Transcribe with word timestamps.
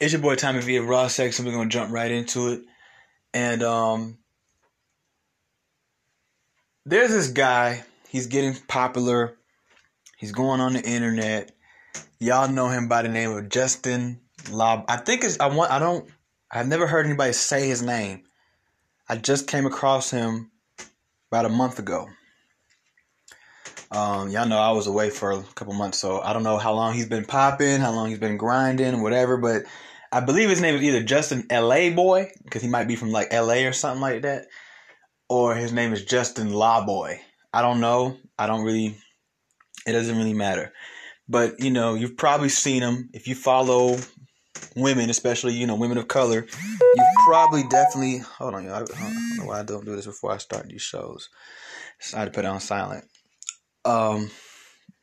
It's 0.00 0.12
your 0.12 0.20
boy 0.20 0.34
Tommy 0.34 0.60
V 0.60 0.76
of 0.76 0.88
Raw 0.88 1.06
Sex, 1.06 1.38
and 1.38 1.46
we're 1.46 1.54
gonna 1.54 1.70
jump 1.70 1.92
right 1.92 2.10
into 2.10 2.48
it. 2.48 2.62
And 3.32 3.62
um, 3.62 4.18
there's 6.84 7.10
this 7.10 7.28
guy. 7.28 7.84
He's 8.08 8.26
getting 8.26 8.54
popular. 8.66 9.36
He's 10.16 10.32
going 10.32 10.60
on 10.60 10.72
the 10.72 10.82
internet. 10.82 11.52
Y'all 12.18 12.48
know 12.48 12.68
him 12.68 12.88
by 12.88 13.02
the 13.02 13.08
name 13.08 13.30
of 13.30 13.48
Justin 13.48 14.20
Lob. 14.50 14.84
I 14.88 14.96
think 14.96 15.22
it's 15.22 15.38
I 15.38 15.46
want. 15.46 15.70
I 15.70 15.78
don't. 15.78 16.08
I've 16.50 16.68
never 16.68 16.86
heard 16.86 17.06
anybody 17.06 17.32
say 17.32 17.68
his 17.68 17.82
name. 17.82 18.24
I 19.08 19.16
just 19.16 19.46
came 19.46 19.66
across 19.66 20.10
him 20.10 20.50
about 21.30 21.46
a 21.46 21.50
month 21.50 21.78
ago. 21.78 22.08
Um, 23.90 24.30
y'all 24.30 24.48
know 24.48 24.58
I 24.58 24.72
was 24.72 24.86
away 24.86 25.10
for 25.10 25.32
a 25.32 25.42
couple 25.54 25.74
months, 25.74 25.98
so 25.98 26.20
I 26.20 26.32
don't 26.32 26.42
know 26.42 26.58
how 26.58 26.72
long 26.72 26.94
he's 26.94 27.08
been 27.08 27.24
popping, 27.24 27.80
how 27.80 27.92
long 27.92 28.08
he's 28.08 28.18
been 28.18 28.36
grinding, 28.36 29.02
whatever. 29.02 29.36
But 29.36 29.62
I 30.10 30.20
believe 30.20 30.48
his 30.48 30.60
name 30.60 30.74
is 30.74 30.82
either 30.82 31.02
Justin 31.02 31.46
LA 31.50 31.90
Boy, 31.90 32.30
because 32.42 32.62
he 32.62 32.68
might 32.68 32.88
be 32.88 32.96
from 32.96 33.10
like 33.10 33.32
LA 33.32 33.66
or 33.66 33.72
something 33.72 34.00
like 34.00 34.22
that, 34.22 34.46
or 35.28 35.54
his 35.54 35.72
name 35.72 35.92
is 35.92 36.04
Justin 36.04 36.52
La 36.52 36.84
Boy. 36.84 37.20
I 37.52 37.62
don't 37.62 37.80
know. 37.80 38.16
I 38.38 38.46
don't 38.46 38.64
really. 38.64 38.96
It 39.86 39.92
doesn't 39.92 40.16
really 40.16 40.34
matter. 40.34 40.72
But 41.28 41.60
you 41.60 41.70
know, 41.70 41.94
you've 41.94 42.16
probably 42.16 42.48
seen 42.48 42.82
him 42.82 43.10
if 43.12 43.28
you 43.28 43.34
follow 43.34 43.96
women, 44.76 45.10
especially 45.10 45.54
you 45.54 45.66
know 45.66 45.76
women 45.76 45.98
of 45.98 46.08
color. 46.08 46.46
You've 46.96 47.06
probably 47.26 47.62
definitely 47.70 48.18
hold 48.18 48.54
on. 48.54 48.68
I, 48.68 48.78
I 48.78 48.84
don't 48.84 49.36
know 49.38 49.44
why 49.46 49.60
I 49.60 49.62
don't 49.62 49.84
do 49.84 49.96
this 49.96 50.06
before 50.06 50.32
I 50.32 50.38
start 50.38 50.68
these 50.68 50.82
shows. 50.82 51.28
So 52.00 52.16
I 52.16 52.20
had 52.20 52.26
to 52.26 52.30
put 52.32 52.44
it 52.44 52.48
on 52.48 52.60
silent. 52.60 53.04
Um, 53.84 54.30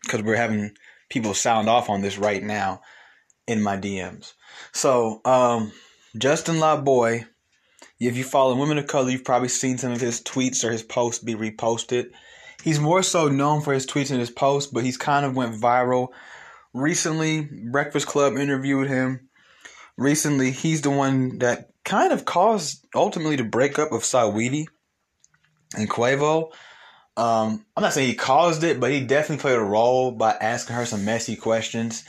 because 0.04 0.24
we're 0.24 0.36
having 0.36 0.72
people 1.10 1.34
sound 1.34 1.70
off 1.70 1.90
on 1.90 2.02
this 2.02 2.18
right 2.18 2.42
now 2.42 2.82
in 3.48 3.62
my 3.62 3.78
DMs. 3.78 4.34
So, 4.72 5.22
um, 5.26 5.72
Justin 6.18 6.56
LaBoy, 6.56 7.28
if 8.00 8.18
you 8.18 8.24
follow 8.24 8.56
women 8.56 8.78
of 8.78 8.88
color, 8.88 9.10
you've 9.10 9.24
probably 9.24 9.50
seen 9.50 9.78
some 9.78 9.92
of 9.92 10.02
his 10.02 10.22
tweets 10.22 10.64
or 10.64 10.72
his 10.72 10.84
posts 10.84 11.24
be 11.24 11.36
reposted. 11.36 12.12
He's 12.64 12.80
more 12.80 13.04
so 13.04 13.28
known 13.28 13.62
for 13.62 13.74
his 13.74 13.86
tweets 13.86 14.12
and 14.12 14.20
his 14.20 14.32
posts, 14.32 14.72
but 14.72 14.84
he's 14.84 14.98
kind 14.98 15.26
of 15.26 15.36
went 15.36 15.56
viral. 15.56 16.10
Recently, 16.74 17.48
Breakfast 17.72 18.08
Club 18.08 18.38
interviewed 18.38 18.88
him. 18.88 19.30
Recently, 19.98 20.52
he's 20.52 20.82
the 20.82 20.90
one 20.90 21.40
that 21.40 21.70
kind 21.84 22.14
of 22.14 22.26
caused 22.26 22.86
ultimately 22.96 23.36
the 23.36 23.44
breakup 23.44 23.92
of 23.92 24.02
Saweetie 24.02 24.68
and 25.76 25.90
Quavo. 25.90 26.52
Um, 27.22 27.64
I'm 27.78 27.84
not 27.84 27.94
saying 27.94 28.08
he 28.08 28.16
caused 28.16 28.64
it, 28.64 28.80
but 28.80 28.90
he 28.90 29.02
definitely 29.02 29.44
played 29.44 29.60
a 29.60 29.64
role 29.64 30.12
by 30.12 30.32
asking 30.32 30.76
her 30.76 30.88
some 30.88 31.06
messy 31.06 31.36
questions. 31.36 32.04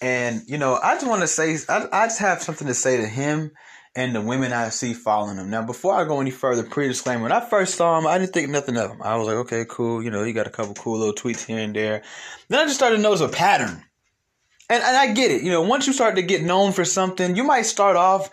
And 0.00 0.42
you 0.46 0.58
know, 0.58 0.78
I 0.80 0.94
just 0.94 1.08
want 1.08 1.22
to 1.22 1.26
say, 1.26 1.58
I, 1.68 1.86
I 1.90 2.06
just 2.06 2.20
have 2.20 2.40
something 2.40 2.68
to 2.68 2.74
say 2.74 2.98
to 2.98 3.06
him 3.06 3.50
and 3.96 4.14
the 4.14 4.20
women 4.20 4.52
I 4.52 4.68
see 4.68 4.94
following 4.94 5.38
him. 5.38 5.50
Now, 5.50 5.62
before 5.62 5.94
I 5.94 6.04
go 6.04 6.20
any 6.20 6.30
further, 6.30 6.62
pre-disclaimer: 6.62 7.24
when 7.24 7.32
I 7.32 7.40
first 7.40 7.74
saw 7.74 7.98
him, 7.98 8.06
I 8.06 8.16
didn't 8.16 8.32
think 8.32 8.48
nothing 8.48 8.76
of 8.76 8.92
him. 8.92 9.02
I 9.02 9.16
was 9.16 9.26
like, 9.26 9.36
okay, 9.38 9.64
cool. 9.68 10.04
You 10.04 10.12
know, 10.12 10.22
he 10.22 10.32
got 10.32 10.46
a 10.46 10.50
couple 10.50 10.74
cool 10.74 10.98
little 10.98 11.14
tweets 11.14 11.44
here 11.44 11.58
and 11.58 11.74
there. 11.74 12.04
Then 12.48 12.60
I 12.60 12.64
just 12.64 12.76
started 12.76 12.96
to 12.96 13.02
notice 13.02 13.22
a 13.22 13.28
pattern. 13.28 13.82
And, 14.70 14.82
and 14.84 14.96
I 14.96 15.14
get 15.14 15.32
it. 15.32 15.42
You 15.42 15.50
know, 15.50 15.62
once 15.62 15.88
you 15.88 15.92
start 15.92 16.14
to 16.14 16.22
get 16.22 16.44
known 16.44 16.70
for 16.72 16.84
something, 16.84 17.34
you 17.34 17.42
might 17.42 17.66
start 17.66 17.96
off 17.96 18.30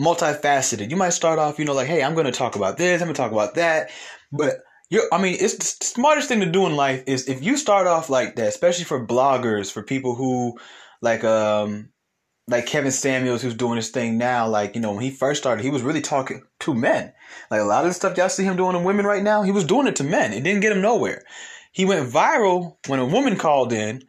multifaceted. 0.00 0.90
You 0.90 0.96
might 0.96 1.14
start 1.14 1.40
off, 1.40 1.58
you 1.58 1.64
know, 1.64 1.74
like, 1.74 1.88
hey, 1.88 2.04
I'm 2.04 2.14
going 2.14 2.26
to 2.26 2.32
talk 2.32 2.54
about 2.54 2.76
this, 2.76 3.02
I'm 3.02 3.06
going 3.06 3.14
to 3.14 3.20
talk 3.20 3.32
about 3.32 3.56
that. 3.56 3.90
But 4.30 4.62
you're, 4.90 5.04
I 5.12 5.20
mean, 5.20 5.36
it's 5.40 5.56
the 5.56 5.84
smartest 5.84 6.28
thing 6.28 6.40
to 6.40 6.46
do 6.46 6.66
in 6.66 6.76
life 6.76 7.04
is 7.06 7.28
if 7.28 7.42
you 7.42 7.56
start 7.56 7.86
off 7.86 8.10
like 8.10 8.36
that, 8.36 8.48
especially 8.48 8.84
for 8.84 9.06
bloggers, 9.06 9.72
for 9.72 9.82
people 9.82 10.14
who 10.14 10.58
like, 11.00 11.24
um, 11.24 11.90
like 12.46 12.66
Kevin 12.66 12.92
Samuels, 12.92 13.42
who's 13.42 13.54
doing 13.54 13.76
his 13.76 13.90
thing 13.90 14.18
now. 14.18 14.46
Like, 14.46 14.74
you 14.74 14.80
know, 14.80 14.92
when 14.92 15.02
he 15.02 15.10
first 15.10 15.40
started, 15.40 15.62
he 15.62 15.70
was 15.70 15.82
really 15.82 16.02
talking 16.02 16.42
to 16.60 16.74
men. 16.74 17.12
Like 17.50 17.60
a 17.60 17.64
lot 17.64 17.84
of 17.84 17.90
the 17.90 17.94
stuff 17.94 18.16
y'all 18.16 18.28
see 18.28 18.44
him 18.44 18.56
doing 18.56 18.74
to 18.74 18.78
women 18.80 19.06
right 19.06 19.22
now, 19.22 19.42
he 19.42 19.50
was 19.50 19.64
doing 19.64 19.86
it 19.86 19.96
to 19.96 20.04
men. 20.04 20.32
It 20.32 20.44
didn't 20.44 20.60
get 20.60 20.72
him 20.72 20.82
nowhere. 20.82 21.22
He 21.72 21.84
went 21.84 22.10
viral 22.10 22.76
when 22.86 23.00
a 23.00 23.06
woman 23.06 23.36
called 23.36 23.72
in 23.72 24.02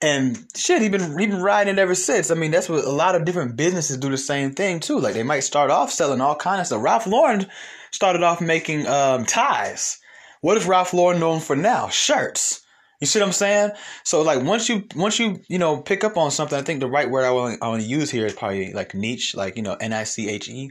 and 0.00 0.46
shit, 0.54 0.80
he 0.80 0.88
been 0.88 1.18
he 1.18 1.26
been 1.26 1.42
riding 1.42 1.74
it 1.74 1.80
ever 1.80 1.94
since. 1.94 2.30
I 2.30 2.34
mean, 2.34 2.52
that's 2.52 2.68
what 2.68 2.84
a 2.84 2.90
lot 2.90 3.16
of 3.16 3.24
different 3.24 3.56
businesses 3.56 3.96
do 3.96 4.10
the 4.10 4.18
same 4.18 4.52
thing 4.52 4.78
too. 4.78 5.00
Like 5.00 5.14
they 5.14 5.24
might 5.24 5.40
start 5.40 5.70
off 5.70 5.90
selling 5.90 6.20
all 6.20 6.36
kinds 6.36 6.60
of 6.60 6.66
stuff. 6.66 6.82
Ralph 6.82 7.06
Lauren 7.06 7.46
started 7.90 8.22
off 8.22 8.40
making 8.40 8.86
um, 8.86 9.24
ties. 9.24 9.98
What 10.40 10.56
is 10.56 10.66
Ralph 10.66 10.92
Lauren 10.92 11.20
known 11.20 11.40
for 11.40 11.56
now? 11.56 11.88
Shirts. 11.88 12.62
You 13.00 13.06
see 13.06 13.20
what 13.20 13.26
I'm 13.26 13.32
saying? 13.32 13.70
So 14.04 14.22
like 14.22 14.42
once 14.42 14.68
you 14.68 14.84
once 14.96 15.18
you 15.18 15.40
you 15.48 15.58
know 15.58 15.80
pick 15.80 16.02
up 16.02 16.16
on 16.16 16.30
something, 16.30 16.58
I 16.58 16.62
think 16.62 16.80
the 16.80 16.88
right 16.88 17.08
word 17.08 17.24
I 17.24 17.30
want 17.30 17.62
I 17.62 17.68
want 17.68 17.82
to 17.82 17.88
use 17.88 18.10
here 18.10 18.26
is 18.26 18.34
probably 18.34 18.72
like 18.72 18.94
niche, 18.94 19.34
like 19.34 19.56
you 19.56 19.62
know 19.62 19.74
N 19.74 19.92
I 19.92 20.04
C 20.04 20.28
H 20.28 20.48
E. 20.48 20.70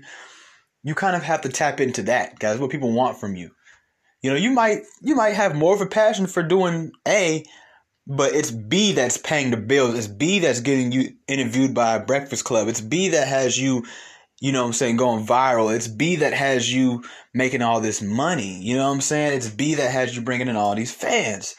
You 0.83 0.95
kind 0.95 1.15
of 1.15 1.23
have 1.23 1.41
to 1.41 1.49
tap 1.49 1.79
into 1.79 2.03
that, 2.03 2.39
guys. 2.39 2.59
What 2.59 2.69
people 2.69 2.91
want 2.91 3.17
from 3.17 3.35
you. 3.35 3.51
You 4.21 4.31
know, 4.31 4.37
you 4.37 4.51
might 4.51 4.79
you 5.01 5.15
might 5.15 5.35
have 5.35 5.55
more 5.55 5.73
of 5.73 5.81
a 5.81 5.85
passion 5.85 6.27
for 6.27 6.43
doing 6.43 6.91
A, 7.07 7.45
but 8.07 8.33
it's 8.33 8.51
B 8.51 8.91
that's 8.91 9.17
paying 9.17 9.51
the 9.51 9.57
bills. 9.57 9.95
It's 9.95 10.07
B 10.07 10.39
that's 10.39 10.59
getting 10.59 10.91
you 10.91 11.13
interviewed 11.27 11.73
by 11.73 11.95
a 11.95 12.05
Breakfast 12.05 12.43
Club. 12.43 12.67
It's 12.67 12.81
B 12.81 13.09
that 13.09 13.27
has 13.27 13.57
you, 13.57 13.85
you 14.39 14.51
know 14.51 14.61
what 14.61 14.67
I'm 14.67 14.73
saying, 14.73 14.97
going 14.97 15.25
viral. 15.25 15.75
It's 15.75 15.87
B 15.87 16.17
that 16.17 16.33
has 16.33 16.71
you 16.71 17.03
making 17.33 17.61
all 17.61 17.81
this 17.81 18.01
money. 18.01 18.61
You 18.61 18.75
know 18.75 18.87
what 18.87 18.95
I'm 18.95 19.01
saying? 19.01 19.33
It's 19.33 19.49
B 19.49 19.75
that 19.75 19.91
has 19.91 20.15
you 20.15 20.21
bringing 20.21 20.47
in 20.47 20.55
all 20.55 20.75
these 20.75 20.93
fans. 20.93 21.55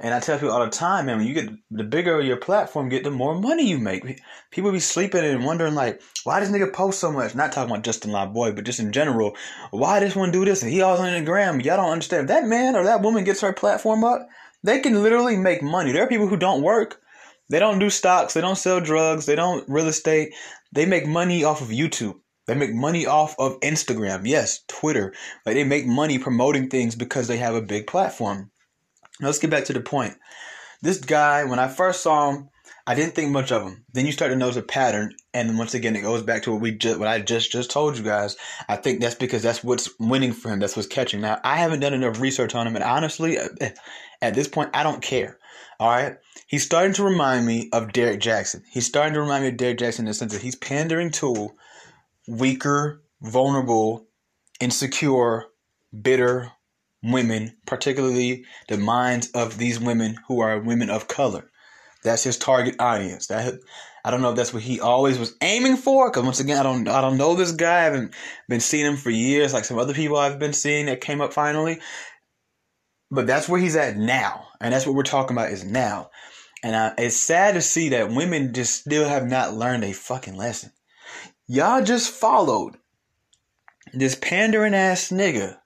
And 0.00 0.14
I 0.14 0.20
tell 0.20 0.38
people 0.38 0.52
all 0.52 0.64
the 0.64 0.70
time, 0.70 1.06
man, 1.06 1.18
when 1.18 1.26
you 1.26 1.34
get 1.34 1.50
the 1.72 1.82
bigger 1.82 2.20
your 2.20 2.36
platform 2.36 2.88
get, 2.88 3.02
the 3.02 3.10
more 3.10 3.34
money 3.34 3.66
you 3.66 3.78
make. 3.78 4.20
People 4.52 4.70
be 4.70 4.78
sleeping 4.78 5.24
and 5.24 5.44
wondering 5.44 5.74
like, 5.74 6.00
why 6.22 6.38
does 6.38 6.50
nigga 6.50 6.72
post 6.72 7.00
so 7.00 7.10
much? 7.10 7.34
Not 7.34 7.50
talking 7.50 7.70
about 7.70 7.82
Justin 7.82 8.12
Boy, 8.32 8.52
but 8.52 8.64
just 8.64 8.78
in 8.78 8.92
general, 8.92 9.34
why 9.72 9.98
this 9.98 10.14
one 10.14 10.30
do 10.30 10.44
this 10.44 10.62
and 10.62 10.70
he 10.70 10.82
always 10.82 11.00
on 11.00 11.12
the 11.12 11.22
gram? 11.22 11.60
Y'all 11.60 11.78
don't 11.78 11.90
understand. 11.90 12.22
If 12.22 12.28
that 12.28 12.46
man 12.46 12.76
or 12.76 12.84
that 12.84 13.02
woman 13.02 13.24
gets 13.24 13.40
her 13.40 13.52
platform 13.52 14.04
up, 14.04 14.28
they 14.62 14.78
can 14.78 15.02
literally 15.02 15.36
make 15.36 15.62
money. 15.62 15.90
There 15.90 16.04
are 16.04 16.08
people 16.08 16.28
who 16.28 16.36
don't 16.36 16.62
work. 16.62 17.00
They 17.50 17.58
don't 17.58 17.78
do 17.80 17.90
stocks. 17.90 18.34
They 18.34 18.40
don't 18.40 18.56
sell 18.56 18.80
drugs. 18.80 19.26
They 19.26 19.34
don't 19.34 19.68
real 19.68 19.88
estate. 19.88 20.32
They 20.72 20.86
make 20.86 21.06
money 21.06 21.44
off 21.44 21.60
of 21.60 21.68
YouTube. 21.68 22.16
They 22.46 22.54
make 22.54 22.72
money 22.72 23.06
off 23.06 23.34
of 23.38 23.60
Instagram. 23.60 24.22
Yes, 24.26 24.64
Twitter. 24.68 25.14
Like 25.44 25.54
they 25.54 25.64
make 25.64 25.86
money 25.86 26.18
promoting 26.18 26.68
things 26.68 26.94
because 26.94 27.28
they 27.28 27.36
have 27.36 27.54
a 27.54 27.62
big 27.62 27.86
platform. 27.86 28.50
Now 29.20 29.26
let's 29.26 29.38
get 29.38 29.50
back 29.50 29.64
to 29.66 29.72
the 29.72 29.80
point. 29.80 30.14
This 30.80 30.98
guy, 30.98 31.44
when 31.44 31.58
I 31.58 31.68
first 31.68 32.02
saw 32.02 32.30
him, 32.30 32.48
I 32.86 32.94
didn't 32.94 33.14
think 33.14 33.30
much 33.30 33.52
of 33.52 33.62
him. 33.62 33.84
Then 33.92 34.06
you 34.06 34.12
start 34.12 34.30
to 34.30 34.36
notice 34.36 34.56
a 34.56 34.62
pattern, 34.62 35.14
and 35.34 35.58
once 35.58 35.74
again, 35.74 35.94
it 35.94 36.00
goes 36.00 36.22
back 36.22 36.44
to 36.44 36.52
what 36.52 36.62
we 36.62 36.72
just, 36.72 36.98
what 36.98 37.06
I 37.06 37.20
just 37.20 37.52
just 37.52 37.70
told 37.70 37.98
you 37.98 38.04
guys. 38.04 38.36
I 38.66 38.76
think 38.76 39.00
that's 39.00 39.14
because 39.14 39.42
that's 39.42 39.62
what's 39.62 39.90
winning 40.00 40.32
for 40.32 40.50
him. 40.50 40.58
That's 40.58 40.74
what's 40.74 40.88
catching. 40.88 41.20
Now, 41.20 41.38
I 41.44 41.56
haven't 41.56 41.80
done 41.80 41.92
enough 41.92 42.18
research 42.18 42.54
on 42.54 42.66
him, 42.66 42.76
and 42.76 42.84
honestly, 42.84 43.36
eh, 43.36 43.48
eh, 43.60 43.70
at 44.22 44.34
this 44.34 44.48
point, 44.48 44.70
I 44.72 44.84
don't 44.84 45.02
care. 45.02 45.37
All 45.80 45.90
right, 45.90 46.16
he's 46.48 46.64
starting 46.64 46.92
to 46.94 47.04
remind 47.04 47.46
me 47.46 47.68
of 47.72 47.92
Derrick 47.92 48.20
Jaxn. 48.20 48.62
He's 48.68 48.86
starting 48.86 49.14
to 49.14 49.20
remind 49.20 49.44
me 49.44 49.50
of 49.50 49.56
Derrick 49.56 49.78
Jaxn 49.78 50.00
in 50.00 50.04
the 50.06 50.14
sense 50.14 50.32
that 50.32 50.42
he's 50.42 50.56
pandering 50.56 51.10
to 51.12 51.50
weaker, 52.26 53.00
vulnerable, 53.22 54.06
insecure, 54.60 55.46
bitter 56.02 56.50
women, 57.02 57.56
particularly 57.64 58.44
the 58.68 58.76
minds 58.76 59.30
of 59.30 59.58
these 59.58 59.78
women 59.78 60.16
who 60.26 60.40
are 60.40 60.58
women 60.58 60.90
of 60.90 61.06
color. 61.06 61.48
That's 62.02 62.24
his 62.24 62.38
target 62.38 62.76
audience. 62.80 63.28
That 63.28 63.54
I 64.04 64.10
don't 64.10 64.22
know 64.22 64.30
if 64.30 64.36
that's 64.36 64.54
what 64.54 64.62
he 64.62 64.80
always 64.80 65.18
was 65.18 65.34
aiming 65.42 65.76
for. 65.76 66.10
Because 66.10 66.24
once 66.24 66.40
again, 66.40 66.58
I 66.58 66.62
don't 66.62 66.88
I 66.88 67.00
don't 67.00 67.18
know 67.18 67.34
this 67.34 67.52
guy. 67.52 67.80
I 67.80 67.84
haven't 67.84 68.14
been 68.48 68.60
seeing 68.60 68.86
him 68.86 68.96
for 68.96 69.10
years, 69.10 69.52
like 69.52 69.64
some 69.64 69.78
other 69.78 69.94
people 69.94 70.16
I've 70.16 70.38
been 70.38 70.52
seeing 70.52 70.86
that 70.86 71.00
came 71.00 71.20
up 71.20 71.32
finally. 71.32 71.80
But 73.10 73.26
that's 73.26 73.48
where 73.48 73.60
he's 73.60 73.76
at 73.76 73.96
now, 73.96 74.48
and 74.60 74.72
that's 74.72 74.86
what 74.86 74.94
we're 74.94 75.02
talking 75.02 75.36
about 75.36 75.50
is 75.50 75.64
now. 75.64 76.10
And 76.62 76.94
it's 76.98 77.16
sad 77.16 77.54
to 77.54 77.62
see 77.62 77.90
that 77.90 78.10
women 78.10 78.52
just 78.52 78.74
still 78.80 79.08
have 79.08 79.26
not 79.26 79.54
learned 79.54 79.84
a 79.84 79.92
fucking 79.92 80.36
lesson. 80.36 80.72
Y'all 81.46 81.82
just 81.82 82.10
followed 82.10 82.76
this 83.94 84.16
pandering 84.16 84.74
ass 84.74 85.08
nigga. 85.08 85.56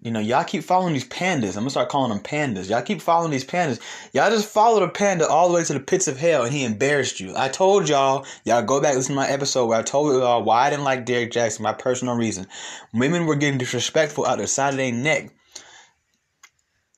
You 0.00 0.12
know, 0.12 0.20
y'all 0.20 0.44
keep 0.44 0.62
following 0.62 0.94
these 0.94 1.08
pandas. 1.08 1.48
I'm 1.48 1.62
gonna 1.62 1.70
start 1.70 1.88
calling 1.88 2.10
them 2.10 2.22
pandas. 2.22 2.70
Y'all 2.70 2.82
keep 2.82 3.02
following 3.02 3.32
these 3.32 3.44
pandas. 3.44 3.80
Y'all 4.12 4.30
just 4.30 4.48
followed 4.48 4.84
a 4.84 4.88
panda 4.88 5.28
all 5.28 5.48
the 5.48 5.54
way 5.54 5.64
to 5.64 5.72
the 5.72 5.80
pits 5.80 6.06
of 6.06 6.16
hell 6.16 6.44
and 6.44 6.52
he 6.52 6.64
embarrassed 6.64 7.18
you. 7.18 7.34
I 7.36 7.48
told 7.48 7.88
y'all, 7.88 8.24
y'all 8.44 8.62
go 8.62 8.80
back 8.80 8.94
listen 8.94 9.16
to 9.16 9.20
my 9.20 9.28
episode 9.28 9.66
where 9.66 9.80
I 9.80 9.82
told 9.82 10.14
y'all 10.14 10.44
why 10.44 10.68
I 10.68 10.70
didn't 10.70 10.84
like 10.84 11.04
Derrick 11.04 11.32
Jaxn, 11.32 11.60
my 11.60 11.72
personal 11.72 12.14
reason. 12.14 12.46
Women 12.94 13.26
were 13.26 13.34
getting 13.34 13.58
disrespectful 13.58 14.24
out 14.24 14.38
the 14.38 14.46
side 14.46 14.72
of 14.72 14.76
their 14.76 14.92
neck 14.92 15.34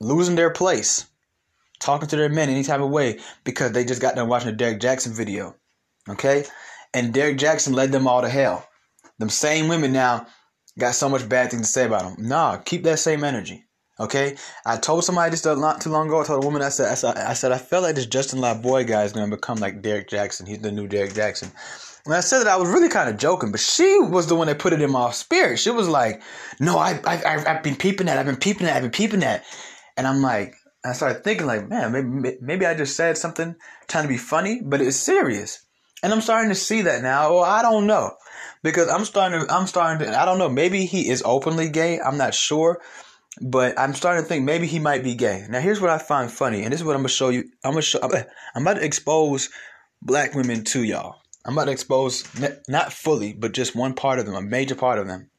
losing 0.01 0.35
their 0.35 0.49
place, 0.49 1.05
talking 1.79 2.07
to 2.07 2.15
their 2.15 2.29
men 2.29 2.49
any 2.49 2.63
type 2.63 2.81
of 2.81 2.89
way 2.89 3.19
because 3.43 3.71
they 3.71 3.85
just 3.85 4.01
got 4.01 4.15
done 4.15 4.27
watching 4.27 4.49
a 4.49 4.53
Derrick 4.53 4.79
Jaxn 4.79 5.15
video. 5.15 5.55
Okay? 6.09 6.45
And 6.93 7.13
Derrick 7.13 7.37
Jaxn 7.37 7.73
led 7.73 7.91
them 7.91 8.07
all 8.07 8.21
to 8.21 8.29
hell. 8.29 8.67
Them 9.19 9.29
same 9.29 9.67
women 9.67 9.93
now 9.93 10.27
got 10.77 10.95
so 10.95 11.07
much 11.07 11.27
bad 11.29 11.51
things 11.51 11.67
to 11.67 11.71
say 11.73 11.85
about 11.85 12.03
him. 12.03 12.27
Nah, 12.27 12.57
keep 12.57 12.83
that 12.83 12.99
same 12.99 13.23
energy. 13.23 13.65
Okay, 13.99 14.35
I 14.65 14.77
told 14.77 15.03
somebody 15.03 15.29
this 15.29 15.45
not 15.45 15.79
too 15.79 15.91
long 15.91 16.07
ago. 16.07 16.21
I 16.21 16.23
told 16.23 16.43
a 16.43 16.47
woman 16.47 16.63
I 16.63 16.69
said 16.69 16.91
I 16.91 16.95
said 16.95 17.17
I, 17.17 17.33
said, 17.33 17.51
I 17.51 17.59
felt 17.59 17.83
like 17.83 17.93
this 17.93 18.07
Justin 18.07 18.39
LaBoy 18.39 18.87
guy 18.87 19.03
is 19.03 19.13
going 19.13 19.29
to 19.29 19.35
become 19.35 19.59
like 19.59 19.83
Derrick 19.83 20.09
Jaxn. 20.09 20.47
He's 20.47 20.57
the 20.57 20.71
new 20.71 20.87
Derrick 20.87 21.11
Jaxn. 21.11 21.51
When 22.05 22.17
I 22.17 22.21
said 22.21 22.39
that, 22.39 22.47
I 22.47 22.55
was 22.55 22.69
really 22.69 22.89
kind 22.89 23.11
of 23.11 23.17
joking, 23.17 23.51
but 23.51 23.59
she 23.59 23.99
was 23.99 24.25
the 24.25 24.33
one 24.33 24.47
that 24.47 24.57
put 24.57 24.73
it 24.73 24.81
in 24.81 24.89
my 24.89 25.11
spirit. 25.11 25.59
She 25.59 25.69
was 25.69 25.87
like, 25.87 26.23
"No, 26.59 26.79
I, 26.79 26.99
I, 27.05 27.23
I 27.23 27.39
have 27.53 27.61
been 27.61 27.75
peeping 27.75 28.07
that. 28.07 28.17
I've 28.17 28.25
been 28.25 28.37
peeping 28.37 28.65
that. 28.65 28.75
I've 28.75 28.81
been 28.81 28.89
peeping 28.89 29.19
that," 29.19 29.43
and 30.01 30.07
I'm 30.07 30.23
like, 30.23 30.55
I 30.83 30.93
started 30.93 31.23
thinking 31.23 31.45
like, 31.45 31.69
man, 31.69 31.91
maybe 31.91 32.37
maybe 32.41 32.65
I 32.65 32.73
just 32.73 32.95
said 32.95 33.19
something 33.19 33.55
trying 33.87 34.05
to 34.05 34.07
be 34.07 34.17
funny, 34.17 34.59
but 34.65 34.81
it's 34.81 34.97
serious, 34.97 35.63
and 36.01 36.11
I'm 36.11 36.21
starting 36.21 36.49
to 36.49 36.55
see 36.55 36.81
that 36.81 37.03
now. 37.03 37.35
Well, 37.35 37.43
I 37.43 37.61
don't 37.61 37.85
know 37.85 38.15
because 38.63 38.89
I'm 38.89 39.05
starting 39.05 39.41
to 39.45 39.53
I'm 39.53 39.67
starting 39.67 40.07
to 40.07 40.19
I 40.19 40.25
don't 40.25 40.39
know. 40.39 40.49
Maybe 40.49 40.87
he 40.87 41.07
is 41.07 41.21
openly 41.23 41.69
gay. 41.69 41.99
I'm 41.99 42.17
not 42.17 42.33
sure 42.33 42.81
but 43.39 43.79
I'm 43.79 43.93
starting 43.93 44.23
to 44.23 44.27
think 44.27 44.43
maybe 44.43 44.65
he 44.65 44.79
might 44.79 45.03
be 45.03 45.15
gay. 45.15 45.45
Now, 45.49 45.59
here's 45.59 45.79
what 45.79 45.89
I 45.89 45.99
find 45.99 46.31
funny, 46.31 46.63
and 46.63 46.73
this 46.73 46.81
is 46.81 46.85
what 46.85 46.95
I'm 46.95 47.01
gonna 47.01 47.09
show 47.09 47.29
you. 47.29 47.43
I'm 47.63 47.71
gonna 47.71 47.81
show. 47.81 47.99
I'm 48.01 48.63
about 48.63 48.73
to 48.73 48.83
expose 48.83 49.49
black 50.01 50.33
women 50.35 50.63
to 50.65 50.83
y'all. 50.83 51.21
I'm 51.45 51.53
about 51.53 51.65
to 51.65 51.71
expose 51.71 52.25
not 52.67 52.91
fully, 52.91 53.33
but 53.33 53.53
just 53.53 53.75
one 53.75 53.93
part 53.93 54.19
of 54.19 54.25
them, 54.25 54.35
a 54.35 54.41
major 54.41 54.75
part 54.75 54.99
of 54.99 55.07
them. 55.07 55.30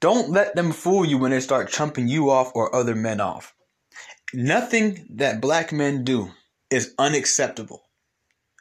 Don't 0.00 0.30
let 0.30 0.56
them 0.56 0.72
fool 0.72 1.04
you 1.04 1.18
when 1.18 1.30
they 1.30 1.40
start 1.40 1.70
chumping 1.70 2.08
you 2.08 2.30
off 2.30 2.52
or 2.54 2.74
other 2.74 2.94
men 2.94 3.20
off. 3.20 3.54
Nothing 4.32 5.06
that 5.16 5.40
black 5.40 5.72
men 5.72 6.04
do 6.04 6.30
is 6.70 6.94
unacceptable. 6.98 7.82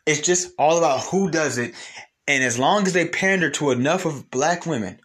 It's 0.06 0.22
just 0.22 0.52
all 0.58 0.78
about 0.78 1.02
who 1.06 1.30
does 1.30 1.58
it. 1.58 1.74
And 2.28 2.44
as 2.44 2.60
long 2.60 2.86
as 2.86 2.94
they 2.94 3.08
pander 3.08 3.50
to 3.52 3.72
enough 3.72 4.06
of 4.06 4.30
black 4.30 4.66
women, 4.66 5.00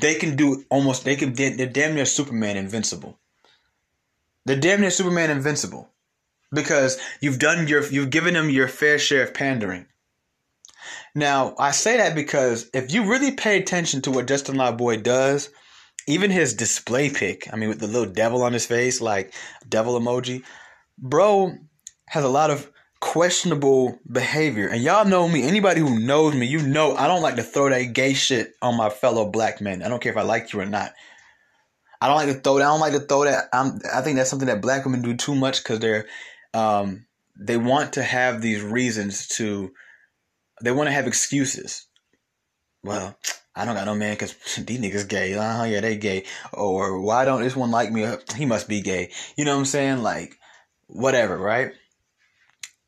they 0.00 0.14
can 0.14 0.36
do 0.36 0.64
almost 0.70 1.04
they 1.04 1.16
can 1.16 1.34
they're 1.34 1.66
damn 1.66 1.94
near 1.94 2.06
Superman 2.06 2.56
invincible. 2.56 3.18
They're 4.44 4.56
damn 4.56 4.80
near 4.80 4.90
Superman 4.90 5.30
invincible 5.30 5.90
because 6.52 6.98
you've 7.20 7.38
done 7.38 7.68
your 7.68 7.84
you've 7.86 8.10
given 8.10 8.34
them 8.34 8.50
your 8.50 8.68
fair 8.68 8.98
share 8.98 9.24
of 9.24 9.34
pandering. 9.34 9.86
Now 11.14 11.54
I 11.58 11.72
say 11.72 11.98
that 11.98 12.14
because 12.14 12.70
if 12.72 12.92
you 12.92 13.04
really 13.10 13.32
pay 13.32 13.58
attention 13.58 14.02
to 14.02 14.10
what 14.10 14.28
Justin 14.28 14.56
LaBoy 14.56 15.02
does, 15.02 15.50
even 16.06 16.30
his 16.30 16.54
display 16.54 17.10
pick, 17.10 17.52
I 17.52 17.56
mean 17.56 17.68
with 17.68 17.80
the 17.80 17.86
little 17.86 18.10
devil 18.10 18.42
on 18.42 18.52
his 18.52 18.66
face, 18.66 19.00
like 19.00 19.34
devil 19.68 19.98
emoji, 19.98 20.42
bro 20.98 21.52
has 22.08 22.24
a 22.24 22.28
lot 22.28 22.50
of 22.50 22.70
questionable 23.00 23.98
behavior. 24.10 24.68
And 24.68 24.82
y'all 24.82 25.04
know 25.04 25.28
me, 25.28 25.42
anybody 25.42 25.80
who 25.80 25.98
knows 25.98 26.34
me, 26.34 26.46
you 26.46 26.62
know 26.62 26.94
I 26.94 27.08
don't 27.08 27.22
like 27.22 27.36
to 27.36 27.42
throw 27.42 27.68
that 27.68 27.92
gay 27.92 28.14
shit 28.14 28.54
on 28.62 28.76
my 28.76 28.88
fellow 28.88 29.28
black 29.28 29.60
men. 29.60 29.82
I 29.82 29.88
don't 29.88 30.00
care 30.00 30.12
if 30.12 30.18
I 30.18 30.22
like 30.22 30.52
you 30.52 30.60
or 30.60 30.66
not. 30.66 30.92
I 32.00 32.08
don't 32.08 32.16
like 32.16 32.28
to 32.28 32.40
throw 32.40 32.58
that. 32.58 32.64
I 32.64 32.68
don't 32.68 32.80
like 32.80 32.94
to 32.94 33.00
throw 33.00 33.24
that. 33.24 33.48
I'm, 33.52 33.78
I 33.92 34.00
think 34.00 34.16
that's 34.16 34.30
something 34.30 34.48
that 34.48 34.62
black 34.62 34.84
women 34.84 35.02
do 35.02 35.14
too 35.14 35.34
much 35.34 35.62
because 35.62 35.78
they're, 35.78 36.06
um, 36.54 37.06
they 37.38 37.56
want 37.56 37.92
to 37.94 38.02
have 38.02 38.40
these 38.40 38.60
reasons 38.62 39.28
to, 39.28 39.72
they 40.62 40.72
want 40.72 40.88
to 40.88 40.92
have 40.92 41.06
excuses. 41.06 41.86
Well, 42.82 43.16
I 43.54 43.64
don't 43.64 43.74
got 43.74 43.86
no 43.86 43.94
man 43.94 44.14
because 44.14 44.34
these 44.58 44.80
niggas 44.80 45.08
gay. 45.08 45.34
Oh 45.34 45.64
yeah, 45.64 45.80
they 45.80 45.96
gay. 45.96 46.24
Or 46.52 47.00
why 47.00 47.24
don't 47.24 47.42
this 47.42 47.56
one 47.56 47.70
like 47.70 47.92
me? 47.92 48.04
Uh, 48.04 48.18
he 48.36 48.46
must 48.46 48.68
be 48.68 48.80
gay. 48.80 49.10
You 49.36 49.44
know 49.44 49.52
what 49.52 49.60
I'm 49.60 49.66
saying? 49.66 50.02
Like, 50.02 50.38
whatever, 50.86 51.36
right? 51.36 51.72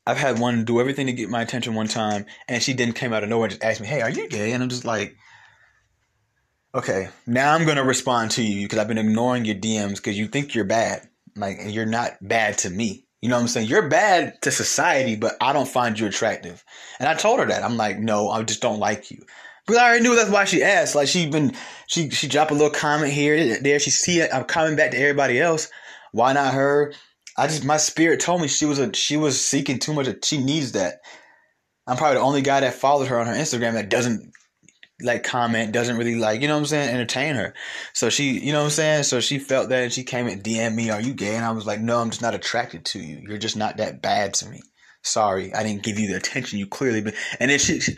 I've 0.07 0.17
had 0.17 0.39
one 0.39 0.65
do 0.65 0.79
everything 0.79 1.07
to 1.07 1.13
get 1.13 1.29
my 1.29 1.41
attention 1.41 1.73
one 1.73 1.87
time, 1.87 2.25
and 2.47 2.61
she 2.61 2.73
then 2.73 2.93
came 2.93 3.11
out 3.11 3.23
of 3.23 3.29
nowhere 3.29 3.45
and 3.45 3.51
just 3.51 3.63
asked 3.63 3.81
me, 3.81 3.87
"Hey, 3.87 4.01
are 4.01 4.09
you 4.09 4.27
gay?" 4.29 4.51
And 4.51 4.61
I'm 4.61 4.69
just 4.69 4.85
like, 4.85 5.15
"Okay, 6.75 7.09
now 7.25 7.53
I'm 7.53 7.65
gonna 7.65 7.83
respond 7.83 8.31
to 8.31 8.43
you 8.43 8.65
because 8.65 8.79
I've 8.79 8.87
been 8.87 8.99
ignoring 8.99 9.45
your 9.45 9.55
DMs 9.55 9.95
because 9.95 10.17
you 10.17 10.27
think 10.27 10.53
you're 10.53 10.63
bad, 10.63 11.07
like 11.35 11.57
you're 11.65 11.87
not 11.87 12.17
bad 12.21 12.59
to 12.59 12.69
me. 12.69 13.04
You 13.25 13.29
know 13.31 13.37
what 13.37 13.41
I'm 13.41 13.47
saying? 13.47 13.67
You're 13.67 13.89
bad 13.89 14.39
to 14.43 14.51
society, 14.51 15.15
but 15.15 15.35
I 15.41 15.51
don't 15.51 15.67
find 15.67 15.97
you 15.99 16.05
attractive." 16.05 16.63
And 16.99 17.09
I 17.09 17.15
told 17.15 17.39
her 17.39 17.47
that. 17.47 17.63
I'm 17.63 17.75
like, 17.75 17.97
"No, 17.97 18.29
I 18.29 18.43
just 18.43 18.61
don't 18.61 18.77
like 18.79 19.09
you." 19.09 19.25
But 19.65 19.77
I 19.77 19.87
already 19.87 20.03
knew 20.03 20.15
that's 20.15 20.29
why 20.29 20.45
she 20.45 20.61
asked. 20.61 20.93
Like 20.93 21.07
she 21.07 21.27
been, 21.27 21.55
she 21.87 22.11
she 22.11 22.27
dropped 22.27 22.51
a 22.51 22.53
little 22.53 22.69
comment 22.69 23.11
here, 23.11 23.59
there. 23.61 23.79
She 23.79 23.89
see 23.89 24.19
it. 24.19 24.29
I'm 24.31 24.43
coming 24.43 24.75
back 24.75 24.91
to 24.91 24.99
everybody 24.99 25.39
else. 25.39 25.71
Why 26.11 26.33
not 26.33 26.53
her? 26.53 26.93
I 27.35 27.47
just 27.47 27.65
my 27.65 27.77
spirit 27.77 28.19
told 28.19 28.41
me 28.41 28.47
she 28.47 28.65
was 28.65 28.77
a 28.77 28.93
she 28.93 29.17
was 29.17 29.43
seeking 29.43 29.79
too 29.79 29.93
much. 29.93 30.07
She 30.23 30.37
needs 30.37 30.73
that. 30.73 30.99
I'm 31.87 31.97
probably 31.97 32.17
the 32.17 32.23
only 32.23 32.43
guy 32.43 32.59
that 32.59 32.75
followed 32.75 33.07
her 33.07 33.19
on 33.19 33.25
her 33.25 33.33
Instagram 33.33 33.73
that 33.73 33.89
doesn't 33.89 34.31
like 35.01 35.23
comment, 35.23 35.73
doesn't 35.73 35.97
really 35.97 36.15
like, 36.15 36.41
you 36.41 36.47
know 36.47 36.53
what 36.53 36.61
I'm 36.61 36.65
saying, 36.67 36.89
entertain 36.89 37.35
her. 37.35 37.53
So 37.93 38.09
she, 38.09 38.39
you 38.39 38.51
know 38.51 38.59
what 38.59 38.65
I'm 38.65 38.71
saying? 38.71 39.03
So 39.03 39.19
she 39.19 39.39
felt 39.39 39.69
that 39.69 39.83
and 39.83 39.93
she 39.93 40.03
came 40.03 40.27
and 40.27 40.43
DM 40.43 40.75
me, 40.75 40.89
Are 40.89 41.01
you 41.01 41.13
gay? 41.13 41.35
And 41.35 41.45
I 41.45 41.51
was 41.51 41.65
like, 41.65 41.81
No, 41.81 41.99
I'm 41.99 42.09
just 42.09 42.21
not 42.21 42.35
attracted 42.35 42.85
to 42.85 42.99
you. 42.99 43.21
You're 43.27 43.37
just 43.37 43.57
not 43.57 43.77
that 43.77 44.01
bad 44.01 44.33
to 44.35 44.49
me. 44.49 44.61
Sorry, 45.01 45.53
I 45.53 45.63
didn't 45.63 45.83
give 45.83 45.99
you 45.99 46.07
the 46.07 46.17
attention 46.17 46.59
you 46.59 46.67
clearly 46.67 47.01
been 47.01 47.13
and 47.39 47.51
then 47.51 47.59
she, 47.59 47.79
she 47.79 47.97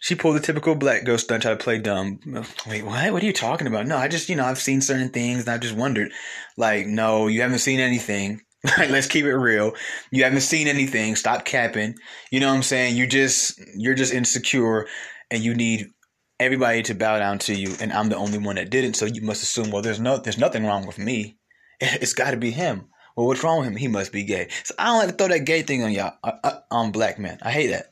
she 0.00 0.14
pulled 0.14 0.36
the 0.36 0.40
typical 0.40 0.74
black 0.74 1.04
girl 1.04 1.18
stunt, 1.18 1.42
try 1.42 1.52
to 1.52 1.58
play 1.58 1.78
dumb. 1.78 2.20
Wait, 2.66 2.84
what? 2.84 3.12
What 3.12 3.22
are 3.22 3.26
you 3.26 3.34
talking 3.34 3.66
about? 3.66 3.86
No, 3.86 3.98
I 3.98 4.08
just, 4.08 4.30
you 4.30 4.36
know, 4.36 4.46
I've 4.46 4.58
seen 4.58 4.80
certain 4.80 5.10
things 5.10 5.40
and 5.40 5.50
I 5.50 5.58
just 5.58 5.76
wondered. 5.76 6.10
Like, 6.56 6.86
no, 6.86 7.26
you 7.26 7.42
haven't 7.42 7.58
seen 7.58 7.80
anything. 7.80 8.40
Like, 8.76 8.90
let's 8.90 9.06
keep 9.06 9.24
it 9.24 9.34
real. 9.34 9.72
You 10.10 10.24
haven't 10.24 10.42
seen 10.42 10.68
anything. 10.68 11.16
Stop 11.16 11.46
capping. 11.46 11.94
You 12.30 12.40
know 12.40 12.48
what 12.48 12.56
I'm 12.56 12.62
saying? 12.62 12.94
You 12.94 13.06
just 13.06 13.58
you're 13.74 13.94
just 13.94 14.12
insecure 14.12 14.86
and 15.30 15.42
you 15.42 15.54
need 15.54 15.92
everybody 16.40 16.82
to 16.84 16.94
bow 16.94 17.18
down 17.18 17.38
to 17.40 17.54
you 17.54 17.74
and 17.80 17.92
I'm 17.92 18.08
the 18.08 18.16
only 18.16 18.38
one 18.38 18.56
that 18.56 18.70
didn't, 18.70 18.94
so 18.94 19.04
you 19.04 19.22
must 19.22 19.42
assume, 19.42 19.70
well, 19.70 19.82
there's 19.82 20.00
no 20.00 20.16
there's 20.16 20.38
nothing 20.38 20.64
wrong 20.66 20.86
with 20.86 20.98
me. 20.98 21.36
It's 21.82 22.12
got 22.12 22.32
to 22.32 22.36
be 22.36 22.50
him. 22.50 22.88
Well, 23.16 23.26
what's 23.26 23.42
wrong 23.42 23.60
with 23.60 23.68
him? 23.68 23.76
He 23.76 23.88
must 23.88 24.12
be 24.12 24.24
gay. 24.24 24.48
So 24.64 24.74
I 24.78 24.86
don't 24.86 24.98
like 24.98 25.08
to 25.08 25.14
throw 25.14 25.28
that 25.28 25.46
gay 25.46 25.62
thing 25.62 25.82
on 25.82 25.92
y'all 25.92 26.12
uh, 26.22 26.32
uh, 26.44 26.60
on 26.70 26.92
black 26.92 27.18
men. 27.18 27.38
I 27.42 27.50
hate 27.50 27.68
that. 27.68 27.86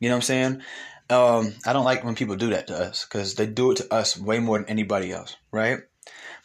You 0.00 0.08
know 0.08 0.16
what 0.16 0.18
I'm 0.18 0.22
saying? 0.22 0.62
Um, 1.08 1.54
I 1.66 1.72
don't 1.72 1.84
like 1.84 2.04
when 2.04 2.14
people 2.14 2.36
do 2.36 2.50
that 2.50 2.66
to 2.66 2.76
us 2.76 3.06
because 3.06 3.34
they 3.34 3.46
do 3.46 3.70
it 3.70 3.78
to 3.78 3.94
us 3.94 4.18
way 4.18 4.38
more 4.38 4.58
than 4.58 4.68
anybody 4.68 5.12
else, 5.12 5.36
right? 5.50 5.78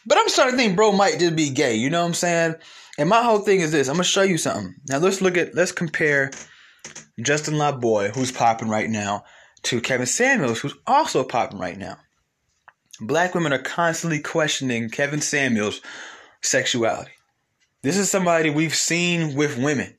But 0.06 0.18
I'm 0.18 0.30
starting 0.30 0.58
to 0.58 0.64
think 0.64 0.76
bro 0.76 0.94
might 0.94 1.20
just 1.20 1.36
be 1.36 1.50
gay. 1.50 1.76
You 1.76 1.90
know 1.90 2.02
what 2.02 2.08
I'm 2.08 2.14
saying? 2.14 2.56
And 2.98 3.10
my 3.10 3.22
whole 3.22 3.40
thing 3.40 3.60
is 3.60 3.72
this. 3.72 3.90
I'm 3.90 3.96
gonna 3.96 4.06
show 4.06 4.24
you 4.24 4.38
something. 4.38 4.76
Now 4.88 5.00
let's 5.00 5.22
look 5.22 5.38
at 5.38 5.56
let's 5.56 5.74
compare 5.74 6.32
Justin 7.22 7.56
LaBoy, 7.56 8.16
who's 8.16 8.32
popping 8.32 8.70
right 8.70 8.90
now, 8.90 9.24
to 9.64 9.82
Kevin 9.82 10.06
Samuels, 10.06 10.60
who's 10.60 10.76
also 10.86 11.24
popping 11.24 11.60
right 11.60 11.78
now. 11.78 11.98
Black 13.00 13.36
women 13.36 13.54
are 13.54 13.60
constantly 13.60 14.20
questioning 14.20 14.90
Kevin 14.90 15.22
Samuels' 15.22 15.82
sexuality. 16.42 17.12
This 17.84 17.98
is 17.98 18.10
somebody 18.10 18.50
we've 18.50 18.76
seen 18.76 19.36
with 19.36 19.58
women. 19.58 19.96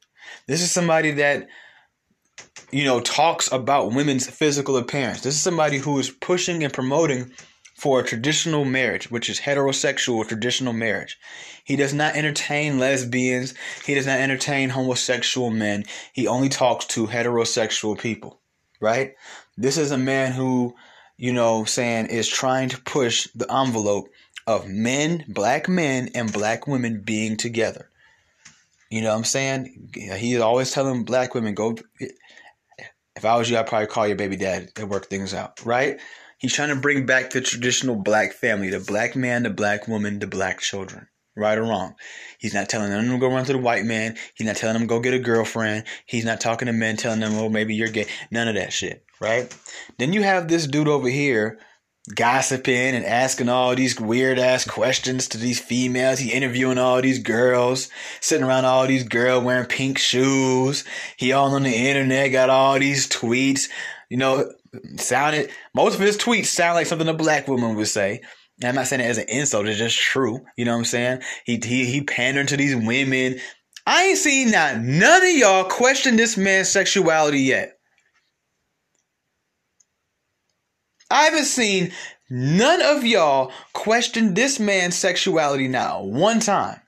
This 0.47 0.63
is 0.63 0.73
somebody 0.73 1.13
that 1.13 1.49
you 2.71 2.85
know 2.85 3.01
talks 3.01 3.51
about 3.53 3.93
women's 3.93 4.29
physical 4.29 4.77
appearance. 4.77 5.21
This 5.21 5.35
is 5.35 5.41
somebody 5.41 5.79
who 5.79 5.99
is 5.99 6.11
pushing 6.11 6.65
and 6.65 6.73
promoting 6.73 7.33
for 7.79 8.01
a 8.01 8.05
traditional 8.05 8.65
marriage, 8.65 9.09
which 9.09 9.31
is 9.31 9.39
heterosexual 9.39 10.27
traditional 10.27 10.73
marriage. 10.73 11.17
He 11.65 11.77
does 11.77 11.95
not 11.95 12.17
entertain 12.17 12.81
lesbians. 12.81 13.55
He 13.87 13.95
does 13.95 14.07
not 14.07 14.19
entertain 14.19 14.71
homosexual 14.71 15.51
men. 15.51 15.85
He 16.13 16.27
only 16.27 16.49
talks 16.49 16.87
to 16.87 17.07
heterosexual 17.07 17.97
people, 17.97 18.41
right? 18.81 19.15
This 19.61 19.77
is 19.77 19.91
a 19.91 19.99
man 19.99 20.31
who, 20.31 20.77
you 21.17 21.33
know, 21.33 21.65
saying 21.65 22.07
is 22.07 22.29
trying 22.29 22.69
to 22.69 22.81
push 22.81 23.27
the 23.35 23.53
envelope 23.53 24.09
of 24.47 24.69
men, 24.69 25.25
black 25.27 25.69
men, 25.69 26.11
and 26.15 26.33
black 26.33 26.69
women 26.69 27.03
being 27.05 27.37
together. 27.37 27.91
You 28.89 29.03
know 29.03 29.11
what 29.11 29.17
I'm 29.17 29.25
saying? 29.25 29.91
He's 29.95 30.39
always 30.39 30.71
telling 30.71 31.03
black 31.03 31.35
women, 31.35 31.55
go. 31.55 31.77
If 33.17 33.25
I 33.25 33.37
was 33.37 33.51
you, 33.51 33.59
I'd 33.59 33.67
probably 33.67 33.89
call 33.89 34.07
your 34.07 34.17
baby 34.17 34.37
dad 34.37 34.71
and 34.77 34.89
work 34.89 35.07
things 35.07 35.35
out, 35.35 35.67
right? 35.67 36.01
He's 36.39 36.55
trying 36.55 36.69
to 36.69 36.81
bring 36.81 37.05
back 37.05 37.31
the 37.31 37.41
traditional 37.41 37.97
black 37.97 38.33
family, 38.33 38.71
the 38.71 38.79
black 38.79 39.17
man, 39.17 39.43
the 39.43 39.51
black 39.51 39.89
woman, 39.89 40.21
the 40.21 40.29
black 40.29 40.61
children. 40.61 41.09
Right 41.37 41.59
or 41.59 41.63
wrong. 41.63 41.95
He's 42.39 42.55
not 42.55 42.69
telling 42.69 42.91
them 42.91 43.09
to 43.09 43.19
go 43.19 43.29
run 43.29 43.45
to 43.45 43.53
the 43.53 43.59
white 43.59 43.85
man. 43.85 44.17
He's 44.35 44.47
not 44.47 44.57
telling 44.57 44.79
them 44.79 44.87
go 44.87 45.01
get 45.01 45.15
a 45.15 45.19
girlfriend. 45.19 45.85
He's 46.07 46.25
not 46.25 46.41
talking 46.41 46.67
to 46.67 46.73
men 46.73 46.97
telling 46.97 47.21
them, 47.21 47.35
oh, 47.35 47.49
maybe 47.49 47.75
you're 47.75 47.89
gay. 47.89 48.07
None 48.31 48.49
of 48.49 48.55
that 48.55 48.73
shit. 48.73 49.05
Right? 49.21 49.55
Then 49.99 50.13
you 50.13 50.23
have 50.23 50.49
this 50.49 50.67
dude 50.67 50.89
over 50.89 51.09
here 51.09 51.59
gossiping 52.15 52.95
and 52.95 53.05
asking 53.05 53.49
all 53.49 53.75
these 53.75 54.01
weird 54.01 54.39
ass 54.39 54.65
questions 54.65 55.29
to 55.29 55.39
these 55.39 55.61
females. 55.61 56.19
He 56.19 56.33
interviewing 56.33 56.79
all 56.79 57.01
these 57.03 57.19
girls, 57.19 57.89
sitting 58.21 58.47
around 58.47 58.65
all 58.65 58.87
these 58.87 59.05
girls 59.05 59.45
wearing 59.45 59.67
pink 59.67 59.99
shoes. 59.99 60.85
He 61.17 61.33
all 61.33 61.55
on 61.55 61.63
the 61.63 61.75
internet, 61.75 62.33
got 62.33 62.51
all 62.51 62.79
these 62.79 63.09
tweets. 63.09 63.69
You 64.09 64.17
know, 64.17 64.51
sounded 64.97 65.51
most 65.75 65.95
of 65.95 66.01
his 66.01 66.17
tweets 66.17 66.47
sound 66.47 66.77
like 66.77 66.87
something 66.87 67.09
a 67.09 67.15
black 67.15 67.49
woman 67.49 67.77
would 67.77 67.89
say. 67.89 68.21
And 68.61 68.69
I'm 68.69 68.75
not 68.75 68.87
saying 68.87 69.03
it 69.03 69.07
as 69.07 69.19
an 69.19 69.29
insult; 69.29 69.67
it's 69.67 69.79
just 69.79 69.99
true. 69.99 70.45
You 70.57 70.65
know 70.65 70.73
what 70.73 70.79
I'm 70.79 70.85
saying? 70.85 71.23
He 71.45 71.61
he 71.63 71.85
he 71.87 72.03
pandering 72.03 72.47
to 72.49 72.57
these 72.57 72.75
women. 72.75 73.39
I 73.87 74.05
ain't 74.05 74.19
seen 74.19 74.51
not 74.51 74.79
none 74.79 75.23
of 75.25 75.31
y'all 75.31 75.65
question 75.65 76.17
this 76.17 76.37
man's 76.37 76.69
sexuality 76.69 77.41
yet. 77.41 77.78
I 81.11 81.25
haven't 81.25 81.45
seen 81.45 81.93
none 82.31 82.83
of 82.83 83.05
y'all 83.05 83.53
question 83.73 84.35
this 84.35 84.61
man's 84.61 84.97
sexuality 84.97 85.69
now, 85.69 86.03
one 86.03 86.41
time. 86.41 86.81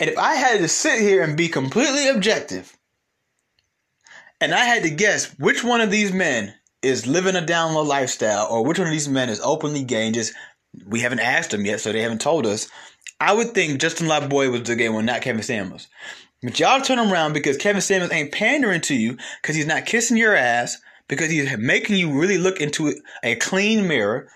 And 0.00 0.10
if 0.10 0.18
I 0.18 0.34
had 0.34 0.58
to 0.58 0.68
sit 0.68 1.00
here 1.00 1.22
and 1.22 1.36
be 1.36 1.48
completely 1.48 2.08
objective, 2.08 2.76
and 4.40 4.54
I 4.54 4.64
had 4.64 4.82
to 4.82 4.90
guess 4.90 5.26
which 5.38 5.64
one 5.64 5.80
of 5.80 5.90
these 5.90 6.12
men 6.12 6.54
is 6.82 7.06
living 7.06 7.36
a 7.36 7.44
down 7.44 7.74
low 7.74 7.82
lifestyle 7.82 8.46
or 8.48 8.64
which 8.64 8.78
one 8.78 8.86
of 8.86 8.92
these 8.92 9.08
men 9.08 9.28
is 9.28 9.40
openly 9.40 9.82
gay 9.82 10.06
and 10.06 10.14
just 10.14 10.32
we 10.86 11.00
haven't 11.00 11.20
asked 11.20 11.50
them 11.50 11.64
yet, 11.64 11.80
so 11.80 11.92
they 11.92 12.02
haven't 12.02 12.20
told 12.20 12.46
us. 12.46 12.68
I 13.20 13.32
would 13.32 13.52
think 13.52 13.80
Justin 13.80 14.06
LaBoy 14.06 14.50
was 14.50 14.62
the 14.64 14.76
gay 14.76 14.88
one, 14.88 15.06
not 15.06 15.22
Kevin 15.22 15.42
Samuels. 15.42 15.88
But 16.42 16.60
y'all 16.60 16.80
turn 16.80 17.00
around 17.00 17.32
because 17.32 17.56
Kevin 17.56 17.80
Samuels 17.80 18.12
ain't 18.12 18.32
pandering 18.32 18.80
to 18.82 18.94
you 18.94 19.16
because 19.42 19.56
he's 19.56 19.66
not 19.66 19.86
kissing 19.86 20.16
your 20.16 20.36
ass, 20.36 20.76
because 21.08 21.30
he's 21.30 21.56
making 21.58 21.96
you 21.96 22.18
really 22.18 22.38
look 22.38 22.60
into 22.60 22.94
a 23.22 23.34
clean 23.36 23.88
mirror, 23.88 24.28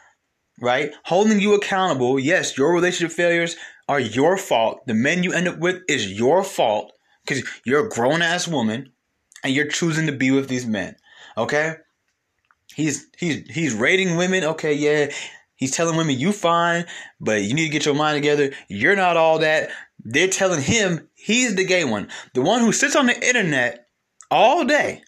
right? 0.61 0.93
Holding 1.05 1.41
you 1.41 1.55
accountable. 1.55 2.19
Yes, 2.19 2.57
your 2.57 2.73
relationship 2.73 3.15
failures 3.15 3.57
are 3.89 4.01
your 4.01 4.37
fault. 4.37 4.87
The 4.87 4.95
men 4.95 5.23
you 5.23 5.33
end 5.33 5.49
up 5.49 5.59
with 5.59 5.83
is 5.89 6.11
your 6.11 6.43
fault 6.43 6.93
because 7.25 7.45
you're 7.65 7.87
a 7.87 7.91
grown 7.91 8.23
ass 8.23 8.49
woman 8.49 8.93
and 9.45 9.53
you're 9.53 9.69
choosing 9.69 10.07
to 10.07 10.13
be 10.13 10.31
with 10.31 10.49
these 10.49 10.67
men. 10.67 10.97
Okay? 11.37 11.77
He's 12.75 13.07
he's 13.19 13.47
he's 13.51 13.75
rating 13.75 14.17
women. 14.17 14.45
Okay, 14.45 14.73
yeah. 14.73 15.13
He's 15.57 15.73
telling 15.73 15.97
women 15.97 16.19
you 16.19 16.33
fine, 16.33 16.87
but 17.21 17.43
you 17.43 17.55
need 17.55 17.67
to 17.67 17.73
get 17.73 17.85
your 17.85 17.95
mind 17.95 18.17
together. 18.17 18.53
You're 18.69 18.97
not 18.97 19.17
all 19.17 19.39
that. 19.41 19.71
They're 20.05 20.27
telling 20.27 20.63
him 20.63 21.09
he's 21.15 21.55
the 21.55 21.65
gay 21.65 21.85
one, 21.85 22.09
the 22.35 22.43
one 22.43 22.61
who 22.61 22.73
sits 22.73 22.97
on 22.97 23.07
the 23.07 23.27
internet 23.27 23.87
all 24.31 24.65
day. 24.65 25.03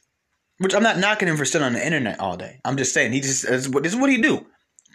Which 0.65 0.75
I'm 0.75 0.83
not 0.83 0.97
knocking 0.97 1.29
him 1.29 1.37
for 1.37 1.45
sitting 1.45 1.67
on 1.67 1.75
the 1.75 1.85
internet 1.85 2.21
all 2.21 2.39
day. 2.39 2.59
I'm 2.65 2.79
just 2.79 2.95
saying 2.95 3.13
he 3.13 3.21
just 3.21 3.47
this 3.47 3.69
is 3.69 3.97
what 3.97 4.09
he 4.09 4.17
do. 4.17 4.47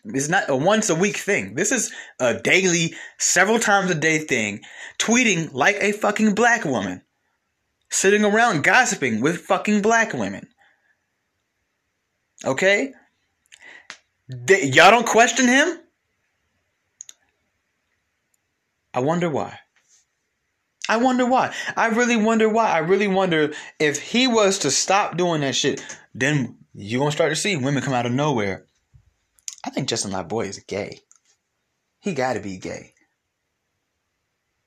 It's 0.03 0.27
not 0.27 0.49
a 0.49 0.55
once 0.55 0.89
a 0.89 0.95
week 0.95 1.15
thing. 1.15 1.53
This 1.53 1.71
is 1.71 1.93
a 2.19 2.33
daily, 2.41 2.95
several 3.19 3.59
times 3.59 3.91
a 3.91 3.95
day 3.95 4.17
thing. 4.17 4.61
Tweeting 4.97 5.53
like 5.53 5.75
a 5.79 5.91
fucking 5.91 6.33
black 6.33 6.65
woman, 6.65 7.03
sitting 7.91 8.25
around 8.25 8.63
gossiping 8.63 9.21
with 9.21 9.41
fucking 9.41 9.83
black 9.83 10.11
women. 10.13 10.47
Okay? 12.43 12.93
They, 14.27 14.63
y'all 14.63 14.89
don't 14.89 15.05
question 15.05 15.47
him? 15.47 15.77
I 18.95 19.01
wonder 19.01 19.29
why. 19.29 19.59
I 20.89 20.97
wonder 20.97 21.23
why. 21.23 21.53
I 21.77 21.87
really 21.89 22.15
wonder 22.15 22.49
why. 22.49 22.71
I 22.71 22.79
really 22.79 23.07
wonder 23.07 23.53
if 23.77 24.01
he 24.01 24.27
was 24.27 24.57
to 24.59 24.71
stop 24.71 25.17
doing 25.17 25.41
that 25.41 25.55
shit, 25.55 25.85
then 26.15 26.57
you're 26.73 26.99
gonna 26.99 27.11
start 27.11 27.29
to 27.31 27.35
see 27.35 27.55
women 27.55 27.83
come 27.83 27.93
out 27.93 28.07
of 28.07 28.11
nowhere. 28.11 28.65
I 29.63 29.69
think 29.69 29.87
Justin 29.87 30.11
LaBoy 30.11 30.47
is 30.47 30.57
gay. 30.59 31.01
He 31.99 32.15
gotta 32.15 32.39
be 32.39 32.57
gay. 32.57 32.95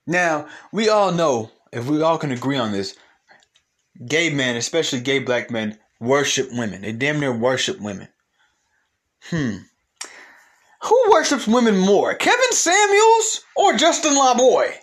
Now, 0.07 0.47
we 0.71 0.87
all 0.87 1.11
know, 1.11 1.51
if 1.73 1.89
we 1.89 2.01
all 2.01 2.17
can 2.17 2.31
agree 2.31 2.57
on 2.57 2.71
this, 2.71 2.95
gay 4.07 4.29
men, 4.33 4.55
especially 4.55 5.01
gay 5.01 5.19
black 5.19 5.51
men, 5.51 5.77
worship 5.99 6.47
women. 6.53 6.83
They 6.83 6.93
damn 6.93 7.19
near 7.19 7.35
worship 7.35 7.81
women. 7.81 8.07
Hmm. 9.23 9.57
Who 10.83 11.03
worships 11.11 11.47
women 11.47 11.77
more, 11.77 12.13
Kevin 12.13 12.51
Samuels 12.51 13.41
or 13.57 13.73
Justin 13.73 14.13
LaBoy? 14.13 14.73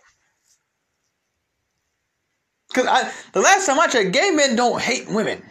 Because 2.71 2.87
I, 2.87 3.13
the 3.33 3.41
last 3.41 3.67
time 3.67 3.79
I 3.81 3.89
checked, 3.89 4.13
gay 4.13 4.31
men 4.31 4.57
don't 4.57 4.81
hate 4.81 5.09
women. 5.09 5.43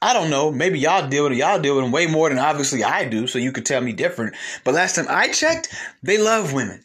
I 0.00 0.14
don't 0.14 0.30
know. 0.30 0.50
Maybe 0.50 0.78
y'all 0.78 1.08
deal 1.08 1.24
with 1.24 1.32
it. 1.32 1.38
Y'all 1.38 1.60
deal 1.60 1.74
with 1.74 1.84
them 1.84 1.92
way 1.92 2.06
more 2.06 2.28
than 2.28 2.38
obviously 2.38 2.84
I 2.84 3.08
do, 3.08 3.26
so 3.26 3.38
you 3.38 3.52
could 3.52 3.66
tell 3.66 3.80
me 3.80 3.92
different. 3.92 4.34
But 4.64 4.74
last 4.74 4.96
time 4.96 5.06
I 5.08 5.28
checked, 5.28 5.74
they 6.02 6.18
love 6.18 6.52
women. 6.52 6.84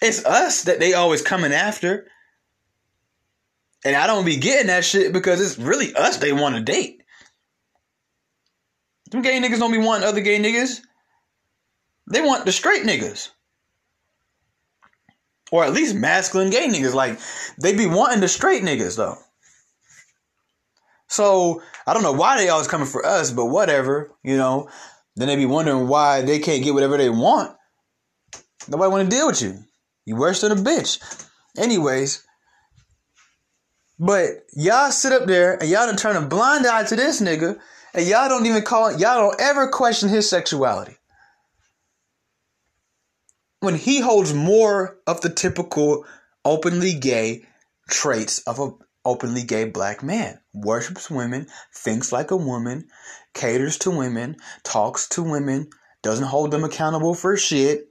It's 0.00 0.24
us 0.24 0.62
that 0.64 0.80
they 0.80 0.94
always 0.94 1.22
coming 1.22 1.52
after. 1.52 2.06
And 3.84 3.96
I 3.96 4.06
don't 4.06 4.24
be 4.24 4.36
getting 4.36 4.68
that 4.68 4.84
shit 4.84 5.12
because 5.12 5.40
it's 5.40 5.58
really 5.58 5.94
us 5.94 6.16
they 6.16 6.32
want 6.32 6.54
to 6.54 6.62
date. 6.62 7.02
Them 9.10 9.22
gay 9.22 9.40
niggas 9.40 9.58
don't 9.58 9.72
be 9.72 9.78
wanting 9.78 10.08
other 10.08 10.20
gay 10.20 10.38
niggas. 10.38 10.80
They 12.10 12.20
want 12.20 12.44
the 12.44 12.52
straight 12.52 12.84
niggas. 12.84 13.30
Or 15.52 15.64
at 15.64 15.72
least 15.72 15.94
masculine 15.94 16.50
gay 16.50 16.68
niggas. 16.68 16.94
Like, 16.94 17.18
they 17.60 17.74
be 17.74 17.86
wanting 17.86 18.20
the 18.20 18.28
straight 18.28 18.62
niggas, 18.62 18.96
though. 18.96 19.16
So, 21.08 21.62
I 21.86 21.94
don't 21.94 22.02
know 22.02 22.12
why 22.12 22.38
they 22.38 22.48
always 22.48 22.66
coming 22.66 22.86
for 22.86 23.04
us, 23.04 23.30
but 23.30 23.46
whatever, 23.46 24.12
you 24.22 24.36
know. 24.36 24.68
Then 25.16 25.28
they 25.28 25.36
be 25.36 25.46
wondering 25.46 25.86
why 25.86 26.22
they 26.22 26.40
can't 26.40 26.64
get 26.64 26.74
whatever 26.74 26.96
they 26.96 27.10
want. 27.10 27.56
Nobody 28.68 28.90
want 28.90 29.10
to 29.10 29.16
deal 29.16 29.26
with 29.26 29.42
you. 29.42 29.58
You 30.06 30.16
worse 30.16 30.40
than 30.40 30.52
a 30.52 30.56
bitch. 30.56 31.00
Anyways, 31.56 32.26
but 33.98 34.28
y'all 34.54 34.90
sit 34.90 35.12
up 35.12 35.26
there 35.26 35.54
and 35.54 35.70
y'all 35.70 35.86
done 35.86 35.96
turn 35.96 36.16
a 36.16 36.26
blind 36.26 36.66
eye 36.66 36.84
to 36.84 36.96
this 36.96 37.20
nigga 37.20 37.58
and 37.94 38.06
y'all 38.06 38.28
don't 38.28 38.46
even 38.46 38.62
call 38.62 38.90
y'all 38.90 39.30
don't 39.30 39.40
ever 39.40 39.68
question 39.68 40.08
his 40.08 40.28
sexuality. 40.28 40.96
When 43.64 43.76
he 43.76 44.00
holds 44.00 44.34
more 44.34 44.98
of 45.06 45.22
the 45.22 45.30
typical 45.30 46.04
openly 46.44 46.92
gay 46.92 47.46
traits 47.88 48.40
of 48.40 48.58
a 48.58 48.72
openly 49.06 49.42
gay 49.42 49.64
black 49.64 50.02
man, 50.02 50.38
worships 50.52 51.10
women, 51.10 51.46
thinks 51.74 52.12
like 52.12 52.30
a 52.30 52.36
woman, 52.36 52.88
caters 53.32 53.78
to 53.78 53.90
women, 53.90 54.36
talks 54.64 55.08
to 55.08 55.22
women, 55.22 55.70
doesn't 56.02 56.26
hold 56.26 56.50
them 56.50 56.62
accountable 56.62 57.14
for 57.14 57.38
shit, 57.38 57.88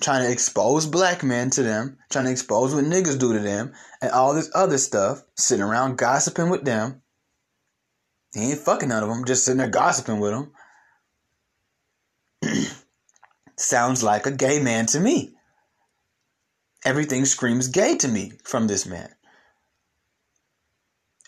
trying 0.00 0.24
to 0.24 0.32
expose 0.32 0.86
black 0.86 1.22
men 1.22 1.50
to 1.50 1.62
them, 1.62 1.98
trying 2.08 2.24
to 2.24 2.30
expose 2.30 2.74
what 2.74 2.84
niggas 2.84 3.18
do 3.18 3.34
to 3.34 3.38
them, 3.38 3.74
and 4.00 4.12
all 4.12 4.32
this 4.32 4.50
other 4.54 4.78
stuff, 4.78 5.22
sitting 5.36 5.62
around 5.62 5.98
gossiping 5.98 6.48
with 6.48 6.64
them. 6.64 7.02
He 8.32 8.52
ain't 8.52 8.60
fucking 8.60 8.88
none 8.88 9.02
of 9.02 9.10
them, 9.10 9.26
just 9.26 9.44
sitting 9.44 9.58
there 9.58 9.68
gossiping 9.68 10.20
with 10.20 10.30
them. 10.30 10.52
Sounds 13.62 14.02
like 14.02 14.26
a 14.26 14.32
gay 14.32 14.60
man 14.60 14.86
to 14.86 14.98
me. 14.98 15.34
Everything 16.84 17.24
screams 17.24 17.68
gay 17.68 17.96
to 17.98 18.08
me 18.08 18.32
from 18.42 18.66
this 18.66 18.86
man. 18.86 19.08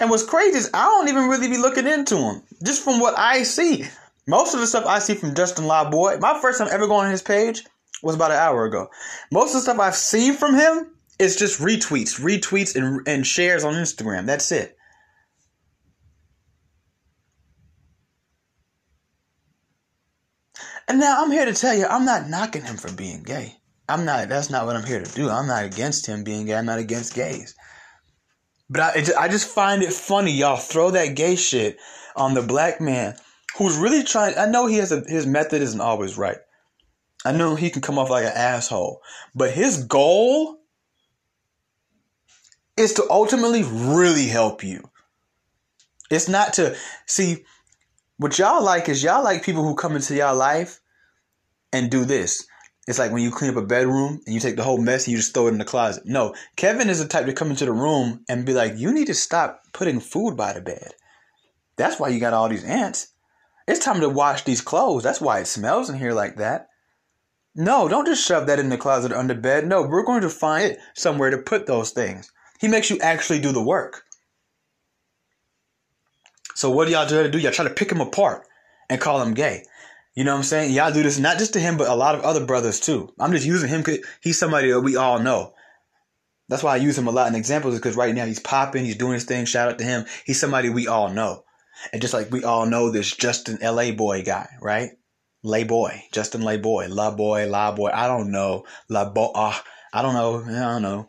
And 0.00 0.10
what's 0.10 0.24
crazy 0.24 0.58
is 0.58 0.70
I 0.74 0.82
don't 0.82 1.08
even 1.08 1.28
really 1.28 1.46
be 1.46 1.58
looking 1.58 1.86
into 1.86 2.16
him. 2.16 2.42
Just 2.64 2.82
from 2.82 2.98
what 2.98 3.16
I 3.16 3.44
see. 3.44 3.86
Most 4.26 4.52
of 4.52 4.58
the 4.58 4.66
stuff 4.66 4.84
I 4.84 4.98
see 4.98 5.14
from 5.14 5.36
Justin 5.36 5.66
LaBoy, 5.66 6.20
my 6.20 6.36
first 6.40 6.58
time 6.58 6.66
ever 6.72 6.88
going 6.88 7.04
on 7.04 7.12
his 7.12 7.22
page 7.22 7.64
was 8.02 8.16
about 8.16 8.32
an 8.32 8.38
hour 8.38 8.64
ago. 8.64 8.90
Most 9.30 9.50
of 9.50 9.54
the 9.54 9.60
stuff 9.60 9.78
I've 9.78 9.94
seen 9.94 10.34
from 10.34 10.56
him 10.56 10.90
is 11.20 11.36
just 11.36 11.60
retweets, 11.60 12.20
retweets, 12.20 12.74
and, 12.74 13.06
and 13.06 13.24
shares 13.24 13.62
on 13.62 13.74
Instagram. 13.74 14.26
That's 14.26 14.50
it. 14.50 14.76
And 20.88 21.00
now 21.00 21.22
I'm 21.22 21.30
here 21.30 21.46
to 21.46 21.54
tell 21.54 21.74
you, 21.74 21.86
I'm 21.86 22.04
not 22.04 22.28
knocking 22.28 22.62
him 22.62 22.76
for 22.76 22.92
being 22.92 23.22
gay. 23.22 23.56
I'm 23.88 24.04
not. 24.04 24.28
That's 24.28 24.50
not 24.50 24.66
what 24.66 24.76
I'm 24.76 24.84
here 24.84 25.02
to 25.02 25.14
do. 25.14 25.28
I'm 25.28 25.46
not 25.46 25.64
against 25.64 26.06
him 26.06 26.24
being 26.24 26.46
gay. 26.46 26.54
I'm 26.54 26.66
not 26.66 26.78
against 26.78 27.14
gays. 27.14 27.54
But 28.70 28.80
I, 28.80 29.24
I 29.24 29.28
just 29.28 29.48
find 29.48 29.82
it 29.82 29.92
funny, 29.92 30.32
y'all 30.32 30.56
throw 30.56 30.90
that 30.92 31.14
gay 31.16 31.36
shit 31.36 31.78
on 32.16 32.34
the 32.34 32.42
black 32.42 32.80
man 32.80 33.16
who's 33.56 33.76
really 33.76 34.02
trying. 34.02 34.36
I 34.38 34.46
know 34.46 34.66
he 34.66 34.78
has 34.78 34.92
a, 34.92 35.00
his 35.00 35.26
method 35.26 35.62
isn't 35.62 35.80
always 35.80 36.16
right. 36.16 36.38
I 37.24 37.32
know 37.32 37.54
he 37.54 37.70
can 37.70 37.82
come 37.82 37.98
off 37.98 38.10
like 38.10 38.24
an 38.24 38.32
asshole, 38.34 39.00
but 39.34 39.50
his 39.50 39.84
goal 39.84 40.58
is 42.76 42.94
to 42.94 43.06
ultimately 43.08 43.62
really 43.62 44.26
help 44.26 44.64
you. 44.64 44.82
It's 46.10 46.28
not 46.28 46.54
to 46.54 46.76
see 47.06 47.44
what 48.16 48.38
y'all 48.38 48.62
like 48.62 48.88
is 48.88 49.02
y'all 49.02 49.24
like 49.24 49.44
people 49.44 49.64
who 49.64 49.74
come 49.74 49.96
into 49.96 50.14
y'all 50.14 50.36
life 50.36 50.80
and 51.72 51.90
do 51.90 52.04
this. 52.04 52.46
It's 52.86 52.98
like 52.98 53.12
when 53.12 53.22
you 53.22 53.30
clean 53.30 53.50
up 53.50 53.56
a 53.56 53.62
bedroom 53.62 54.20
and 54.26 54.34
you 54.34 54.40
take 54.40 54.56
the 54.56 54.62
whole 54.62 54.78
mess 54.78 55.06
and 55.06 55.12
you 55.12 55.18
just 55.18 55.32
throw 55.32 55.46
it 55.46 55.52
in 55.52 55.58
the 55.58 55.64
closet. 55.64 56.04
No, 56.06 56.34
Kevin 56.56 56.90
is 56.90 57.00
the 57.00 57.08
type 57.08 57.26
to 57.26 57.32
come 57.32 57.50
into 57.50 57.64
the 57.64 57.72
room 57.72 58.24
and 58.28 58.44
be 58.44 58.52
like, 58.52 58.76
you 58.76 58.92
need 58.92 59.06
to 59.06 59.14
stop 59.14 59.62
putting 59.72 60.00
food 60.00 60.36
by 60.36 60.52
the 60.52 60.60
bed. 60.60 60.92
That's 61.76 61.98
why 61.98 62.08
you 62.08 62.20
got 62.20 62.34
all 62.34 62.48
these 62.48 62.64
ants. 62.64 63.08
It's 63.66 63.84
time 63.84 64.00
to 64.00 64.08
wash 64.10 64.44
these 64.44 64.60
clothes. 64.60 65.02
That's 65.02 65.20
why 65.20 65.40
it 65.40 65.46
smells 65.46 65.88
in 65.88 65.98
here 65.98 66.12
like 66.12 66.36
that. 66.36 66.68
No, 67.56 67.88
don't 67.88 68.06
just 68.06 68.26
shove 68.26 68.46
that 68.46 68.58
in 68.58 68.68
the 68.68 68.76
closet 68.76 69.12
under 69.12 69.34
bed. 69.34 69.66
No, 69.66 69.82
we're 69.82 70.04
going 70.04 70.20
to 70.20 70.28
find 70.28 70.76
somewhere 70.94 71.30
to 71.30 71.38
put 71.38 71.66
those 71.66 71.90
things. 71.90 72.30
He 72.60 72.68
makes 72.68 72.90
you 72.90 72.98
actually 73.00 73.40
do 73.40 73.52
the 73.52 73.62
work. 73.62 74.03
So 76.54 76.70
what 76.70 76.86
do 76.86 76.92
y'all 76.92 77.06
try 77.06 77.22
to 77.22 77.30
do? 77.30 77.38
Y'all 77.38 77.52
try 77.52 77.66
to 77.66 77.74
pick 77.74 77.90
him 77.90 78.00
apart 78.00 78.46
and 78.88 79.00
call 79.00 79.22
him 79.22 79.34
gay. 79.34 79.64
You 80.14 80.22
know 80.22 80.32
what 80.32 80.38
I'm 80.38 80.44
saying? 80.44 80.72
Y'all 80.72 80.92
do 80.92 81.02
this 81.02 81.18
not 81.18 81.38
just 81.38 81.54
to 81.54 81.60
him, 81.60 81.76
but 81.76 81.88
a 81.88 81.94
lot 81.94 82.14
of 82.14 82.20
other 82.20 82.44
brothers 82.44 82.78
too. 82.78 83.12
I'm 83.18 83.32
just 83.32 83.46
using 83.46 83.68
him 83.68 83.80
because 83.82 83.98
he's 84.20 84.38
somebody 84.38 84.70
that 84.70 84.80
we 84.80 84.96
all 84.96 85.18
know. 85.18 85.54
That's 86.48 86.62
why 86.62 86.74
I 86.74 86.76
use 86.76 86.96
him 86.96 87.08
a 87.08 87.10
lot 87.10 87.26
in 87.28 87.34
examples 87.34 87.74
because 87.74 87.96
right 87.96 88.14
now 88.14 88.26
he's 88.26 88.38
popping, 88.38 88.84
he's 88.84 88.96
doing 88.96 89.14
his 89.14 89.24
thing. 89.24 89.44
Shout 89.44 89.70
out 89.70 89.78
to 89.78 89.84
him. 89.84 90.04
He's 90.24 90.38
somebody 90.38 90.68
we 90.68 90.86
all 90.86 91.10
know. 91.10 91.44
And 91.92 92.00
just 92.00 92.14
like 92.14 92.30
we 92.30 92.44
all 92.44 92.66
know 92.66 92.90
this 92.90 93.16
Justin 93.16 93.58
LA 93.60 93.90
boy 93.90 94.22
guy, 94.22 94.48
right? 94.60 94.90
Lay 95.42 95.64
boy, 95.64 96.04
Justin 96.12 96.42
Lay 96.42 96.58
boy, 96.58 96.86
La 96.88 97.10
boy, 97.10 97.48
La 97.48 97.72
boy. 97.72 97.90
I 97.92 98.06
don't 98.06 98.30
know, 98.30 98.64
La 98.88 99.10
boy. 99.10 99.30
Uh, 99.34 99.54
I 99.92 100.02
don't 100.02 100.14
know. 100.14 100.44
I 100.44 100.72
don't 100.72 100.82
know. 100.82 101.08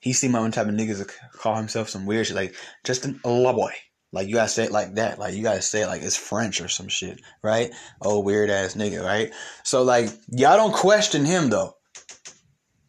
He 0.00 0.12
seemed 0.12 0.32
my 0.32 0.38
own 0.38 0.52
type 0.52 0.66
of 0.66 0.74
niggas 0.74 1.10
call 1.32 1.56
himself 1.56 1.88
some 1.88 2.06
weird 2.06 2.26
shit 2.26 2.36
like 2.36 2.54
Justin 2.84 3.20
La 3.24 3.52
boy. 3.52 3.72
Like 4.12 4.28
you 4.28 4.34
gotta 4.34 4.48
say 4.48 4.64
it 4.64 4.72
like 4.72 4.94
that. 4.94 5.18
Like 5.18 5.34
you 5.34 5.42
gotta 5.42 5.62
say 5.62 5.82
it 5.82 5.86
like 5.86 6.02
it's 6.02 6.16
French 6.16 6.60
or 6.60 6.68
some 6.68 6.88
shit, 6.88 7.20
right? 7.42 7.70
Oh, 8.00 8.20
weird 8.20 8.50
ass 8.50 8.74
nigga, 8.74 9.04
right? 9.04 9.32
So 9.64 9.82
like 9.82 10.08
y'all 10.30 10.56
don't 10.56 10.74
question 10.74 11.24
him 11.24 11.50
though. 11.50 11.74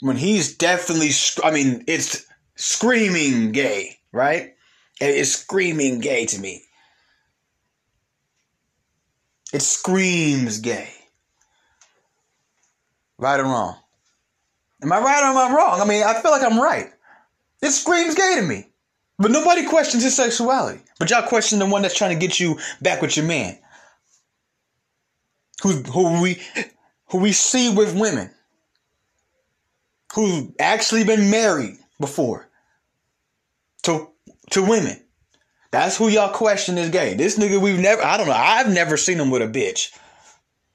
When 0.01 0.15
he's 0.15 0.55
definitely, 0.55 1.09
I 1.43 1.51
mean, 1.51 1.83
it's 1.87 2.25
screaming 2.55 3.51
gay, 3.51 3.97
right? 4.13 4.53
It's 5.01 5.31
screaming 5.31 5.99
gay 5.99 6.25
to 6.27 6.39
me. 6.39 6.63
It 9.51 9.61
screams 9.61 10.59
gay. 10.59 10.89
Right 13.17 13.39
or 13.39 13.43
wrong? 13.43 13.75
Am 14.81 14.93
I 14.93 14.99
right 14.99 15.21
or 15.21 15.27
am 15.27 15.37
I 15.37 15.53
wrong? 15.53 15.81
I 15.81 15.85
mean, 15.85 16.03
I 16.03 16.21
feel 16.21 16.31
like 16.31 16.43
I'm 16.43 16.59
right. 16.59 16.89
It 17.61 17.71
screams 17.71 18.15
gay 18.15 18.35
to 18.35 18.41
me. 18.41 18.68
But 19.19 19.31
nobody 19.31 19.65
questions 19.65 20.03
his 20.03 20.15
sexuality. 20.15 20.79
But 20.97 21.09
y'all 21.09 21.27
question 21.27 21.59
the 21.59 21.65
one 21.65 21.81
that's 21.81 21.97
trying 21.97 22.17
to 22.17 22.27
get 22.27 22.39
you 22.39 22.57
back 22.81 23.01
with 23.01 23.17
your 23.17 23.25
man. 23.25 23.59
Who 25.61 25.73
who 25.73 26.21
we 26.21 26.41
who 27.09 27.17
we 27.17 27.33
see 27.33 27.69
with 27.69 27.99
women. 27.99 28.31
Who's 30.15 30.47
actually 30.57 31.03
been 31.03 31.29
married 31.29 31.77
before. 31.99 32.47
To 33.83 34.07
to 34.51 34.63
women. 34.63 35.03
That's 35.71 35.97
who 35.97 36.07
y'all 36.07 36.33
question 36.33 36.77
is 36.77 36.89
gay. 36.89 37.13
This 37.13 37.37
nigga 37.37 37.61
we've 37.61 37.77
never 37.77 38.01
I 38.01 38.15
don't 38.15 38.27
know. 38.27 38.33
I've 38.33 38.71
never 38.71 38.95
seen 38.95 39.19
him 39.19 39.31
with 39.31 39.41
a 39.41 39.47
bitch. 39.47 39.91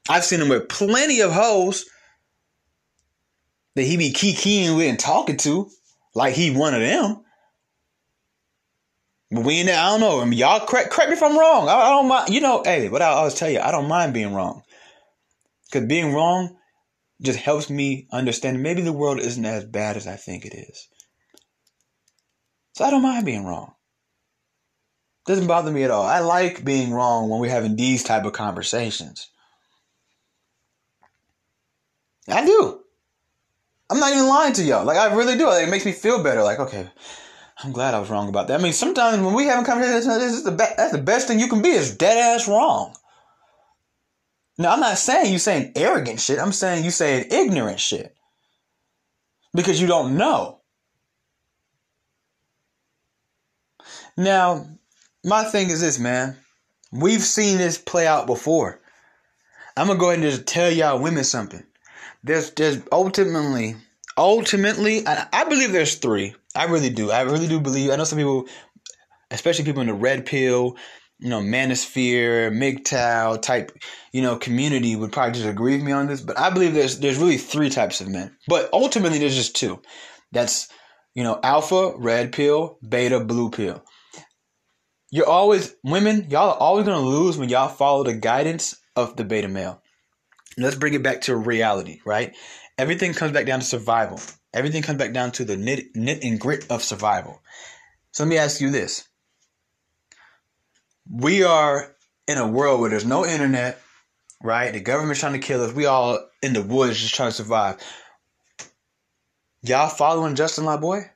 I've 0.06 0.24
seen 0.24 0.42
him 0.42 0.50
with 0.50 0.68
plenty 0.68 1.22
of 1.22 1.32
hoes 1.32 1.86
that 3.74 3.84
he 3.84 3.96
be 3.96 4.12
kikiing 4.12 4.76
with 4.76 4.86
and 4.86 5.00
talking 5.00 5.38
to. 5.38 5.70
Like 6.14 6.34
he 6.34 6.50
one 6.50 6.74
of 6.74 6.80
them. 6.80 7.23
But 9.30 9.44
we 9.44 9.54
ain't 9.54 9.68
I 9.68 9.90
don't 9.90 10.00
know. 10.00 10.20
I 10.20 10.24
mean, 10.24 10.38
y'all 10.38 10.66
correct, 10.66 10.90
correct 10.90 11.10
me 11.10 11.16
if 11.16 11.22
I'm 11.22 11.38
wrong. 11.38 11.68
I, 11.68 11.74
I 11.74 11.88
don't 11.90 12.08
mind. 12.08 12.30
You 12.30 12.40
know, 12.40 12.62
hey, 12.64 12.88
what 12.88 13.02
I 13.02 13.06
always 13.06 13.34
tell 13.34 13.50
you, 13.50 13.60
I 13.60 13.70
don't 13.70 13.88
mind 13.88 14.14
being 14.14 14.34
wrong. 14.34 14.62
Because 15.66 15.88
being 15.88 16.12
wrong 16.12 16.56
just 17.20 17.38
helps 17.38 17.70
me 17.70 18.06
understand 18.12 18.62
maybe 18.62 18.82
the 18.82 18.92
world 18.92 19.18
isn't 19.18 19.44
as 19.44 19.64
bad 19.64 19.96
as 19.96 20.06
I 20.06 20.16
think 20.16 20.44
it 20.44 20.54
is. 20.54 20.88
So 22.74 22.84
I 22.84 22.90
don't 22.90 23.02
mind 23.02 23.24
being 23.24 23.44
wrong. 23.44 23.72
Doesn't 25.26 25.46
bother 25.46 25.70
me 25.70 25.84
at 25.84 25.90
all. 25.90 26.04
I 26.04 26.18
like 26.18 26.64
being 26.64 26.92
wrong 26.92 27.30
when 27.30 27.40
we're 27.40 27.50
having 27.50 27.76
these 27.76 28.04
type 28.04 28.24
of 28.24 28.34
conversations. 28.34 29.30
I 32.28 32.44
do. 32.44 32.80
I'm 33.90 34.00
not 34.00 34.12
even 34.12 34.26
lying 34.26 34.52
to 34.54 34.62
y'all. 34.62 34.84
Like 34.84 34.96
I 34.96 35.14
really 35.14 35.36
do. 35.36 35.46
Like, 35.46 35.66
it 35.66 35.70
makes 35.70 35.84
me 35.84 35.92
feel 35.92 36.22
better. 36.22 36.42
Like 36.42 36.58
okay, 36.58 36.88
I'm 37.62 37.72
glad 37.72 37.94
I 37.94 38.00
was 38.00 38.10
wrong 38.10 38.28
about 38.28 38.48
that. 38.48 38.58
I 38.58 38.62
mean, 38.62 38.72
sometimes 38.72 39.22
when 39.22 39.34
we 39.34 39.46
having 39.46 39.64
conversations, 39.64 40.06
this 40.06 40.32
is 40.32 40.44
the 40.44 40.50
be- 40.50 40.74
that's 40.76 40.92
the 40.92 40.98
best 40.98 41.28
thing 41.28 41.38
you 41.38 41.48
can 41.48 41.62
be 41.62 41.70
is 41.70 41.96
dead 41.96 42.18
ass 42.18 42.48
wrong. 42.48 42.94
Now 44.58 44.72
I'm 44.72 44.80
not 44.80 44.98
saying 44.98 45.32
you 45.32 45.38
saying 45.38 45.72
arrogant 45.76 46.20
shit. 46.20 46.38
I'm 46.38 46.52
saying 46.52 46.84
you 46.84 46.90
saying 46.90 47.26
ignorant 47.30 47.80
shit 47.80 48.14
because 49.54 49.80
you 49.80 49.86
don't 49.86 50.16
know. 50.16 50.60
Now, 54.16 54.66
my 55.24 55.44
thing 55.44 55.70
is 55.70 55.80
this, 55.80 55.98
man. 55.98 56.36
We've 56.92 57.22
seen 57.22 57.58
this 57.58 57.78
play 57.78 58.06
out 58.06 58.26
before. 58.26 58.80
I'm 59.76 59.88
gonna 59.88 59.98
go 59.98 60.10
ahead 60.10 60.22
and 60.22 60.30
just 60.30 60.46
tell 60.46 60.70
y'all 60.70 61.00
women 61.00 61.24
something. 61.24 61.64
There's 62.22 62.52
there's 62.52 62.78
ultimately 62.92 63.76
ultimately 64.16 65.06
I, 65.06 65.26
I 65.32 65.44
believe 65.44 65.72
there's 65.72 65.96
three. 65.96 66.34
I 66.54 66.64
really 66.64 66.90
do. 66.90 67.10
I 67.10 67.22
really 67.22 67.48
do 67.48 67.60
believe 67.60 67.90
I 67.90 67.96
know 67.96 68.04
some 68.04 68.18
people 68.18 68.46
especially 69.30 69.64
people 69.64 69.80
in 69.80 69.88
the 69.88 69.94
red 69.94 70.26
pill, 70.26 70.76
you 71.18 71.28
know, 71.28 71.40
manosphere, 71.40 72.52
MGTOW 72.52 73.42
type, 73.42 73.72
you 74.12 74.22
know, 74.22 74.36
community 74.36 74.94
would 74.94 75.10
probably 75.10 75.32
disagree 75.32 75.76
with 75.76 75.84
me 75.84 75.92
on 75.92 76.06
this, 76.06 76.20
but 76.20 76.38
I 76.38 76.50
believe 76.50 76.74
there's 76.74 76.98
there's 76.98 77.18
really 77.18 77.38
three 77.38 77.70
types 77.70 78.00
of 78.00 78.08
men. 78.08 78.36
But 78.48 78.68
ultimately 78.72 79.18
there's 79.18 79.36
just 79.36 79.56
two. 79.56 79.80
That's 80.32 80.68
you 81.14 81.22
know, 81.22 81.38
alpha, 81.42 81.92
red 81.96 82.32
pill, 82.32 82.78
beta, 82.88 83.20
blue 83.20 83.50
pill 83.50 83.84
you're 85.14 85.28
always 85.28 85.76
women 85.84 86.26
y'all 86.28 86.50
are 86.50 86.58
always 86.58 86.84
to 86.86 86.98
lose 86.98 87.38
when 87.38 87.48
y'all 87.48 87.68
follow 87.68 88.02
the 88.02 88.12
guidance 88.12 88.74
of 88.96 89.14
the 89.14 89.22
beta 89.22 89.46
male 89.46 89.80
let's 90.58 90.74
bring 90.74 90.92
it 90.92 91.04
back 91.04 91.20
to 91.20 91.36
reality 91.36 92.00
right 92.04 92.34
everything 92.78 93.12
comes 93.12 93.32
back 93.32 93.46
down 93.46 93.60
to 93.60 93.66
survival 93.66 94.20
everything 94.52 94.82
comes 94.82 94.98
back 94.98 95.12
down 95.12 95.30
to 95.30 95.44
the 95.44 95.56
knit, 95.56 95.94
knit 95.94 96.22
and 96.22 96.40
grit 96.40 96.70
of 96.70 96.82
survival 96.82 97.40
so 98.12 98.24
let 98.24 98.28
me 98.30 98.38
ask 98.38 98.60
you 98.60 98.70
this 98.70 99.08
we 101.10 101.42
are 101.42 101.94
in 102.26 102.38
a 102.38 102.46
world 102.46 102.80
where 102.80 102.90
there's 102.90 103.04
no 103.04 103.26
internet 103.26 103.80
right 104.42 104.72
the 104.72 104.80
government's 104.80 105.20
trying 105.20 105.32
to 105.32 105.38
kill 105.38 105.62
us 105.62 105.72
we 105.72 105.86
all 105.86 106.18
in 106.42 106.52
the 106.52 106.62
woods 106.62 107.00
just 107.00 107.14
trying 107.14 107.30
to 107.30 107.36
survive 107.36 107.76
y'all 109.62 109.88
following 109.88 110.34
justin 110.34 110.64
boy? 110.80 111.10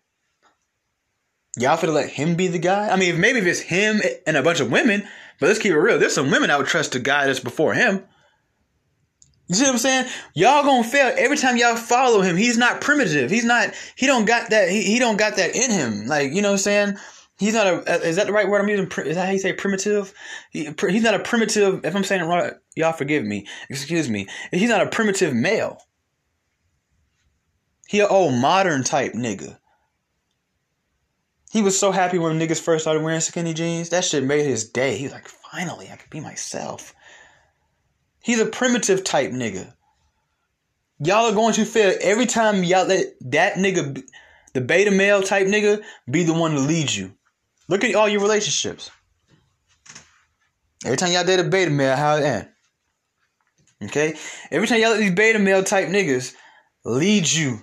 Y'all 1.59 1.77
finna 1.77 1.92
let 1.92 2.11
him 2.11 2.37
be 2.37 2.47
the 2.47 2.59
guy? 2.59 2.88
I 2.88 2.97
mean, 2.97 3.21
maybe 3.21 3.40
if 3.40 3.47
it's 3.47 3.61
him 3.61 4.01
and 4.27 4.37
a 4.37 4.42
bunch 4.42 4.61
of 4.61 4.71
women, 4.71 5.09
but 5.40 5.47
let's 5.47 5.59
keep 5.59 5.73
it 5.73 5.79
real. 5.79 5.99
There's 5.99 6.14
some 6.14 6.31
women 6.31 6.51
I 6.51 6.57
would 6.57 6.68
trust 6.68 6.92
to 6.92 7.01
guide 7.01 7.31
us 7.31 7.40
before 7.40 7.75
him. 7.75 8.05
You 9.48 9.54
see 9.54 9.64
what 9.64 9.72
I'm 9.72 9.78
saying? 9.78 10.06
Y'all 10.34 10.62
gonna 10.62 10.84
fail 10.84 11.14
every 11.16 11.38
time 11.38 11.56
y'all 11.56 11.76
follow 11.76 12.20
him. 12.20 12.37
He's 12.37 12.58
not 12.58 12.82
primitive. 12.82 13.30
He's 13.30 13.44
not. 13.44 13.74
He 13.96 14.06
don't 14.06 14.26
got 14.26 14.50
that. 14.50 14.68
He, 14.68 14.82
he 14.82 14.98
don't 14.98 15.16
got 15.16 15.37
that 15.37 15.56
in 15.56 15.70
him. 15.70 16.06
Like 16.06 16.32
you 16.32 16.42
know 16.42 16.48
what 16.48 16.54
I'm 16.54 16.58
saying? 16.58 16.98
He's 17.38 17.54
not 17.54 17.66
a. 17.66 18.06
Is 18.06 18.16
that 18.16 18.26
the 18.26 18.32
right 18.32 18.48
word 18.48 18.61
I'm 18.61 18.68
using? 18.68 18.87
Is 19.06 19.16
that 19.16 19.26
how 19.26 19.32
you 19.32 19.38
say 19.38 19.54
primitive? 19.54 20.12
He, 20.50 20.68
he's 20.88 21.02
not 21.02 21.14
a 21.14 21.20
primitive. 21.20 21.84
If 21.84 21.96
I'm 21.96 22.04
saying 22.04 22.22
it 22.22 22.26
wrong, 22.26 22.50
y'all 22.76 22.92
forgive 22.92 23.24
me. 23.24 23.46
Excuse 23.70 24.11
me. 24.11 24.26
He's 24.52 24.68
not 24.68 24.87
a 24.87 24.90
primitive 24.90 25.34
male. 25.34 25.78
He 27.87 28.00
a 28.00 28.06
old 28.06 28.34
modern 28.34 28.84
type 28.84 29.14
nigga. 29.14 29.58
He 31.50 31.62
was 31.62 31.78
so 31.78 31.90
happy 31.90 32.18
when 32.18 32.38
niggas 32.38 32.61
first 32.61 32.84
started 32.84 33.02
wearing 33.02 33.20
skinny 33.20 33.54
jeans. 33.54 33.88
That 33.88 34.04
shit 34.04 34.22
made 34.22 34.44
his 34.44 34.68
day. 34.68 34.98
He 34.98 35.04
was 35.04 35.14
like, 35.14 35.26
finally, 35.26 35.88
I 35.90 35.96
could 35.96 36.11
be 36.11 36.20
myself. 36.20 36.94
He's 38.22 38.40
a 38.40 38.46
primitive 38.46 39.04
type 39.04 39.31
nigga. 39.31 39.72
Y'all 41.00 41.26
are 41.26 41.35
going 41.35 41.54
to 41.54 41.64
fail 41.64 41.96
every 42.00 42.26
time 42.26 42.64
y'all 42.64 42.87
let 42.87 43.07
that 43.20 43.54
nigga, 43.54 44.02
the 44.52 44.61
beta 44.61 44.90
male 44.90 45.22
type 45.22 45.46
nigga, 45.46 45.83
be 46.11 46.24
the 46.24 46.35
one 46.35 46.52
to 46.52 46.61
lead 46.61 46.92
you. 46.92 47.12
Look 47.68 47.85
at 47.85 47.94
all 47.94 48.09
your 48.09 48.20
relationships. 48.20 48.90
Every 50.85 50.96
time 50.96 51.12
y'all 51.12 51.24
date 51.24 51.40
a 51.40 51.44
beta 51.44 51.70
male, 51.70 51.96
how 51.96 52.16
it 52.16 52.24
end? 52.24 52.48
Okay? 53.85 54.14
Every 54.50 54.66
time 54.66 54.81
y'all 54.81 54.90
let 54.90 54.98
these 54.98 55.14
beta 55.14 55.38
male 55.38 55.62
type 55.62 55.88
niggas 55.88 56.35
lead 56.85 57.31
you 57.31 57.62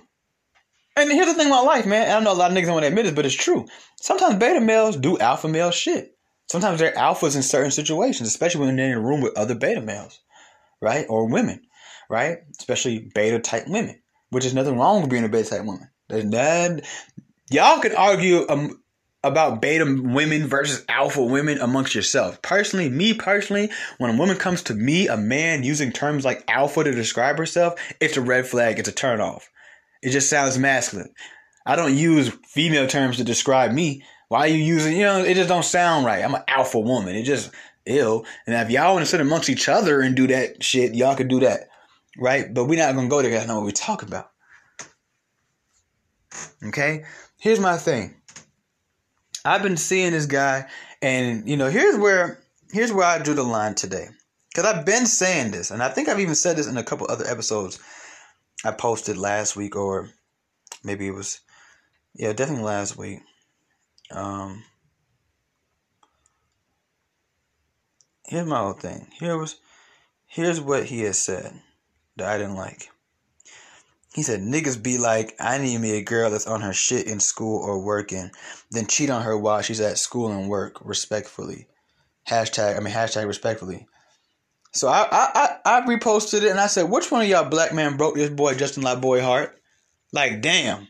and 0.96 1.12
here's 1.12 1.26
the 1.26 1.34
thing 1.34 1.48
about 1.48 1.66
life, 1.66 1.84
man. 1.84 2.10
I 2.10 2.24
know 2.24 2.32
a 2.32 2.34
lot 2.34 2.50
of 2.50 2.56
niggas 2.56 2.66
don't 2.66 2.74
want 2.74 2.84
to 2.84 2.88
admit 2.88 3.04
it, 3.04 3.14
but 3.14 3.26
it's 3.26 3.34
true. 3.34 3.66
Sometimes 4.00 4.36
beta 4.36 4.60
males 4.60 4.96
do 4.96 5.18
alpha 5.18 5.46
male 5.46 5.70
shit. 5.70 6.16
Sometimes 6.48 6.78
they're 6.78 6.94
alphas 6.94 7.36
in 7.36 7.42
certain 7.42 7.70
situations, 7.70 8.28
especially 8.28 8.64
when 8.64 8.76
they're 8.76 8.92
in 8.92 8.98
a 8.98 9.00
room 9.00 9.20
with 9.20 9.36
other 9.36 9.54
beta 9.54 9.82
males, 9.82 10.20
right? 10.80 11.06
Or 11.08 11.28
women, 11.28 11.62
right? 12.08 12.38
Especially 12.58 13.10
beta 13.14 13.38
type 13.38 13.64
women, 13.68 14.00
which 14.30 14.44
is 14.44 14.54
nothing 14.54 14.78
wrong 14.78 15.00
with 15.00 15.10
being 15.10 15.24
a 15.24 15.28
beta 15.28 15.50
type 15.50 15.64
woman. 15.64 15.88
That, 16.08 16.86
y'all 17.50 17.80
can 17.80 17.94
argue 17.94 18.46
um, 18.48 18.80
about 19.24 19.60
beta 19.60 19.84
women 19.84 20.46
versus 20.46 20.84
alpha 20.88 21.22
women 21.22 21.58
amongst 21.58 21.94
yourself. 21.94 22.40
Personally, 22.42 22.88
me 22.88 23.12
personally, 23.14 23.70
when 23.98 24.14
a 24.14 24.18
woman 24.18 24.36
comes 24.36 24.62
to 24.64 24.74
me, 24.74 25.08
a 25.08 25.16
man 25.16 25.64
using 25.64 25.90
terms 25.92 26.24
like 26.24 26.44
alpha 26.48 26.84
to 26.84 26.92
describe 26.92 27.38
herself, 27.38 27.74
it's 28.00 28.16
a 28.16 28.22
red 28.22 28.46
flag. 28.46 28.78
It's 28.78 28.88
a 28.88 28.92
turn 28.92 29.20
off. 29.20 29.50
It 30.02 30.10
just 30.10 30.30
sounds 30.30 30.58
masculine. 30.58 31.12
I 31.64 31.74
don't 31.74 31.96
use 31.96 32.30
female 32.46 32.86
terms 32.86 33.16
to 33.16 33.24
describe 33.24 33.72
me. 33.72 34.04
Why 34.28 34.40
are 34.40 34.46
you 34.48 34.56
using, 34.56 34.96
you 34.96 35.02
know, 35.02 35.24
it 35.24 35.34
just 35.34 35.48
don't 35.48 35.64
sound 35.64 36.04
right. 36.06 36.24
I'm 36.24 36.34
an 36.34 36.42
alpha 36.46 36.78
woman. 36.78 37.16
It 37.16 37.24
just 37.24 37.50
ill. 37.86 38.24
And 38.46 38.54
if 38.54 38.70
y'all 38.70 38.94
want 38.94 39.04
to 39.04 39.10
sit 39.10 39.20
amongst 39.20 39.48
each 39.48 39.68
other 39.68 40.00
and 40.00 40.14
do 40.14 40.26
that 40.28 40.62
shit, 40.62 40.94
y'all 40.94 41.16
could 41.16 41.28
do 41.28 41.40
that. 41.40 41.68
Right? 42.18 42.52
But 42.52 42.64
we're 42.64 42.78
not 42.78 42.94
gonna 42.94 43.08
go 43.08 43.22
there 43.22 43.40
I 43.40 43.46
know 43.46 43.56
what 43.56 43.66
we 43.66 43.72
talk 43.72 44.02
about. 44.02 44.30
Okay? 46.64 47.04
Here's 47.38 47.60
my 47.60 47.76
thing. 47.76 48.14
I've 49.44 49.62
been 49.62 49.76
seeing 49.76 50.12
this 50.12 50.26
guy, 50.26 50.66
and 51.00 51.48
you 51.48 51.56
know, 51.56 51.70
here's 51.70 51.96
where 51.96 52.40
here's 52.72 52.92
where 52.92 53.06
I 53.06 53.18
drew 53.18 53.34
the 53.34 53.44
line 53.44 53.74
today. 53.74 54.08
Because 54.48 54.64
I've 54.64 54.86
been 54.86 55.06
saying 55.06 55.50
this, 55.50 55.70
and 55.70 55.82
I 55.82 55.90
think 55.90 56.08
I've 56.08 56.20
even 56.20 56.34
said 56.34 56.56
this 56.56 56.66
in 56.66 56.78
a 56.78 56.82
couple 56.82 57.06
other 57.10 57.26
episodes 57.26 57.78
I 58.64 58.72
posted 58.72 59.18
last 59.18 59.54
week, 59.54 59.76
or 59.76 60.08
maybe 60.82 61.06
it 61.06 61.14
was, 61.14 61.40
yeah, 62.14 62.32
definitely 62.32 62.64
last 62.64 62.96
week. 62.96 63.20
Um, 64.10 64.64
here's 68.28 68.46
my 68.46 68.58
whole 68.58 68.72
thing. 68.72 69.06
Here 69.18 69.36
was 69.36 69.56
here's 70.26 70.60
what 70.60 70.84
he 70.84 71.00
has 71.02 71.18
said 71.18 71.52
that 72.16 72.28
I 72.28 72.38
didn't 72.38 72.56
like. 72.56 72.90
He 74.14 74.22
said, 74.22 74.40
niggas 74.40 74.82
be 74.82 74.96
like, 74.96 75.34
I 75.38 75.58
need 75.58 75.78
me 75.78 75.98
a 75.98 76.02
girl 76.02 76.30
that's 76.30 76.46
on 76.46 76.62
her 76.62 76.72
shit 76.72 77.06
in 77.06 77.20
school 77.20 77.62
or 77.62 77.78
working, 77.78 78.30
then 78.70 78.86
cheat 78.86 79.10
on 79.10 79.22
her 79.22 79.36
while 79.36 79.60
she's 79.60 79.80
at 79.80 79.98
school 79.98 80.28
and 80.28 80.48
work, 80.48 80.78
respectfully. 80.82 81.66
Hashtag, 82.26 82.78
I 82.78 82.80
mean, 82.80 82.94
hashtag 82.94 83.26
respectfully. 83.26 83.86
So 84.72 84.88
I, 84.88 85.06
I, 85.10 85.30
I, 85.34 85.58
I 85.64 85.80
reposted 85.82 86.44
it 86.44 86.50
and 86.50 86.58
I 86.58 86.66
said, 86.66 86.90
which 86.90 87.10
one 87.10 87.20
of 87.20 87.28
y'all 87.28 87.48
black 87.48 87.74
man 87.74 87.98
broke 87.98 88.14
this 88.14 88.30
boy 88.30 88.54
Justin 88.54 88.84
LaBoy 88.84 89.22
heart? 89.22 89.60
Like, 90.12 90.40
damn. 90.40 90.88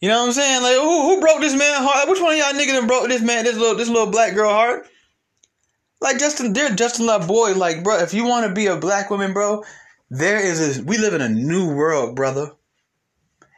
You 0.00 0.08
know 0.08 0.20
what 0.20 0.26
I'm 0.26 0.32
saying? 0.32 0.62
Like, 0.62 0.76
who, 0.76 1.02
who 1.02 1.20
broke 1.20 1.40
this 1.40 1.56
man 1.56 1.82
heart? 1.82 2.08
Which 2.08 2.20
one 2.20 2.32
of 2.32 2.38
y'all 2.38 2.52
niggas 2.52 2.86
broke 2.86 3.08
this 3.08 3.22
man, 3.22 3.44
this 3.44 3.56
little, 3.56 3.76
this 3.76 3.88
little 3.88 4.06
black 4.06 4.34
girl 4.34 4.50
heart? 4.50 4.88
Like 6.00 6.18
Justin, 6.18 6.52
dear 6.52 6.70
Justin 6.70 7.06
Love 7.06 7.26
boy. 7.26 7.54
like, 7.54 7.82
bro, 7.82 7.98
if 7.98 8.14
you 8.14 8.24
want 8.24 8.46
to 8.46 8.54
be 8.54 8.66
a 8.66 8.76
black 8.76 9.10
woman, 9.10 9.32
bro, 9.32 9.64
there 10.10 10.40
is 10.40 10.78
a, 10.78 10.82
we 10.82 10.96
live 10.96 11.14
in 11.14 11.20
a 11.20 11.28
new 11.28 11.74
world, 11.74 12.14
brother. 12.14 12.52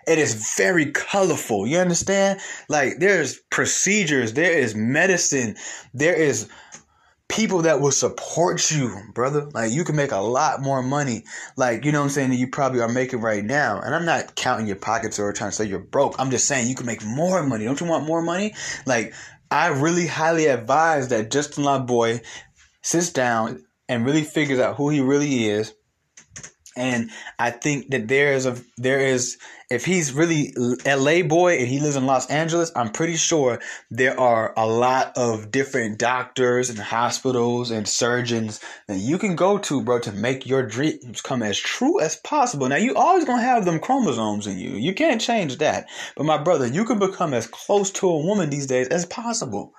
It 0.06 0.18
is 0.18 0.54
very 0.56 0.90
colorful. 0.90 1.66
You 1.66 1.78
understand? 1.78 2.40
Like 2.68 2.98
there's 2.98 3.38
procedures, 3.50 4.32
there 4.32 4.52
is 4.52 4.74
medicine, 4.74 5.56
there 5.92 6.14
is 6.14 6.48
people 7.28 7.62
that 7.62 7.80
will 7.80 7.92
support 7.92 8.70
you, 8.70 8.94
brother. 9.14 9.48
Like 9.52 9.70
you 9.70 9.84
can 9.84 9.94
make 9.94 10.10
a 10.10 10.18
lot 10.18 10.62
more 10.62 10.82
money, 10.82 11.24
like 11.56 11.84
you 11.84 11.92
know 11.92 12.00
what 12.00 12.06
I'm 12.06 12.10
saying, 12.10 12.30
that 12.30 12.36
you 12.36 12.48
probably 12.48 12.80
are 12.80 12.88
making 12.88 13.20
right 13.20 13.44
now. 13.44 13.80
And 13.80 13.94
I'm 13.94 14.06
not 14.06 14.34
counting 14.34 14.66
your 14.66 14.76
pockets 14.76 15.18
or 15.18 15.32
trying 15.32 15.50
to 15.50 15.56
say 15.56 15.66
you're 15.66 15.78
broke. 15.78 16.16
I'm 16.18 16.30
just 16.30 16.48
saying 16.48 16.68
you 16.68 16.74
can 16.74 16.86
make 16.86 17.04
more 17.04 17.42
money. 17.42 17.66
Don't 17.66 17.80
you 17.80 17.86
want 17.86 18.06
more 18.06 18.22
money? 18.22 18.54
Like 18.86 19.14
I 19.50 19.68
really 19.68 20.06
highly 20.06 20.46
advise 20.46 21.08
that 21.08 21.30
Justin 21.30 21.64
LaBoy 21.64 22.24
sits 22.82 23.10
down 23.12 23.64
and 23.88 24.06
really 24.06 24.22
figures 24.22 24.60
out 24.60 24.76
who 24.76 24.90
he 24.90 25.00
really 25.00 25.46
is 25.48 25.74
and 26.76 27.10
I 27.38 27.50
think 27.50 27.90
that 27.90 28.06
there 28.06 28.32
is 28.32 28.46
a 28.46 28.56
there 28.76 29.00
is 29.00 29.38
if 29.70 29.84
he's 29.84 30.12
really 30.12 30.54
LA 30.86 31.22
boy 31.22 31.58
and 31.58 31.66
he 31.66 31.80
lives 31.80 31.96
in 31.96 32.06
Los 32.06 32.28
Angeles, 32.28 32.70
I'm 32.76 32.90
pretty 32.90 33.16
sure 33.16 33.60
there 33.90 34.18
are 34.18 34.54
a 34.56 34.66
lot 34.66 35.16
of 35.16 35.50
different 35.50 35.98
doctors 35.98 36.70
and 36.70 36.78
hospitals 36.78 37.70
and 37.70 37.88
surgeons 37.88 38.60
that 38.86 38.98
you 38.98 39.18
can 39.18 39.36
go 39.36 39.58
to, 39.58 39.82
bro, 39.82 39.98
to 40.00 40.12
make 40.12 40.46
your 40.46 40.64
dreams 40.64 41.20
come 41.20 41.42
as 41.42 41.58
true 41.58 42.00
as 42.00 42.16
possible. 42.16 42.68
Now 42.68 42.76
you 42.76 42.94
always 42.94 43.24
gonna 43.24 43.42
have 43.42 43.64
them 43.64 43.80
chromosomes 43.80 44.46
in 44.46 44.58
you. 44.58 44.70
You 44.70 44.94
can't 44.94 45.20
change 45.20 45.58
that. 45.58 45.88
But 46.16 46.26
my 46.26 46.38
brother, 46.38 46.66
you 46.66 46.84
can 46.84 46.98
become 47.00 47.34
as 47.34 47.48
close 47.48 47.90
to 47.92 48.08
a 48.08 48.24
woman 48.24 48.48
these 48.48 48.66
days 48.66 48.88
as 48.88 49.06
possible. 49.06 49.74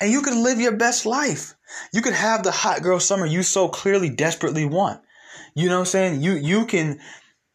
And 0.00 0.10
you 0.10 0.22
can 0.22 0.42
live 0.42 0.60
your 0.60 0.76
best 0.76 1.06
life. 1.06 1.54
You 1.92 2.02
could 2.02 2.14
have 2.14 2.42
the 2.42 2.50
hot 2.50 2.82
girl 2.82 2.98
summer 2.98 3.26
you 3.26 3.42
so 3.42 3.68
clearly 3.68 4.10
desperately 4.10 4.64
want. 4.64 5.00
You 5.56 5.70
know 5.70 5.76
what 5.76 5.80
I'm 5.80 5.86
saying? 5.86 6.20
You 6.20 6.34
you 6.34 6.66
can 6.66 7.00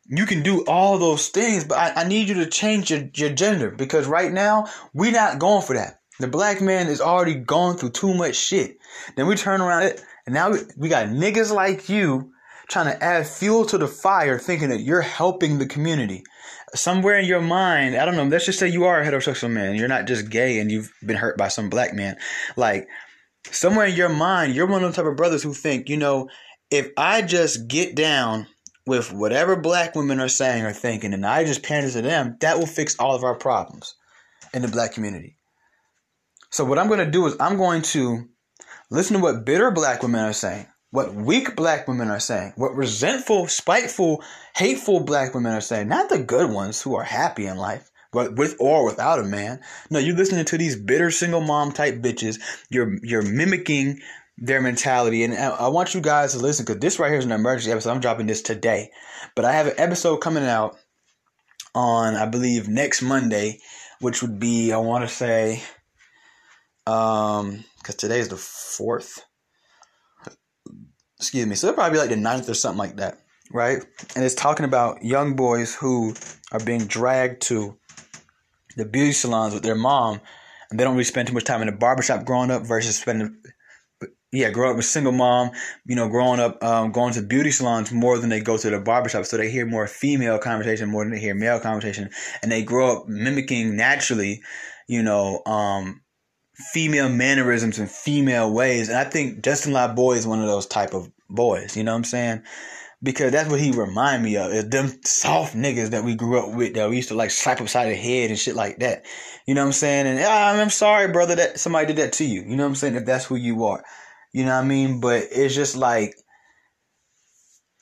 you 0.08 0.26
can 0.26 0.42
do 0.42 0.66
all 0.66 0.98
those 0.98 1.30
things, 1.30 1.64
but 1.64 1.78
I, 1.78 2.02
I 2.02 2.04
need 2.04 2.28
you 2.28 2.36
to 2.36 2.48
change 2.48 2.90
your, 2.90 3.04
your 3.14 3.30
gender 3.30 3.70
because 3.70 4.08
right 4.08 4.32
now 4.32 4.66
we're 4.94 5.12
not 5.12 5.38
going 5.38 5.62
for 5.62 5.76
that. 5.76 6.02
The 6.20 6.28
black 6.28 6.62
man 6.62 6.88
is 6.88 7.00
already 7.00 7.36
going 7.36 7.78
through 7.78 7.92
too 7.92 8.16
much 8.16 8.36
shit. 8.36 8.78
Then 9.16 9.28
we 9.28 9.36
turn 9.36 9.62
around 9.62 9.84
it 9.84 10.04
and 10.26 10.34
now 10.34 10.50
we, 10.50 10.58
we 10.78 10.90
got 10.90 11.10
niggas 11.10 11.54
like 11.54 11.90
you 11.90 12.32
trying 12.68 12.88
to 12.88 13.04
add 13.04 13.28
fuel 13.28 13.66
to 13.66 13.78
the 13.78 13.88
fire 13.88 14.40
thinking 14.40 14.70
that 14.70 14.82
you're 14.82 15.02
helping 15.02 15.60
the 15.60 15.68
community. 15.68 16.24
Somewhere 16.74 17.20
in 17.20 17.26
your 17.26 17.42
mind, 17.42 17.96
I 17.96 18.06
don't 18.06 18.16
know, 18.16 18.24
let's 18.24 18.46
just 18.46 18.58
say 18.58 18.68
you 18.68 18.86
are 18.86 19.00
a 19.00 19.06
heterosexual 19.06 19.52
man. 19.52 19.76
You're 19.76 19.88
not 19.88 20.08
just 20.08 20.30
gay 20.30 20.58
and 20.58 20.72
you've 20.72 20.92
been 21.06 21.18
hurt 21.18 21.38
by 21.38 21.50
some 21.50 21.70
black 21.70 21.94
man. 21.94 22.18
Like, 22.56 22.88
somewhere 23.52 23.86
in 23.88 23.96
your 23.96 24.10
mind, 24.10 24.56
you're 24.56 24.66
one 24.66 24.84
of 24.84 24.90
those 24.90 24.96
type 24.96 25.06
of 25.06 25.18
brothers 25.18 25.44
who 25.44 25.54
think, 25.54 25.90
you 25.90 25.98
know, 25.98 26.30
if 26.72 26.90
I 26.98 27.22
just 27.22 27.68
get 27.68 27.96
down 27.96 28.48
with 28.88 29.12
whatever 29.14 29.56
black 29.56 29.96
women 29.96 30.20
are 30.20 30.30
saying 30.30 30.64
or 30.64 30.74
thinking 30.74 31.14
and 31.14 31.26
I 31.26 31.44
just 31.44 31.64
pander 31.64 31.92
to 31.92 32.02
them, 32.02 32.38
that 32.40 32.58
will 32.58 32.66
fix 32.66 32.96
all 32.98 33.16
of 33.16 33.24
our 33.24 33.36
problems 33.36 33.96
in 34.54 34.62
the 34.62 34.68
black 34.68 34.94
community. 34.94 35.38
So 36.50 36.66
what 36.66 36.80
I'm 36.80 36.88
going 36.88 37.06
to 37.06 37.12
do 37.12 37.28
is 37.28 37.36
I'm 37.40 37.58
going 37.58 37.82
to 37.84 38.28
listen 38.90 39.18
to 39.18 39.22
what 39.22 39.46
bitter 39.46 39.72
black 39.72 40.02
women 40.02 40.22
are 40.22 40.34
saying, 40.34 40.66
what 40.90 41.14
weak 41.14 41.56
black 41.56 41.88
women 41.88 42.10
are 42.10 42.20
saying, 42.20 42.54
what 42.56 42.76
resentful, 42.76 43.48
spiteful, 43.48 44.24
hateful 44.56 45.02
black 45.02 45.34
women 45.34 45.54
are 45.54 45.62
saying, 45.62 45.88
not 45.88 46.10
the 46.10 46.20
good 46.20 46.52
ones 46.52 46.82
who 46.82 46.96
are 46.96 47.04
happy 47.04 47.46
in 47.46 47.58
life, 47.58 47.92
but 48.12 48.36
with 48.36 48.58
or 48.60 48.86
without 48.86 49.20
a 49.20 49.24
man. 49.24 49.62
No, 49.90 50.00
you're 50.00 50.16
listening 50.16 50.44
to 50.46 50.58
these 50.58 50.76
bitter 50.76 51.12
single 51.12 51.42
mom 51.42 51.72
type 51.72 51.96
bitches. 51.96 52.40
You're 52.70 52.98
you're 53.04 53.22
mimicking 53.22 54.02
their 54.42 54.60
mentality. 54.60 55.24
And 55.24 55.36
I 55.36 55.68
want 55.70 55.94
you 55.94 56.02
guys 56.02 56.34
to 56.34 56.40
listen 56.40 56.66
because 56.66 56.80
this 56.80 57.00
right 57.00 57.10
here 57.10 57.20
is 57.20 57.26
an 57.26 57.32
emergency 57.32 57.72
episode. 57.72 57.92
I'm 57.92 58.02
dropping 58.02 58.26
this 58.26 58.42
today, 58.42 58.90
but 59.36 59.46
I 59.46 59.54
have 59.54 59.68
an 59.68 59.76
episode 59.78 60.18
coming 60.18 60.44
out 60.44 60.78
on 61.76 62.16
I 62.16 62.26
believe 62.26 62.68
next 62.68 63.04
Monday, 63.04 63.60
which 64.00 64.22
would 64.22 64.40
be 64.40 64.74
I 64.74 64.78
want 64.78 65.08
to 65.08 65.16
say, 65.16 65.62
um, 66.88 67.64
because 67.78 67.96
today 67.96 68.20
is 68.20 68.30
the 68.30 68.38
fourth. 68.38 69.24
Excuse 71.20 71.46
me. 71.46 71.54
So 71.54 71.68
it'll 71.68 71.76
probably 71.76 71.98
be 71.98 72.00
like 72.00 72.10
the 72.10 72.16
ninth 72.16 72.50
or 72.50 72.56
something 72.56 72.80
like 72.80 72.96
that, 72.96 73.20
right? 73.54 73.78
And 74.16 74.26
it's 74.26 74.34
talking 74.34 74.66
about 74.66 75.04
young 75.04 75.36
boys 75.36 75.76
who 75.76 76.16
are 76.52 76.60
being 76.60 76.86
dragged 76.86 77.44
to 77.44 77.78
the 78.76 78.86
beauty 78.86 79.12
salons 79.12 79.54
with 79.54 79.62
their 79.62 79.76
mom 79.76 80.20
and 80.72 80.80
they 80.80 80.84
don't 80.84 80.94
really 80.94 81.04
spend 81.04 81.28
too 81.28 81.34
much 81.34 81.44
time 81.44 81.62
in 81.62 81.68
the 81.68 81.74
barbershop 81.74 82.26
growing 82.26 82.50
up 82.50 82.66
versus 82.66 82.98
spending 82.98 83.38
yeah, 84.32 84.50
grow 84.50 84.70
up 84.70 84.78
with 84.78 84.86
a 84.86 84.88
single 84.88 85.12
mom, 85.12 85.52
you 85.86 85.96
know, 85.96 86.08
growing 86.08 86.40
up, 86.40 86.64
um, 86.64 86.92
going 86.92 87.14
to 87.14 87.22
beauty 87.22 87.52
salons 87.52 87.92
more 87.92 88.18
than 88.18 88.30
they 88.30 88.40
go 88.40 88.58
to 88.58 88.70
the 88.70 88.80
barbershop. 88.80 89.26
So 89.26 89.38
they 89.38 89.52
hear 89.52 89.66
more 89.66 89.88
female 89.88 90.40
conversation 90.40 90.90
more 90.90 91.04
than 91.04 91.12
they 91.12 91.20
hear 91.20 91.36
male 91.36 91.60
conversation. 91.60 92.10
And 92.42 92.52
they 92.52 92.64
grow 92.64 92.98
up 92.98 93.08
mimicking 93.08 93.76
naturally, 93.76 94.42
you 94.88 95.04
know, 95.04 95.42
um, 95.46 96.02
female 96.72 97.10
mannerisms 97.10 97.78
and 97.78 97.92
female 97.92 98.54
ways. 98.54 98.88
And 98.88 98.98
I 98.98 99.04
think 99.04 99.44
Justin 99.44 99.74
LaBoy 99.74 100.18
is 100.18 100.28
one 100.28 100.40
of 100.40 100.48
those 100.48 100.66
type 100.66 100.94
of 100.94 101.12
boys, 101.30 101.76
you 101.76 101.84
know 101.84 101.92
what 101.92 101.98
I'm 101.98 102.04
saying? 102.06 102.44
Because 103.04 103.32
that's 103.32 103.50
what 103.50 103.60
he 103.60 103.72
remind 103.72 104.24
me 104.24 104.38
of. 104.38 104.54
Is 104.54 104.70
them 104.70 104.92
soft 105.04 105.56
niggas 105.56 105.90
that 105.90 106.04
we 106.04 106.16
grew 106.16 106.40
up 106.40 106.56
with 106.56 106.76
that 106.76 106.90
we 106.90 106.98
used 106.98 107.10
to 107.10 107.16
like 107.16 107.32
slap 107.32 107.60
upside 107.60 107.90
the 107.90 107.96
head 107.96 108.30
and 108.30 108.38
shit 108.38 108.56
like 108.56 108.78
that. 108.78 109.06
You 109.48 109.56
know 109.56 109.62
what 109.62 109.68
I'm 109.68 109.74
saying? 109.74 110.06
And 110.06 110.20
ah, 110.24 110.54
I'm 110.54 110.70
sorry, 110.70 111.12
brother, 111.12 111.36
that 111.36 111.60
somebody 111.60 111.88
did 111.88 111.96
that 111.98 112.14
to 112.14 112.26
you. 112.26 112.44
You 112.44 112.56
know 112.56 112.64
what 112.64 112.70
I'm 112.70 112.76
saying? 112.76 112.96
If 112.96 113.06
that's 113.06 113.26
who 113.26 113.36
you 113.36 113.66
are. 113.66 113.84
You 114.34 114.46
know 114.46 114.56
what 114.56 114.64
I 114.64 114.68
mean? 114.68 115.00
But 115.02 115.28
it's 115.32 115.54
just 115.56 115.76
like, 115.76 116.16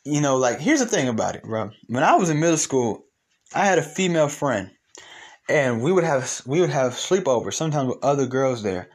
you 0.04 0.22
know, 0.22 0.38
like 0.38 0.60
here's 0.60 0.80
the 0.80 0.86
thing 0.86 1.08
about 1.08 1.36
it, 1.36 1.44
bro. 1.44 1.72
When 1.88 2.04
I 2.04 2.16
was 2.16 2.30
in 2.30 2.40
middle 2.40 2.58
school, 2.58 3.06
I 3.54 3.66
had 3.66 3.78
a 3.78 3.84
female 3.84 4.30
friend, 4.30 4.72
and 5.48 5.82
we 5.82 5.92
would 5.92 6.04
have 6.04 6.42
we 6.46 6.62
would 6.62 6.70
have 6.70 6.94
sleepovers 6.94 7.54
sometimes 7.54 7.90
with 7.90 8.04
other 8.04 8.26
girls 8.26 8.64
there. 8.64 8.90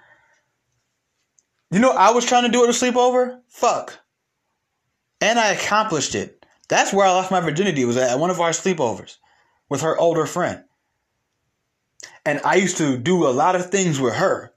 You 1.70 1.78
know, 1.78 1.92
I 1.92 2.10
was 2.10 2.24
trying 2.24 2.44
to 2.44 2.50
do 2.50 2.64
it 2.64 2.70
a 2.70 2.72
sleepover. 2.72 3.40
Fuck, 3.48 3.98
and 5.20 5.38
I 5.38 5.52
accomplished 5.52 6.14
it. 6.14 6.44
That's 6.68 6.92
where 6.92 7.06
I 7.06 7.10
lost 7.10 7.30
my 7.30 7.40
virginity. 7.40 7.84
Was 7.84 7.96
at 7.96 8.18
one 8.18 8.30
of 8.30 8.40
our 8.40 8.50
sleepovers 8.50 9.18
with 9.68 9.82
her 9.82 9.96
older 9.96 10.26
friend, 10.26 10.64
and 12.26 12.40
I 12.44 12.56
used 12.56 12.78
to 12.78 12.98
do 12.98 13.26
a 13.26 13.30
lot 13.30 13.54
of 13.54 13.70
things 13.70 14.00
with 14.00 14.14
her. 14.14 14.52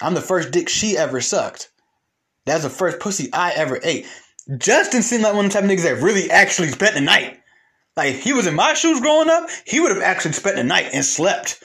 I'm 0.00 0.14
the 0.14 0.20
first 0.22 0.50
dick 0.50 0.68
she 0.68 0.96
ever 0.96 1.20
sucked. 1.20 1.70
That's 2.46 2.62
the 2.62 2.70
first 2.70 3.00
pussy 3.00 3.28
I 3.32 3.52
ever 3.52 3.78
ate. 3.82 4.06
Justin 4.56 5.02
seemed 5.02 5.24
like 5.24 5.34
one 5.34 5.44
of 5.46 5.52
the 5.52 5.54
type 5.54 5.64
of 5.64 5.70
niggas 5.70 5.82
that 5.82 6.02
really 6.02 6.30
actually 6.30 6.68
spent 6.68 6.94
the 6.94 7.00
night. 7.00 7.40
Like, 7.96 8.14
if 8.14 8.22
he 8.22 8.32
was 8.32 8.46
in 8.46 8.54
my 8.54 8.74
shoes 8.74 9.00
growing 9.00 9.28
up, 9.28 9.48
he 9.66 9.80
would 9.80 9.90
have 9.90 10.02
actually 10.02 10.32
spent 10.32 10.56
the 10.56 10.64
night 10.64 10.90
and 10.92 11.04
slept. 11.04 11.62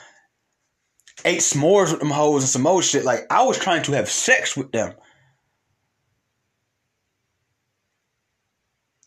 Ate 1.24 1.41
s'mores 1.41 1.91
with 1.91 2.00
them 2.00 2.10
hoes 2.10 2.44
and 2.44 2.50
some 2.50 2.65
old 2.65 2.84
shit. 2.84 3.06
Like, 3.06 3.28
I 3.30 3.44
was 3.44 3.60
trying 3.60 3.84
to 3.84 3.91
have 3.94 4.10
sex 4.10 4.58
with 4.58 4.72
them. 4.72 4.96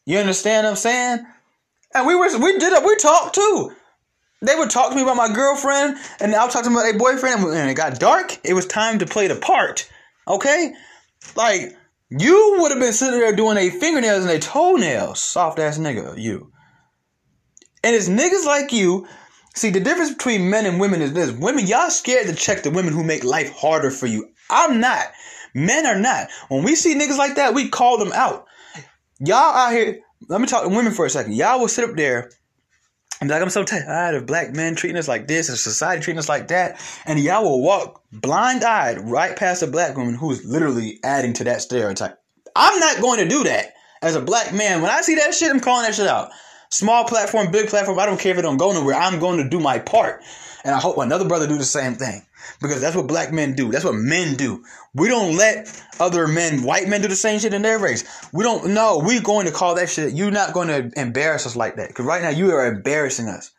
You 0.06 0.18
understand 0.18 0.64
what 0.64 0.70
I'm 0.70 0.76
saying? 0.76 1.26
And 1.94 2.06
we 2.06 2.14
were 2.14 2.38
we 2.38 2.58
did 2.58 2.72
it. 2.72 2.84
We 2.84 2.96
talked 2.96 3.34
too. 3.34 3.72
They 4.42 4.54
would 4.54 4.68
talk 4.68 4.90
to 4.90 4.96
me 4.96 5.02
about 5.02 5.16
my 5.16 5.32
girlfriend, 5.32 5.96
and 6.20 6.34
I 6.34 6.44
would 6.44 6.52
talk 6.52 6.62
to 6.62 6.68
them 6.68 6.76
about 6.76 6.82
their 6.82 6.98
boyfriend. 6.98 7.42
And 7.42 7.70
it 7.70 7.74
got 7.74 7.98
dark. 7.98 8.38
It 8.44 8.52
was 8.52 8.66
time 8.66 8.98
to 8.98 9.06
play 9.06 9.26
the 9.28 9.36
part. 9.36 9.88
Okay, 10.28 10.74
like, 11.36 11.76
you 12.10 12.56
would 12.60 12.70
have 12.70 12.80
been 12.80 12.92
sitting 12.92 13.18
there 13.18 13.34
doing 13.34 13.56
a 13.56 13.70
fingernails 13.70 14.24
and 14.24 14.32
a 14.32 14.38
toenails, 14.38 15.20
soft 15.20 15.58
ass 15.58 15.78
nigga, 15.78 16.18
you. 16.18 16.52
And 17.82 17.94
it's 17.94 18.08
niggas 18.08 18.46
like 18.46 18.72
you. 18.72 19.06
See, 19.54 19.70
the 19.70 19.80
difference 19.80 20.12
between 20.12 20.50
men 20.50 20.66
and 20.66 20.80
women 20.80 21.02
is 21.02 21.12
this 21.12 21.30
women, 21.30 21.66
y'all 21.66 21.90
scared 21.90 22.26
to 22.26 22.34
check 22.34 22.62
the 22.62 22.70
women 22.70 22.92
who 22.92 23.04
make 23.04 23.24
life 23.24 23.52
harder 23.52 23.90
for 23.90 24.06
you. 24.06 24.30
I'm 24.50 24.80
not. 24.80 25.06
Men 25.54 25.86
are 25.86 25.98
not. 25.98 26.28
When 26.48 26.64
we 26.64 26.74
see 26.74 26.94
niggas 26.94 27.18
like 27.18 27.36
that, 27.36 27.54
we 27.54 27.68
call 27.68 27.98
them 27.98 28.12
out. 28.12 28.46
Y'all 29.20 29.54
out 29.54 29.72
here, 29.72 30.00
let 30.28 30.40
me 30.40 30.46
talk 30.46 30.64
to 30.64 30.68
women 30.68 30.92
for 30.92 31.06
a 31.06 31.10
second. 31.10 31.34
Y'all 31.34 31.60
will 31.60 31.68
sit 31.68 31.88
up 31.88 31.96
there 31.96 32.30
I'm 33.24 33.28
like, 33.28 33.42
I'm 33.42 33.50
so 33.50 33.64
tired 33.64 34.14
of 34.14 34.26
black 34.26 34.52
men 34.52 34.74
treating 34.74 34.98
us 34.98 35.08
like 35.08 35.26
this 35.26 35.48
and 35.48 35.56
society 35.56 36.02
treating 36.02 36.18
us 36.18 36.28
like 36.28 36.48
that. 36.48 36.80
And 37.06 37.18
y'all 37.18 37.42
will 37.42 37.62
walk 37.62 38.02
blind 38.12 38.64
eyed 38.64 38.98
right 38.98 39.36
past 39.36 39.62
a 39.62 39.66
black 39.66 39.96
woman 39.96 40.14
who's 40.14 40.44
literally 40.44 41.00
adding 41.02 41.32
to 41.34 41.44
that 41.44 41.62
stereotype. 41.62 42.18
I'm 42.54 42.78
not 42.78 43.00
going 43.00 43.20
to 43.20 43.28
do 43.28 43.44
that 43.44 43.74
as 44.02 44.14
a 44.14 44.20
black 44.20 44.52
man. 44.52 44.82
When 44.82 44.90
I 44.90 45.00
see 45.00 45.14
that 45.16 45.34
shit, 45.34 45.50
I'm 45.50 45.60
calling 45.60 45.86
that 45.86 45.94
shit 45.94 46.06
out. 46.06 46.30
Small 46.70 47.04
platform, 47.04 47.50
big 47.50 47.68
platform, 47.68 47.98
I 47.98 48.06
don't 48.06 48.20
care 48.20 48.32
if 48.32 48.38
it 48.38 48.42
don't 48.42 48.56
go 48.56 48.72
nowhere. 48.72 48.96
I'm 48.96 49.20
going 49.20 49.38
to 49.38 49.48
do 49.48 49.60
my 49.60 49.78
part. 49.78 50.22
And 50.64 50.74
I 50.74 50.80
hope 50.80 50.96
another 50.98 51.28
brother 51.28 51.46
do 51.46 51.58
the 51.58 51.64
same 51.64 51.94
thing. 51.94 52.22
Because 52.60 52.80
that's 52.80 52.96
what 52.96 53.06
black 53.06 53.32
men 53.32 53.54
do. 53.54 53.70
That's 53.70 53.84
what 53.84 53.94
men 53.94 54.36
do. 54.36 54.64
We 54.94 55.08
don't 55.08 55.36
let 55.36 55.82
other 56.00 56.26
men, 56.26 56.62
white 56.62 56.88
men, 56.88 57.02
do 57.02 57.08
the 57.08 57.16
same 57.16 57.38
shit 57.38 57.54
in 57.54 57.62
their 57.62 57.78
race. 57.78 58.04
We 58.32 58.44
don't 58.44 58.72
know. 58.74 59.00
We're 59.02 59.22
going 59.22 59.46
to 59.46 59.52
call 59.52 59.74
that 59.76 59.90
shit. 59.90 60.14
You're 60.14 60.30
not 60.30 60.52
going 60.52 60.68
to 60.68 60.90
embarrass 60.98 61.46
us 61.46 61.56
like 61.56 61.76
that. 61.76 61.88
Because 61.88 62.06
right 62.06 62.22
now 62.22 62.30
you 62.30 62.50
are 62.50 62.66
embarrassing 62.66 63.28
us. 63.28 63.50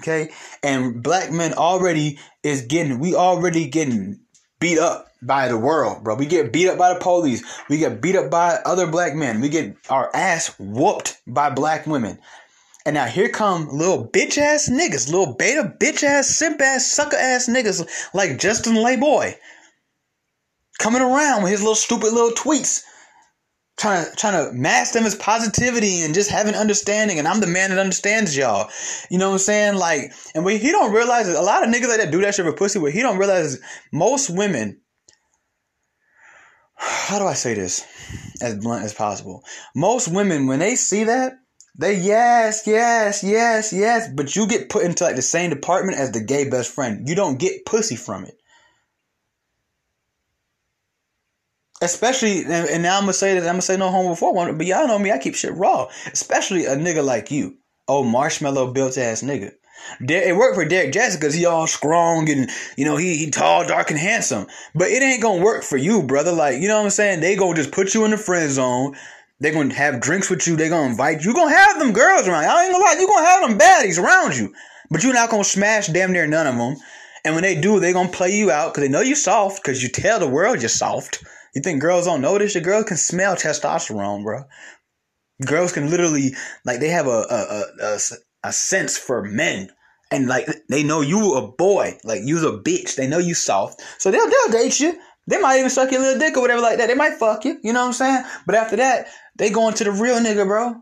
Okay? 0.00 0.30
And 0.62 1.02
black 1.02 1.30
men 1.30 1.52
already 1.54 2.18
is 2.42 2.62
getting, 2.62 2.98
we 2.98 3.14
already 3.14 3.68
getting 3.68 4.20
beat 4.58 4.78
up 4.78 5.08
by 5.22 5.48
the 5.48 5.58
world, 5.58 6.02
bro. 6.04 6.14
We 6.14 6.26
get 6.26 6.52
beat 6.52 6.68
up 6.68 6.78
by 6.78 6.94
the 6.94 7.00
police. 7.00 7.42
We 7.68 7.78
get 7.78 8.00
beat 8.00 8.16
up 8.16 8.30
by 8.30 8.58
other 8.64 8.86
black 8.86 9.14
men. 9.14 9.40
We 9.40 9.48
get 9.48 9.76
our 9.88 10.14
ass 10.14 10.54
whooped 10.58 11.20
by 11.26 11.50
black 11.50 11.86
women. 11.86 12.18
And 12.84 12.94
now 12.94 13.06
here 13.06 13.28
come 13.28 13.68
little 13.68 14.08
bitch 14.08 14.38
ass 14.38 14.68
niggas, 14.68 15.10
little 15.10 15.34
beta 15.34 15.72
bitch 15.78 16.02
ass, 16.02 16.28
simp 16.28 16.60
ass, 16.60 16.86
sucker 16.86 17.16
ass 17.16 17.48
niggas 17.48 17.86
like 18.12 18.38
Justin 18.38 18.74
Layboy 18.74 19.34
coming 20.78 21.02
around 21.02 21.42
with 21.42 21.52
his 21.52 21.60
little 21.60 21.76
stupid 21.76 22.12
little 22.12 22.32
tweets, 22.32 22.82
trying 23.76 24.04
to 24.04 24.16
trying 24.16 24.44
to 24.44 24.52
mask 24.52 24.94
them 24.94 25.04
as 25.04 25.14
positivity 25.14 26.02
and 26.02 26.12
just 26.12 26.28
having 26.28 26.56
understanding. 26.56 27.20
And 27.20 27.28
I'm 27.28 27.40
the 27.40 27.46
man 27.46 27.70
that 27.70 27.78
understands 27.78 28.36
y'all. 28.36 28.68
You 29.08 29.18
know 29.18 29.28
what 29.28 29.34
I'm 29.34 29.38
saying? 29.38 29.76
Like, 29.76 30.12
and 30.34 30.48
he 30.48 30.70
don't 30.72 30.92
realize 30.92 31.28
is 31.28 31.36
a 31.36 31.42
lot 31.42 31.62
of 31.62 31.72
niggas 31.72 31.88
like 31.88 31.98
that 31.98 32.10
do 32.10 32.20
that 32.22 32.34
shit 32.34 32.44
for 32.44 32.52
pussy. 32.52 32.80
What 32.80 32.92
he 32.92 33.02
don't 33.02 33.18
realize 33.18 33.60
most 33.92 34.28
women. 34.28 34.80
How 36.76 37.20
do 37.20 37.26
I 37.26 37.34
say 37.34 37.54
this 37.54 37.86
as 38.42 38.56
blunt 38.56 38.84
as 38.84 38.92
possible? 38.92 39.44
Most 39.76 40.08
women, 40.08 40.48
when 40.48 40.58
they 40.58 40.74
see 40.74 41.04
that, 41.04 41.34
they 41.74 41.94
yes, 41.94 42.66
yes, 42.66 43.24
yes, 43.24 43.72
yes, 43.72 44.08
but 44.14 44.36
you 44.36 44.46
get 44.46 44.68
put 44.68 44.84
into 44.84 45.04
like 45.04 45.16
the 45.16 45.22
same 45.22 45.50
department 45.50 45.98
as 45.98 46.12
the 46.12 46.20
gay 46.20 46.48
best 46.48 46.70
friend. 46.70 47.08
You 47.08 47.14
don't 47.14 47.38
get 47.38 47.64
pussy 47.64 47.96
from 47.96 48.24
it. 48.24 48.36
Especially, 51.80 52.44
and, 52.44 52.82
now 52.82 52.96
I'm 52.96 53.04
gonna 53.04 53.12
say 53.14 53.34
that 53.34 53.40
I'm 53.48 53.54
gonna 53.54 53.62
say 53.62 53.76
no 53.76 53.90
homo 53.90 54.10
before 54.10 54.34
one, 54.34 54.56
but 54.56 54.66
y'all 54.66 54.86
know 54.86 54.98
me, 54.98 55.10
I 55.10 55.18
keep 55.18 55.34
shit 55.34 55.54
raw. 55.54 55.88
Especially 56.12 56.66
a 56.66 56.76
nigga 56.76 57.02
like 57.04 57.30
you, 57.30 57.56
oh 57.88 58.04
marshmallow 58.04 58.72
built 58.72 58.98
ass 58.98 59.22
nigga. 59.22 59.52
It 60.00 60.36
worked 60.36 60.54
for 60.54 60.64
Derrick 60.64 60.92
Jaxn 60.92 61.18
because 61.18 61.34
he 61.34 61.44
all 61.44 61.66
strong 61.66 62.30
and 62.30 62.48
you 62.76 62.84
know 62.84 62.96
he 62.96 63.16
he 63.16 63.30
tall, 63.30 63.66
dark, 63.66 63.90
and 63.90 63.98
handsome. 63.98 64.46
But 64.74 64.90
it 64.90 65.02
ain't 65.02 65.22
gonna 65.22 65.42
work 65.42 65.64
for 65.64 65.76
you, 65.76 66.02
brother. 66.02 66.32
Like 66.32 66.60
you 66.60 66.68
know 66.68 66.76
what 66.76 66.84
I'm 66.84 66.90
saying? 66.90 67.20
They 67.20 67.34
gonna 67.34 67.56
just 67.56 67.72
put 67.72 67.94
you 67.94 68.04
in 68.04 68.12
the 68.12 68.18
friend 68.18 68.50
zone 68.50 68.94
they're 69.42 69.52
gonna 69.52 69.74
have 69.74 70.00
drinks 70.00 70.30
with 70.30 70.46
you. 70.46 70.54
They're 70.54 70.70
gonna 70.70 70.90
invite 70.90 71.18
you. 71.18 71.24
You're 71.24 71.34
gonna 71.34 71.56
have 71.56 71.78
them 71.80 71.92
girls 71.92 72.28
around. 72.28 72.44
You. 72.44 72.48
I 72.48 72.62
ain't 72.64 72.72
gonna 72.72 72.84
lie. 72.84 72.96
You're 72.98 73.08
gonna 73.08 73.26
have 73.26 73.48
them 73.48 73.58
baddies 73.58 74.00
around 74.00 74.36
you. 74.36 74.54
But 74.88 75.02
you're 75.02 75.12
not 75.12 75.30
gonna 75.30 75.42
smash 75.42 75.88
damn 75.88 76.12
near 76.12 76.28
none 76.28 76.46
of 76.46 76.56
them. 76.56 76.76
And 77.24 77.34
when 77.34 77.42
they 77.42 77.60
do, 77.60 77.80
they're 77.80 77.92
gonna 77.92 78.08
play 78.08 78.30
you 78.30 78.52
out 78.52 78.72
because 78.72 78.84
they 78.84 78.88
know 78.88 79.00
you're 79.00 79.16
soft. 79.16 79.60
Because 79.60 79.82
you 79.82 79.88
tell 79.88 80.20
the 80.20 80.28
world 80.28 80.60
you're 80.60 80.68
soft. 80.68 81.24
You 81.56 81.60
think 81.60 81.80
girls 81.80 82.06
don't 82.06 82.20
notice? 82.20 82.54
The 82.54 82.60
girls 82.60 82.84
can 82.84 82.96
smell 82.96 83.34
testosterone, 83.34 84.22
bro. 84.22 84.44
Girls 85.44 85.72
can 85.72 85.90
literally 85.90 86.34
like 86.64 86.78
they 86.78 86.88
have 86.88 87.08
a 87.08 87.26
a, 87.28 87.64
a, 87.82 87.98
a 88.44 88.52
sense 88.52 88.96
for 88.96 89.24
men 89.24 89.70
and 90.12 90.28
like 90.28 90.46
they 90.68 90.84
know 90.84 91.00
you 91.00 91.34
a 91.34 91.48
boy, 91.48 91.98
like 92.04 92.20
you's 92.22 92.44
a 92.44 92.52
bitch. 92.52 92.94
They 92.94 93.08
know 93.08 93.18
you 93.18 93.34
soft, 93.34 93.82
so 93.98 94.12
they'll 94.12 94.30
they'll 94.30 94.60
date 94.60 94.78
you. 94.78 94.96
They 95.26 95.38
might 95.38 95.58
even 95.58 95.70
suck 95.70 95.90
your 95.92 96.00
little 96.00 96.18
dick 96.18 96.36
or 96.36 96.40
whatever 96.40 96.60
like 96.60 96.78
that. 96.78 96.88
They 96.88 96.94
might 96.94 97.14
fuck 97.14 97.44
you, 97.44 97.58
you 97.62 97.72
know 97.72 97.80
what 97.80 97.86
I'm 97.88 97.92
saying? 97.92 98.24
But 98.44 98.56
after 98.56 98.76
that, 98.76 99.06
they 99.36 99.50
going 99.50 99.74
to 99.74 99.84
the 99.84 99.92
real 99.92 100.16
nigga, 100.16 100.46
bro. 100.46 100.80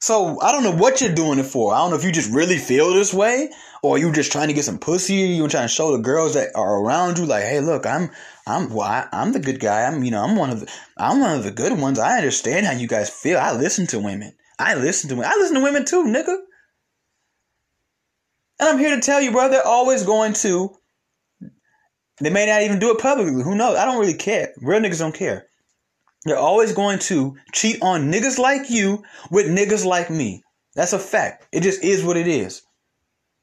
So 0.00 0.40
I 0.40 0.50
don't 0.50 0.64
know 0.64 0.74
what 0.74 1.02
you're 1.02 1.14
doing 1.14 1.38
it 1.38 1.44
for. 1.44 1.74
I 1.74 1.78
don't 1.78 1.90
know 1.90 1.96
if 1.96 2.04
you 2.04 2.12
just 2.12 2.32
really 2.32 2.56
feel 2.56 2.94
this 2.94 3.12
way, 3.12 3.50
or 3.82 3.98
you 3.98 4.10
just 4.12 4.32
trying 4.32 4.48
to 4.48 4.54
get 4.54 4.64
some 4.64 4.78
pussy. 4.78 5.14
You 5.14 5.46
trying 5.46 5.68
to 5.68 5.74
show 5.74 5.94
the 5.94 6.02
girls 6.02 6.34
that 6.34 6.48
are 6.54 6.82
around 6.82 7.18
you, 7.18 7.26
like, 7.26 7.44
hey, 7.44 7.60
look, 7.60 7.84
I'm, 7.84 8.10
I'm, 8.46 8.72
well, 8.72 8.86
I, 8.88 9.06
am 9.12 9.32
the 9.32 9.40
good 9.40 9.60
guy. 9.60 9.82
I'm, 9.82 10.02
you 10.02 10.10
know, 10.10 10.24
I'm 10.24 10.36
one 10.36 10.48
of 10.48 10.60
the, 10.60 10.72
I'm 10.96 11.20
one 11.20 11.36
of 11.36 11.44
the 11.44 11.50
good 11.50 11.78
ones. 11.78 11.98
I 11.98 12.16
understand 12.16 12.64
how 12.64 12.72
you 12.72 12.88
guys 12.88 13.10
feel. 13.10 13.38
I 13.38 13.52
listen 13.52 13.86
to 13.88 13.98
women. 13.98 14.32
I 14.58 14.74
listen 14.74 15.10
to 15.10 15.16
women. 15.16 15.30
I 15.30 15.36
listen 15.36 15.56
to 15.56 15.62
women 15.62 15.84
too, 15.84 16.04
nigga. 16.04 16.36
And 18.58 18.68
I'm 18.68 18.78
here 18.78 18.94
to 18.94 19.02
tell 19.02 19.20
you, 19.20 19.32
bro, 19.32 19.50
they're 19.50 19.66
always 19.66 20.02
going 20.04 20.32
to 20.34 20.76
they 22.20 22.30
may 22.30 22.46
not 22.46 22.62
even 22.62 22.78
do 22.78 22.90
it 22.90 23.00
publicly. 23.00 23.42
Who 23.42 23.54
knows? 23.54 23.76
I 23.76 23.84
don't 23.84 23.98
really 23.98 24.14
care. 24.14 24.52
Real 24.60 24.80
niggas 24.80 24.98
don't 24.98 25.14
care. 25.14 25.46
They're 26.24 26.36
always 26.36 26.72
going 26.72 26.98
to 27.00 27.36
cheat 27.52 27.80
on 27.82 28.12
niggas 28.12 28.38
like 28.38 28.70
you 28.70 29.02
with 29.30 29.46
niggas 29.46 29.86
like 29.86 30.10
me. 30.10 30.42
That's 30.74 30.92
a 30.92 30.98
fact. 30.98 31.48
It 31.50 31.62
just 31.62 31.82
is 31.82 32.04
what 32.04 32.16
it 32.16 32.28
is. 32.28 32.62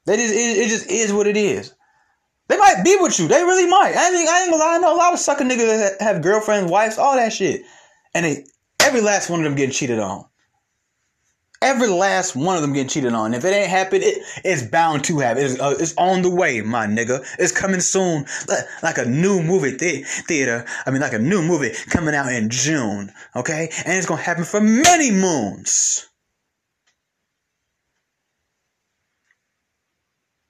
That 0.06 0.18
is, 0.18 0.30
it, 0.30 0.58
it 0.58 0.68
just 0.68 0.90
is 0.90 1.12
what 1.12 1.26
it 1.26 1.36
is. 1.36 1.74
They 2.48 2.56
might 2.56 2.82
be 2.84 2.96
with 2.98 3.18
you. 3.18 3.28
They 3.28 3.42
really 3.42 3.68
might. 3.68 3.94
I 3.94 4.08
ain't, 4.08 4.28
I 4.28 4.42
ain't 4.42 4.50
gonna 4.50 4.62
lie. 4.62 4.76
I 4.76 4.78
know 4.78 4.94
a 4.94 4.96
lot 4.96 5.12
of 5.12 5.18
sucker 5.18 5.44
niggas 5.44 5.66
that 5.66 6.00
have 6.00 6.22
girlfriends, 6.22 6.70
wives, 6.70 6.98
all 6.98 7.16
that 7.16 7.32
shit. 7.32 7.62
And 8.14 8.24
they, 8.24 8.46
every 8.82 9.00
last 9.00 9.28
one 9.28 9.40
of 9.40 9.44
them 9.44 9.54
getting 9.54 9.74
cheated 9.74 9.98
on. 9.98 10.24
Every 11.60 11.88
last 11.88 12.36
one 12.36 12.54
of 12.54 12.62
them 12.62 12.72
getting 12.72 12.88
cheated 12.88 13.12
on. 13.12 13.34
If 13.34 13.44
it 13.44 13.52
ain't 13.52 13.68
happened, 13.68 14.04
it, 14.04 14.22
it's 14.44 14.62
bound 14.62 15.02
to 15.04 15.18
happen. 15.18 15.42
It's, 15.42 15.60
uh, 15.60 15.74
it's 15.78 15.92
on 15.96 16.22
the 16.22 16.30
way, 16.30 16.60
my 16.60 16.86
nigga. 16.86 17.26
It's 17.36 17.50
coming 17.50 17.80
soon. 17.80 18.26
Like, 18.82 18.96
a 18.98 19.04
new 19.04 19.42
movie 19.42 19.76
th- 19.76 20.06
theater. 20.06 20.64
I 20.86 20.90
mean, 20.90 21.00
like 21.00 21.14
a 21.14 21.18
new 21.18 21.42
movie 21.42 21.72
coming 21.90 22.14
out 22.14 22.32
in 22.32 22.48
June. 22.48 23.12
Okay? 23.34 23.70
And 23.84 23.98
it's 23.98 24.06
gonna 24.06 24.22
happen 24.22 24.44
for 24.44 24.60
many 24.60 25.10
moons. 25.10 26.08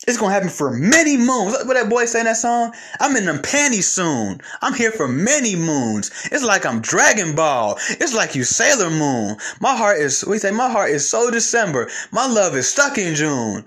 It's 0.08 0.16
gonna 0.16 0.32
happen 0.32 0.48
for 0.48 0.70
many 0.70 1.18
moons. 1.18 1.52
Look 1.52 1.66
what 1.66 1.74
that 1.74 1.90
boy 1.90 2.06
saying 2.06 2.24
that 2.24 2.38
song? 2.38 2.72
I'm 2.98 3.14
in 3.14 3.26
them 3.26 3.42
panties 3.42 3.88
soon. 3.88 4.40
I'm 4.62 4.72
here 4.72 4.90
for 4.90 5.06
many 5.06 5.54
moons. 5.54 6.10
It's 6.32 6.42
like 6.42 6.64
I'm 6.64 6.80
Dragon 6.80 7.34
Ball. 7.34 7.78
It's 7.90 8.14
like 8.14 8.34
you 8.34 8.42
Sailor 8.42 8.88
Moon. 8.88 9.36
My 9.60 9.76
heart 9.76 9.98
is 9.98 10.24
we 10.24 10.38
say 10.38 10.50
my 10.50 10.70
heart 10.70 10.92
is 10.92 11.06
so 11.06 11.30
December. 11.30 11.90
My 12.10 12.26
love 12.26 12.56
is 12.56 12.66
stuck 12.72 12.96
in 12.96 13.14
June. 13.16 13.66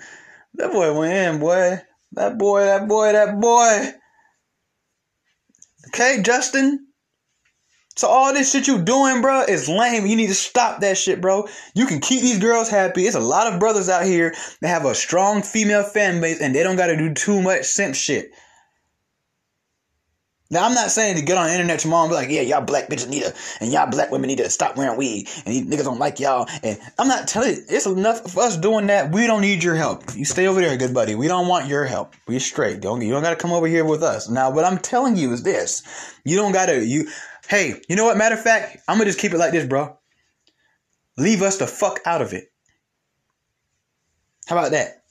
That 0.55 0.71
boy 0.71 0.91
went 0.97 1.13
in, 1.13 1.39
boy. 1.39 1.79
That 2.13 2.39
boy, 2.39 2.65
that 2.65 2.87
boy, 2.87 3.11
that 3.11 3.39
boy. 3.39 3.91
Okay, 5.89 6.23
Justin. 6.23 6.87
So 7.95 8.07
all 8.07 8.33
this 8.33 8.51
shit 8.51 8.67
you 8.67 8.81
doing, 8.81 9.21
bro, 9.21 9.43
is 9.43 9.67
lame. 9.67 10.05
You 10.05 10.15
need 10.15 10.27
to 10.27 10.33
stop 10.33 10.79
that 10.81 10.97
shit, 10.97 11.19
bro. 11.19 11.47
You 11.75 11.85
can 11.85 11.99
keep 11.99 12.21
these 12.21 12.39
girls 12.39 12.69
happy. 12.69 13.03
It's 13.03 13.15
a 13.15 13.19
lot 13.19 13.51
of 13.51 13.59
brothers 13.59 13.89
out 13.89 14.05
here 14.05 14.33
that 14.61 14.67
have 14.67 14.85
a 14.85 14.95
strong 14.95 15.41
female 15.41 15.83
fan 15.83 16.21
base 16.21 16.39
and 16.41 16.55
they 16.55 16.63
don't 16.63 16.77
got 16.77 16.87
to 16.87 16.97
do 16.97 17.13
too 17.13 17.41
much 17.41 17.65
simp 17.65 17.95
shit. 17.95 18.31
Now 20.51 20.65
I'm 20.65 20.73
not 20.73 20.91
saying 20.91 21.15
to 21.15 21.21
get 21.21 21.37
on 21.37 21.47
the 21.47 21.53
internet 21.53 21.79
tomorrow 21.79 22.03
and 22.03 22.11
be 22.11 22.15
like, 22.15 22.29
yeah, 22.29 22.41
y'all 22.41 22.61
black 22.61 22.89
bitches 22.89 23.07
need 23.07 23.23
to, 23.23 23.33
and 23.61 23.71
y'all 23.71 23.89
black 23.89 24.11
women 24.11 24.27
need 24.27 24.39
to 24.39 24.49
stop 24.49 24.75
wearing 24.75 24.97
weed, 24.97 25.29
and 25.45 25.55
these 25.55 25.65
niggas 25.65 25.85
don't 25.85 25.97
like 25.97 26.19
y'all. 26.19 26.45
And 26.61 26.77
I'm 26.99 27.07
not 27.07 27.29
telling 27.29 27.55
you, 27.55 27.63
it's 27.69 27.85
enough 27.85 28.25
of 28.25 28.37
us 28.37 28.57
doing 28.57 28.87
that. 28.87 29.13
We 29.13 29.27
don't 29.27 29.39
need 29.39 29.63
your 29.63 29.75
help. 29.75 30.03
You 30.13 30.25
stay 30.25 30.47
over 30.47 30.59
there, 30.59 30.75
good 30.75 30.93
buddy. 30.93 31.15
We 31.15 31.29
don't 31.29 31.47
want 31.47 31.67
your 31.67 31.85
help. 31.85 32.15
We 32.27 32.37
straight. 32.39 32.81
Don't 32.81 33.01
you 33.01 33.11
don't 33.13 33.23
gotta 33.23 33.37
come 33.37 33.53
over 33.53 33.65
here 33.65 33.85
with 33.85 34.03
us. 34.03 34.29
Now, 34.29 34.51
what 34.51 34.65
I'm 34.65 34.77
telling 34.77 35.15
you 35.15 35.31
is 35.31 35.41
this: 35.43 35.83
you 36.25 36.35
don't 36.35 36.51
gotta 36.51 36.85
you 36.85 37.07
Hey, 37.51 37.75
you 37.89 37.97
know 37.97 38.05
what? 38.05 38.15
Matter 38.15 38.35
of 38.35 38.41
fact, 38.41 38.77
I'm 38.87 38.95
gonna 38.95 39.09
just 39.09 39.19
keep 39.19 39.33
it 39.33 39.37
like 39.37 39.51
this, 39.51 39.67
bro. 39.67 39.97
Leave 41.17 41.41
us 41.41 41.57
the 41.57 41.67
fuck 41.67 41.99
out 42.05 42.21
of 42.21 42.31
it. 42.31 42.45
How 44.47 44.57
about 44.57 44.71
that? 44.71 45.03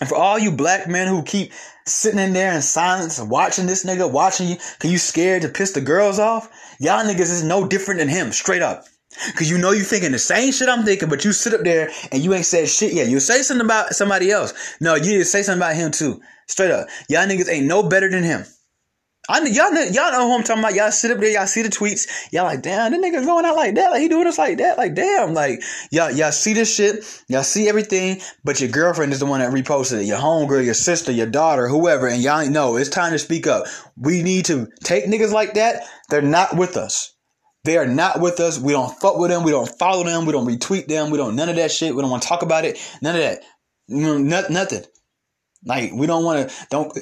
And 0.00 0.08
for 0.08 0.14
all 0.14 0.38
you 0.38 0.50
black 0.50 0.88
men 0.88 1.08
who 1.08 1.22
keep 1.22 1.52
sitting 1.86 2.18
in 2.18 2.32
there 2.32 2.54
in 2.54 2.62
silence 2.62 3.20
watching 3.20 3.66
this 3.66 3.84
nigga, 3.84 4.10
watching 4.10 4.48
you, 4.48 4.56
cause 4.78 4.90
you 4.90 4.96
scared 4.96 5.42
to 5.42 5.50
piss 5.50 5.72
the 5.72 5.82
girls 5.82 6.18
off, 6.18 6.48
y'all 6.80 7.04
niggas 7.04 7.20
is 7.20 7.44
no 7.44 7.68
different 7.68 7.98
than 7.98 8.08
him, 8.08 8.32
straight 8.32 8.62
up. 8.62 8.86
Cause 9.36 9.50
you 9.50 9.58
know 9.58 9.72
you 9.72 9.82
thinking 9.82 10.12
the 10.12 10.18
same 10.18 10.52
shit 10.52 10.70
I'm 10.70 10.86
thinking, 10.86 11.10
but 11.10 11.22
you 11.22 11.34
sit 11.34 11.52
up 11.52 11.64
there 11.64 11.90
and 12.10 12.24
you 12.24 12.32
ain't 12.32 12.46
said 12.46 12.66
shit 12.66 12.94
yet. 12.94 13.08
You 13.08 13.20
say 13.20 13.42
something 13.42 13.66
about 13.66 13.92
somebody 13.92 14.30
else. 14.30 14.54
No, 14.80 14.94
you 14.94 15.10
need 15.10 15.18
to 15.18 15.26
say 15.26 15.42
something 15.42 15.60
about 15.60 15.76
him 15.76 15.90
too. 15.90 16.22
Straight 16.48 16.70
up. 16.70 16.88
Y'all 17.10 17.26
niggas 17.26 17.50
ain't 17.50 17.66
no 17.66 17.82
better 17.82 18.08
than 18.08 18.24
him. 18.24 18.46
I 19.28 19.38
y'all 19.46 19.70
know, 19.70 19.82
y'all 19.82 20.10
know 20.10 20.26
who 20.26 20.34
I'm 20.34 20.42
talking 20.42 20.64
about. 20.64 20.74
Y'all 20.74 20.90
sit 20.90 21.12
up 21.12 21.18
there, 21.18 21.30
y'all 21.30 21.46
see 21.46 21.62
the 21.62 21.68
tweets. 21.68 22.08
Y'all 22.32 22.42
like, 22.44 22.60
damn, 22.60 22.90
that 22.90 23.00
nigga 23.00 23.24
going 23.24 23.44
out 23.44 23.54
like 23.54 23.76
that. 23.76 23.92
Like 23.92 24.00
he 24.00 24.08
doing 24.08 24.24
this 24.24 24.36
like 24.36 24.58
that. 24.58 24.76
Like 24.76 24.94
damn, 24.94 25.32
like 25.32 25.62
y'all 25.92 26.10
y'all 26.10 26.32
see 26.32 26.54
this 26.54 26.74
shit. 26.74 27.04
Y'all 27.28 27.44
see 27.44 27.68
everything, 27.68 28.20
but 28.42 28.60
your 28.60 28.68
girlfriend 28.68 29.12
is 29.12 29.20
the 29.20 29.26
one 29.26 29.38
that 29.38 29.52
reposted 29.52 30.00
it. 30.00 30.06
Your 30.06 30.18
homegirl, 30.18 30.64
your 30.64 30.74
sister, 30.74 31.12
your 31.12 31.28
daughter, 31.28 31.68
whoever, 31.68 32.08
and 32.08 32.20
y'all 32.20 32.48
know 32.50 32.76
it's 32.76 32.90
time 32.90 33.12
to 33.12 33.18
speak 33.18 33.46
up. 33.46 33.66
We 33.96 34.24
need 34.24 34.46
to 34.46 34.66
take 34.82 35.04
niggas 35.04 35.32
like 35.32 35.54
that. 35.54 35.84
They're 36.10 36.20
not 36.20 36.56
with 36.56 36.76
us. 36.76 37.14
They 37.64 37.76
are 37.76 37.86
not 37.86 38.20
with 38.20 38.40
us. 38.40 38.58
We 38.58 38.72
don't 38.72 38.92
fuck 39.00 39.18
with 39.18 39.30
them. 39.30 39.44
We 39.44 39.52
don't 39.52 39.70
follow 39.78 40.02
them. 40.02 40.26
We 40.26 40.32
don't 40.32 40.48
retweet 40.48 40.88
them. 40.88 41.10
We 41.10 41.18
don't 41.18 41.36
none 41.36 41.48
of 41.48 41.54
that 41.56 41.70
shit. 41.70 41.94
We 41.94 42.02
don't 42.02 42.10
want 42.10 42.24
to 42.24 42.28
talk 42.28 42.42
about 42.42 42.64
it. 42.64 42.76
None 43.00 43.14
of 43.14 43.22
that. 43.22 43.42
No, 43.88 44.18
Nothing. 44.18 44.84
Like 45.64 45.92
we 45.92 46.08
don't 46.08 46.24
want 46.24 46.48
to. 46.48 46.66
Don't 46.70 46.98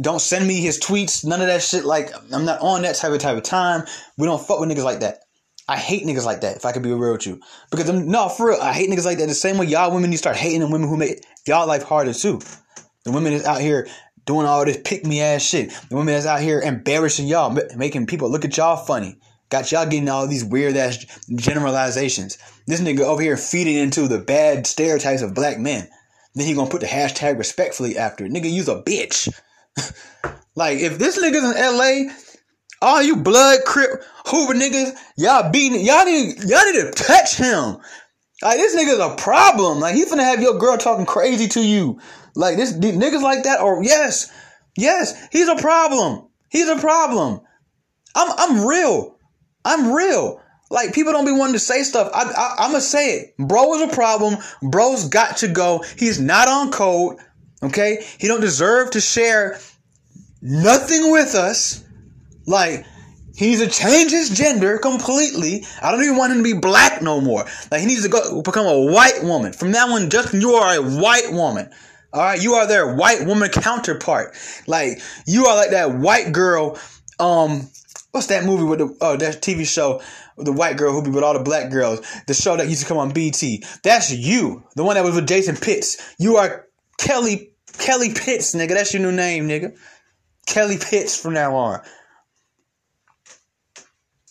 don't 0.00 0.20
send 0.20 0.46
me 0.46 0.60
his 0.60 0.78
tweets. 0.78 1.24
None 1.24 1.40
of 1.40 1.46
that 1.46 1.62
shit. 1.62 1.84
Like 1.84 2.10
I'm 2.32 2.44
not 2.44 2.60
on 2.60 2.82
that 2.82 2.96
type 2.96 3.12
of 3.12 3.18
type 3.18 3.36
of 3.36 3.42
time. 3.42 3.84
We 4.16 4.26
don't 4.26 4.44
fuck 4.44 4.60
with 4.60 4.68
niggas 4.68 4.84
like 4.84 5.00
that. 5.00 5.20
I 5.66 5.76
hate 5.76 6.04
niggas 6.04 6.26
like 6.26 6.42
that. 6.42 6.56
If 6.56 6.66
I 6.66 6.72
could 6.72 6.82
be 6.82 6.92
real 6.92 7.12
with 7.12 7.26
you, 7.26 7.40
because 7.70 7.88
I'm, 7.88 8.06
no, 8.10 8.28
for 8.28 8.50
real, 8.50 8.60
I 8.60 8.74
hate 8.74 8.90
niggas 8.90 9.06
like 9.06 9.18
that. 9.18 9.28
The 9.28 9.34
same 9.34 9.56
way 9.56 9.66
y'all 9.66 9.94
women, 9.94 10.12
you 10.12 10.18
start 10.18 10.36
hating 10.36 10.60
the 10.60 10.68
women 10.68 10.88
who 10.88 10.96
make 10.96 11.24
y'all 11.46 11.66
life 11.66 11.84
harder 11.84 12.12
too. 12.12 12.40
The 13.04 13.12
women 13.12 13.32
is 13.32 13.44
out 13.44 13.60
here 13.60 13.88
doing 14.26 14.46
all 14.46 14.64
this 14.64 14.78
pick 14.84 15.06
me 15.06 15.22
ass 15.22 15.42
shit. 15.42 15.70
The 15.88 15.96
women 15.96 16.14
that's 16.14 16.26
out 16.26 16.40
here 16.40 16.60
embarrassing 16.60 17.26
y'all, 17.26 17.56
making 17.76 18.06
people 18.06 18.30
look 18.30 18.44
at 18.44 18.56
y'all 18.56 18.76
funny. 18.76 19.18
Got 19.50 19.70
y'all 19.72 19.86
getting 19.86 20.08
all 20.08 20.26
these 20.26 20.44
weird 20.44 20.76
ass 20.76 21.04
generalizations. 21.34 22.38
This 22.66 22.80
nigga 22.80 23.00
over 23.00 23.22
here 23.22 23.36
feeding 23.36 23.76
into 23.76 24.08
the 24.08 24.18
bad 24.18 24.66
stereotypes 24.66 25.22
of 25.22 25.34
black 25.34 25.58
men. 25.58 25.88
Then 26.34 26.46
he 26.46 26.54
gonna 26.54 26.70
put 26.70 26.80
the 26.80 26.86
hashtag 26.86 27.38
respectfully 27.38 27.96
after 27.96 28.24
it. 28.24 28.32
Nigga, 28.32 28.50
use 28.50 28.68
a 28.68 28.82
bitch. 28.82 29.32
Like, 30.54 30.78
if 30.78 30.98
this 30.98 31.18
nigga's 31.22 31.44
in 31.44 31.76
LA, 31.76 32.12
all 32.82 33.02
you 33.02 33.16
blood 33.16 33.60
crip 33.64 34.02
Hoover 34.26 34.54
niggas, 34.54 34.96
y'all 35.16 35.50
beating 35.50 35.84
y'all 35.84 36.04
need 36.04 36.36
y'all 36.44 36.64
need 36.64 36.80
to 36.80 36.92
touch 36.92 37.36
him. 37.36 37.78
Like 38.42 38.58
this 38.58 38.76
nigga's 38.76 38.98
a 38.98 39.16
problem. 39.16 39.80
Like 39.80 39.94
he 39.94 40.04
finna 40.04 40.22
have 40.22 40.42
your 40.42 40.58
girl 40.58 40.76
talking 40.76 41.06
crazy 41.06 41.48
to 41.48 41.60
you. 41.60 41.98
Like 42.34 42.56
this 42.56 42.74
niggas 42.74 43.22
like 43.22 43.44
that, 43.44 43.60
or 43.60 43.82
yes, 43.82 44.30
yes, 44.76 45.14
he's 45.32 45.48
a 45.48 45.56
problem. 45.56 46.28
He's 46.50 46.68
a 46.68 46.76
problem. 46.76 47.40
I'm 48.14 48.32
I'm 48.36 48.66
real. 48.66 49.16
I'm 49.64 49.92
real. 49.92 50.40
Like 50.70 50.94
people 50.94 51.12
don't 51.12 51.24
be 51.24 51.32
wanting 51.32 51.54
to 51.54 51.60
say 51.60 51.82
stuff. 51.84 52.10
I, 52.14 52.54
I, 52.58 52.66
gonna 52.66 52.80
say 52.80 53.18
it. 53.18 53.36
Bro 53.38 53.74
is 53.74 53.92
a 53.92 53.94
problem. 53.94 54.36
Bro's 54.62 55.08
got 55.08 55.38
to 55.38 55.48
go. 55.48 55.84
He's 55.96 56.20
not 56.20 56.48
on 56.48 56.70
code. 56.70 57.16
Okay, 57.64 58.04
he 58.18 58.28
don't 58.28 58.40
deserve 58.40 58.90
to 58.90 59.00
share 59.00 59.58
nothing 60.42 61.10
with 61.10 61.34
us. 61.34 61.82
Like 62.46 62.84
he 63.34 63.48
needs 63.48 63.62
to 63.62 63.70
change 63.70 64.10
his 64.10 64.30
gender 64.30 64.78
completely. 64.78 65.64
I 65.82 65.90
don't 65.90 66.02
even 66.02 66.16
want 66.16 66.32
him 66.32 66.38
to 66.38 66.44
be 66.44 66.52
black 66.52 67.02
no 67.02 67.20
more. 67.20 67.46
Like 67.70 67.80
he 67.80 67.86
needs 67.86 68.02
to 68.02 68.08
go 68.08 68.42
become 68.42 68.66
a 68.66 68.92
white 68.92 69.24
woman. 69.24 69.52
From 69.52 69.70
now 69.70 69.88
on, 69.94 70.10
Justin, 70.10 70.40
you 70.40 70.52
are 70.52 70.76
a 70.76 70.82
white 70.82 71.32
woman. 71.32 71.70
All 72.12 72.20
right, 72.20 72.40
you 72.40 72.54
are 72.54 72.66
their 72.66 72.94
white 72.94 73.26
woman 73.26 73.48
counterpart. 73.48 74.36
Like 74.66 75.00
you 75.26 75.46
are 75.46 75.56
like 75.56 75.70
that 75.70 75.94
white 75.94 76.32
girl. 76.32 76.78
Um, 77.18 77.68
what's 78.10 78.26
that 78.26 78.44
movie 78.44 78.64
with 78.64 78.78
the 78.80 78.96
oh 79.00 79.16
that 79.16 79.40
TV 79.40 79.66
show 79.66 80.02
the 80.36 80.52
white 80.52 80.76
girl 80.76 80.92
who 80.92 81.02
be 81.02 81.10
with 81.10 81.24
all 81.24 81.32
the 81.32 81.40
black 81.40 81.70
girls? 81.70 82.06
The 82.26 82.34
show 82.34 82.56
that 82.56 82.68
used 82.68 82.82
to 82.82 82.88
come 82.88 82.98
on 82.98 83.12
BT. 83.12 83.64
That's 83.82 84.12
you, 84.12 84.62
the 84.76 84.84
one 84.84 84.96
that 84.96 85.04
was 85.04 85.14
with 85.14 85.26
Jason 85.26 85.56
Pitts. 85.56 86.14
You 86.18 86.36
are 86.36 86.66
Kelly 86.98 87.53
Kelly 87.78 88.12
Pitts, 88.14 88.54
nigga. 88.54 88.70
That's 88.70 88.92
your 88.92 89.02
new 89.02 89.12
name, 89.12 89.48
nigga. 89.48 89.76
Kelly 90.46 90.78
Pitts 90.78 91.20
from 91.20 91.34
now 91.34 91.54
on. 91.56 91.80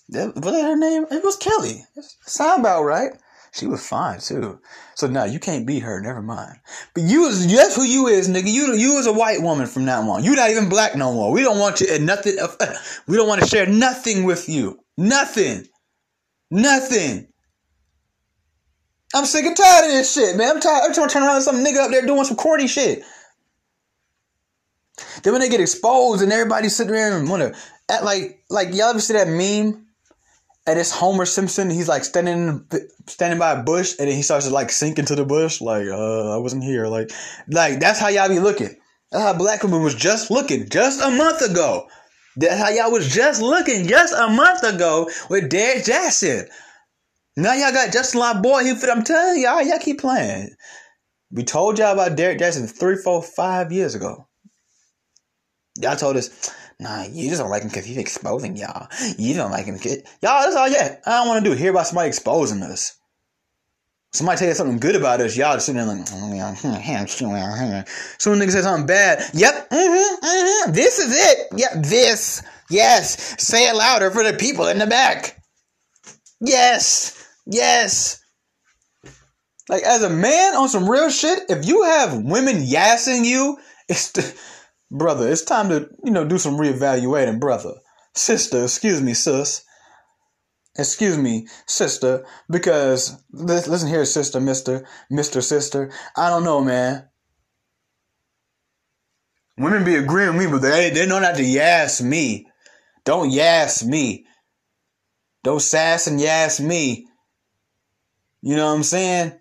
That, 0.10 0.36
was 0.36 0.53
that 0.53 0.63
her 0.63 0.77
name? 0.77 1.06
It 1.12 1.23
was 1.23 1.38
Kelly. 1.38 1.86
Sound 2.21 2.62
about 2.62 2.84
right. 2.84 3.12
She 3.53 3.67
was 3.67 3.86
fine 3.86 4.19
too. 4.19 4.60
So 4.95 5.06
now 5.08 5.25
you 5.25 5.39
can't 5.39 5.67
beat 5.67 5.84
her. 5.84 6.01
Never 6.01 6.23
mind. 6.23 6.58
But 6.95 7.03
you 7.03 7.27
is 7.27 7.51
that's 7.56 7.75
who 7.75 7.84
you 7.84 8.08
is, 8.08 8.27
nigga. 8.27 8.51
You 8.51 8.73
you 8.73 8.97
is 8.97 9.06
a 9.06 9.13
white 9.13 9.43
woman 9.43 9.67
from 9.67 9.86
now 9.86 10.01
on. 10.10 10.23
You 10.23 10.36
not 10.36 10.49
even 10.49 10.69
black 10.69 10.95
no 10.95 11.13
more. 11.13 11.32
We 11.32 11.43
don't 11.43 11.60
want 11.60 11.79
you 11.79 11.88
and 11.91 12.06
nothing. 12.06 12.36
Uh, 12.41 12.47
we 13.08 13.15
don't 13.15 13.27
want 13.27 13.43
to 13.43 13.47
share 13.47 13.67
nothing 13.67 14.23
with 14.23 14.49
you. 14.49 14.79
Nothing. 14.97 15.67
Nothing. 16.49 17.27
I'm 19.13 19.25
sick 19.25 19.45
and 19.45 19.56
tired 19.56 19.86
of 19.86 19.91
this 19.91 20.12
shit, 20.12 20.36
man. 20.36 20.56
I'm 20.56 20.60
tired. 20.60 20.82
I'm 20.86 20.93
trying 20.93 21.10
to 21.10 21.13
turn 21.13 21.23
around 21.23 21.41
some 21.41 21.63
nigga 21.63 21.86
up 21.86 21.91
there 21.91 22.06
doing 22.06 22.23
some 22.23 22.38
corny 22.38 22.67
shit. 22.67 23.03
Then 25.23 25.33
when 25.33 25.41
they 25.41 25.49
get 25.49 25.61
exposed 25.61 26.21
and 26.21 26.31
everybody 26.31 26.69
sitting 26.69 26.93
there 26.93 27.17
and 27.17 27.29
wanna 27.29 27.53
like 27.89 28.43
like 28.49 28.69
y'all 28.73 28.89
ever 28.89 28.99
see 28.99 29.13
that 29.13 29.27
meme 29.27 29.83
and 30.65 30.79
it's 30.79 30.91
Homer 30.91 31.25
Simpson. 31.25 31.69
He's 31.69 31.87
like 31.87 32.03
standing 32.03 32.65
standing 33.07 33.39
by 33.39 33.51
a 33.51 33.63
bush, 33.63 33.95
and 33.99 34.07
then 34.07 34.15
he 34.15 34.21
starts 34.21 34.47
to 34.47 34.53
like 34.53 34.71
sink 34.71 34.97
into 34.97 35.15
the 35.15 35.25
bush. 35.25 35.61
Like, 35.61 35.87
uh, 35.87 36.35
I 36.35 36.37
wasn't 36.37 36.63
here. 36.63 36.87
Like, 36.87 37.11
like 37.47 37.79
that's 37.79 37.99
how 37.99 38.07
y'all 38.07 38.29
be 38.29 38.39
looking. 38.39 38.75
That's 39.11 39.23
how 39.23 39.33
Black 39.33 39.63
woman 39.63 39.83
was 39.83 39.95
just 39.95 40.31
looking 40.31 40.69
just 40.69 41.01
a 41.01 41.11
month 41.11 41.41
ago. 41.41 41.87
That's 42.35 42.59
how 42.59 42.69
y'all 42.69 42.91
was 42.91 43.13
just 43.13 43.41
looking 43.41 43.87
just 43.87 44.13
a 44.13 44.27
month 44.29 44.63
ago 44.63 45.09
with 45.29 45.49
Derrick 45.49 45.83
Jaxn. 45.83 46.47
Now 47.35 47.53
y'all 47.53 47.71
got 47.71 47.91
Justin 47.91 48.21
LaBoy. 48.21 48.63
He, 48.63 48.89
I'm 48.89 49.03
telling 49.03 49.41
y'all, 49.41 49.61
y'all 49.61 49.79
keep 49.79 49.99
playing. 49.99 50.49
We 51.31 51.43
told 51.43 51.77
y'all 51.77 51.93
about 51.93 52.15
Derrick 52.15 52.39
Jaxn 52.39 52.69
three, 52.69 52.95
four, 52.95 53.21
five 53.21 53.71
years 53.71 53.95
ago. 53.95 54.27
Y'all 55.77 55.95
told 55.95 56.17
us 56.17 56.53
Nah, 56.79 57.03
you 57.03 57.29
just 57.29 57.39
don't 57.39 57.49
like 57.49 57.62
him 57.62 57.69
because 57.69 57.86
he's 57.86 57.97
exposing 57.97 58.57
y'all. 58.57 58.88
You 59.17 59.36
don't 59.36 59.51
like 59.51 59.65
him. 59.65 59.75
Y'all, 59.75 60.03
that's 60.21 60.55
all 60.55 60.67
yeah. 60.67 60.97
I 61.05 61.19
don't 61.19 61.27
want 61.27 61.43
to 61.43 61.49
do. 61.49 61.55
Hear 61.55 61.71
about 61.71 61.88
somebody 61.88 62.09
exposing 62.09 62.62
us. 62.62 62.97
Somebody 64.12 64.39
tell 64.39 64.47
you 64.49 64.53
something 64.53 64.79
good 64.79 64.95
about 64.95 65.21
us, 65.21 65.36
y'all 65.36 65.55
just 65.55 65.65
sitting 65.65 65.83
there 65.83 65.95
like, 65.95 66.07
oh, 66.12 66.33
yeah, 66.33 66.53
soon 66.53 68.39
nigga 68.39 68.51
say 68.51 68.62
something 68.62 68.86
bad. 68.86 69.23
Yep, 69.33 69.69
mm-hmm, 69.71 70.25
mm-hmm, 70.25 70.71
this 70.71 70.99
is 70.99 71.15
it. 71.15 71.47
Yep, 71.57 71.71
this. 71.83 72.43
Yes. 72.69 73.41
Say 73.41 73.67
it 73.67 73.75
louder 73.75 74.12
for 74.12 74.23
the 74.23 74.33
people 74.33 74.67
in 74.67 74.77
the 74.77 74.86
back. 74.86 75.41
Yes. 76.39 77.27
Yes. 77.47 78.21
Like 79.67 79.83
as 79.83 80.03
a 80.03 80.09
man 80.09 80.55
on 80.55 80.69
some 80.69 80.88
real 80.88 81.09
shit, 81.09 81.39
if 81.49 81.65
you 81.65 81.83
have 81.83 82.15
women 82.23 82.57
yassing 82.57 83.25
you, 83.25 83.57
it's 83.89 84.12
the, 84.12 84.39
brother, 84.93 85.29
it's 85.29 85.43
time 85.43 85.69
to, 85.69 85.89
you 86.03 86.12
know, 86.12 86.23
do 86.23 86.38
some 86.38 86.56
reevaluating, 86.56 87.39
brother. 87.39 87.73
Sister, 88.13 88.63
excuse 88.63 89.01
me, 89.01 89.13
sis. 89.13 89.65
Excuse 90.75 91.19
me, 91.19 91.47
sister, 91.67 92.25
because 92.49 93.23
listen 93.32 93.88
here, 93.88 94.06
sister, 94.06 94.39
mister, 94.39 94.88
mister, 95.08 95.39
sister. 95.39 95.91
I 96.17 96.29
don't 96.29 96.43
know, 96.43 96.62
man. 96.62 97.08
Women 99.56 99.84
be 99.84 99.95
agreeing 99.95 100.36
with 100.36 100.45
me, 100.45 100.51
but 100.51 100.63
they, 100.63 100.89
they 100.89 101.06
know 101.06 101.19
not 101.19 101.36
to 101.36 101.43
yass 101.43 102.01
me. 102.01 102.47
Don't 103.03 103.29
yass 103.29 103.84
me. 103.84 104.25
Don't 105.43 105.62
sass 105.62 106.08
and 106.08 106.19
yass 106.19 106.60
me. 106.60 107.08
You 108.41 108.56
know 108.56 108.65
what 108.65 108.75
I'm 108.77 108.84
saying? 108.84 109.34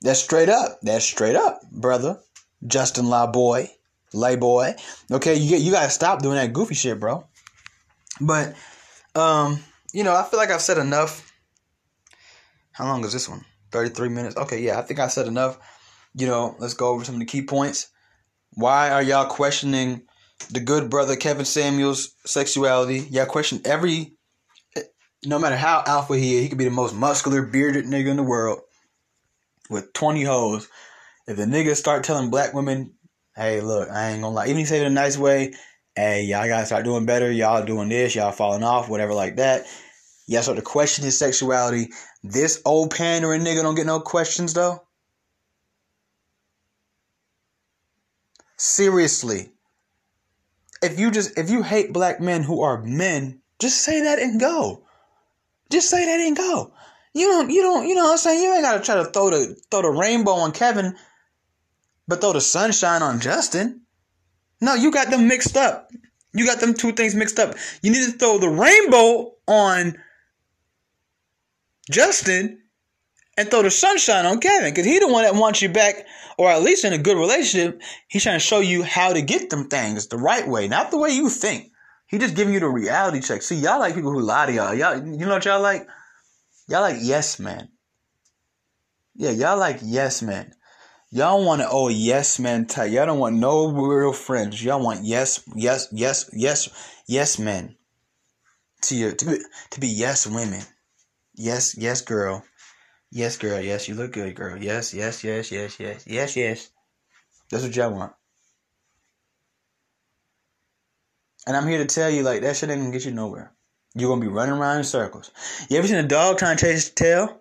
That's 0.00 0.20
straight 0.20 0.48
up. 0.48 0.80
That's 0.82 1.04
straight 1.04 1.36
up, 1.36 1.60
brother. 1.70 2.18
Justin 2.66 3.04
LaBoy 3.04 3.68
lay 4.12 4.36
boy. 4.36 4.74
Okay, 5.10 5.34
you 5.34 5.56
you 5.56 5.72
gotta 5.72 5.90
stop 5.90 6.22
doing 6.22 6.36
that 6.36 6.52
goofy 6.52 6.74
shit, 6.74 7.00
bro. 7.00 7.26
But 8.20 8.54
um, 9.14 9.62
you 9.92 10.04
know, 10.04 10.14
I 10.14 10.22
feel 10.22 10.38
like 10.38 10.50
I've 10.50 10.60
said 10.60 10.78
enough. 10.78 11.32
How 12.72 12.86
long 12.86 13.04
is 13.04 13.12
this 13.12 13.28
one? 13.28 13.44
33 13.72 14.08
minutes. 14.10 14.36
Okay, 14.36 14.60
yeah, 14.60 14.78
I 14.78 14.82
think 14.82 15.00
I 15.00 15.08
said 15.08 15.26
enough. 15.26 15.58
You 16.14 16.26
know, 16.26 16.56
let's 16.58 16.74
go 16.74 16.88
over 16.88 17.04
some 17.04 17.16
of 17.16 17.20
the 17.20 17.26
key 17.26 17.42
points. 17.42 17.88
Why 18.52 18.90
are 18.90 19.02
y'all 19.02 19.26
questioning 19.26 20.02
the 20.50 20.60
good 20.60 20.88
brother 20.88 21.16
Kevin 21.16 21.44
Samuels' 21.44 22.14
sexuality? 22.24 23.00
Y'all 23.10 23.26
question 23.26 23.60
every 23.64 24.16
no 25.24 25.38
matter 25.38 25.56
how 25.56 25.82
alpha 25.86 26.16
he 26.16 26.36
is, 26.36 26.42
he 26.42 26.48
could 26.48 26.58
be 26.58 26.64
the 26.64 26.70
most 26.70 26.94
muscular, 26.94 27.42
bearded 27.42 27.86
nigga 27.86 28.08
in 28.08 28.16
the 28.16 28.22
world 28.22 28.60
with 29.68 29.92
20 29.92 30.22
hoes. 30.22 30.68
If 31.26 31.36
the 31.36 31.44
niggas 31.44 31.76
start 31.76 32.04
telling 32.04 32.30
black 32.30 32.54
women 32.54 32.94
hey, 33.36 33.60
look, 33.60 33.90
I 33.90 34.10
ain't 34.10 34.22
gonna 34.22 34.34
lie. 34.34 34.46
Even 34.46 34.56
if 34.56 34.60
you 34.60 34.66
say 34.66 34.78
it 34.78 34.86
in 34.86 34.92
a 34.92 34.94
nice 34.94 35.18
way, 35.18 35.52
hey, 35.94 36.24
y'all 36.24 36.48
gotta 36.48 36.66
start 36.66 36.84
doing 36.84 37.06
better. 37.06 37.30
Y'all 37.30 37.64
doing 37.64 37.88
this, 37.88 38.14
y'all 38.14 38.32
falling 38.32 38.64
off, 38.64 38.88
whatever 38.88 39.14
like 39.14 39.36
that. 39.36 39.66
Y'all 40.26 40.42
start 40.42 40.56
to 40.56 40.62
question 40.62 41.04
his 41.04 41.18
sexuality. 41.18 41.88
This 42.24 42.60
old 42.64 42.90
pandering 42.90 43.42
nigga 43.42 43.62
don't 43.62 43.76
get 43.76 43.86
no 43.86 44.00
questions 44.00 44.54
though. 44.54 44.82
Seriously. 48.56 49.52
If 50.82 50.98
you 50.98 51.10
just 51.10 51.38
if 51.38 51.50
you 51.50 51.62
hate 51.62 51.92
black 51.92 52.20
men 52.20 52.42
who 52.42 52.62
are 52.62 52.82
men, 52.82 53.40
just 53.58 53.82
say 53.82 54.02
that 54.02 54.18
and 54.18 54.40
go. 54.40 54.84
Just 55.70 55.90
say 55.90 56.04
that 56.04 56.20
and 56.20 56.36
go. 56.36 56.72
You 57.14 57.28
don't 57.28 57.50
you 57.50 57.62
don't 57.62 57.86
you 57.86 57.94
know 57.94 58.04
what 58.04 58.12
I'm 58.12 58.18
saying? 58.18 58.42
You 58.42 58.54
ain't 58.54 58.62
gotta 58.62 58.82
try 58.82 58.96
to 58.96 59.04
throw 59.06 59.30
the 59.30 59.56
throw 59.70 59.82
the 59.82 59.90
rainbow 59.90 60.32
on 60.32 60.52
Kevin 60.52 60.96
but 62.08 62.20
throw 62.20 62.32
the 62.32 62.40
sunshine 62.40 63.02
on 63.02 63.20
Justin. 63.20 63.82
No, 64.60 64.74
you 64.74 64.90
got 64.90 65.10
them 65.10 65.28
mixed 65.28 65.56
up. 65.56 65.90
You 66.32 66.46
got 66.46 66.60
them 66.60 66.74
two 66.74 66.92
things 66.92 67.14
mixed 67.14 67.38
up. 67.38 67.54
You 67.82 67.90
need 67.92 68.04
to 68.04 68.18
throw 68.18 68.38
the 68.38 68.48
rainbow 68.48 69.32
on 69.48 69.96
Justin 71.90 72.62
and 73.36 73.50
throw 73.50 73.62
the 73.62 73.70
sunshine 73.70 74.26
on 74.26 74.40
Kevin 74.40 74.70
because 74.70 74.86
he 74.86 74.98
the 74.98 75.08
one 75.08 75.24
that 75.24 75.34
wants 75.34 75.62
you 75.62 75.68
back, 75.68 76.06
or 76.38 76.50
at 76.50 76.62
least 76.62 76.84
in 76.84 76.92
a 76.92 76.98
good 76.98 77.16
relationship. 77.16 77.80
He's 78.08 78.22
trying 78.22 78.36
to 78.36 78.44
show 78.44 78.60
you 78.60 78.82
how 78.82 79.12
to 79.12 79.22
get 79.22 79.50
them 79.50 79.68
things 79.68 80.08
the 80.08 80.18
right 80.18 80.46
way, 80.46 80.68
not 80.68 80.90
the 80.90 80.98
way 80.98 81.10
you 81.10 81.28
think. 81.28 81.70
He 82.06 82.18
just 82.18 82.36
giving 82.36 82.54
you 82.54 82.60
the 82.60 82.68
reality 82.68 83.20
check. 83.20 83.42
See, 83.42 83.56
y'all 83.56 83.80
like 83.80 83.94
people 83.94 84.12
who 84.12 84.20
lie 84.20 84.46
to 84.46 84.52
y'all. 84.52 84.74
Y'all, 84.74 84.96
you 84.96 85.26
know 85.26 85.34
what 85.34 85.44
y'all 85.44 85.60
like? 85.60 85.88
Y'all 86.68 86.80
like 86.80 86.98
yes 87.00 87.38
man. 87.38 87.68
Yeah, 89.14 89.30
y'all 89.30 89.58
like 89.58 89.80
yes 89.82 90.22
man. 90.22 90.52
Y'all 91.10 91.44
want 91.44 91.60
to 91.60 91.68
oh 91.70 91.88
yes 91.88 92.38
man 92.38 92.66
type. 92.66 92.90
Y'all 92.90 93.06
don't 93.06 93.18
want 93.18 93.36
no 93.36 93.68
real 93.68 94.12
friends. 94.12 94.62
Y'all 94.62 94.82
want 94.82 95.04
yes, 95.04 95.42
yes, 95.54 95.88
yes, 95.92 96.28
yes, 96.32 96.68
yes 97.06 97.38
men. 97.38 97.76
To 98.82 98.96
your 98.96 99.12
to 99.12 99.24
be, 99.24 99.38
to 99.70 99.80
be 99.80 99.88
yes 99.88 100.26
women. 100.26 100.62
Yes, 101.34 101.76
yes 101.78 102.00
girl. 102.00 102.42
Yes 103.10 103.36
girl. 103.36 103.60
Yes, 103.60 103.88
you 103.88 103.94
look 103.94 104.12
good, 104.12 104.34
girl. 104.34 104.56
Yes, 104.60 104.92
yes, 104.92 105.22
yes, 105.22 105.52
yes, 105.52 105.78
yes, 105.78 106.04
yes, 106.06 106.36
yes. 106.36 106.70
That's 107.50 107.62
what 107.62 107.76
y'all 107.76 107.92
want. 107.92 108.12
And 111.46 111.56
I'm 111.56 111.68
here 111.68 111.78
to 111.78 111.86
tell 111.86 112.10
you, 112.10 112.24
like, 112.24 112.42
that 112.42 112.56
shit 112.56 112.70
ain't 112.70 112.80
gonna 112.80 112.92
get 112.92 113.04
you 113.04 113.12
nowhere. 113.12 113.52
You're 113.94 114.10
gonna 114.10 114.20
be 114.20 114.26
running 114.26 114.56
around 114.56 114.78
in 114.78 114.84
circles. 114.84 115.30
You 115.70 115.78
ever 115.78 115.86
seen 115.86 115.96
a 115.96 116.02
dog 116.02 116.38
trying 116.38 116.56
to 116.56 116.64
chase 116.64 116.88
its 116.88 116.94
tail? 116.94 117.40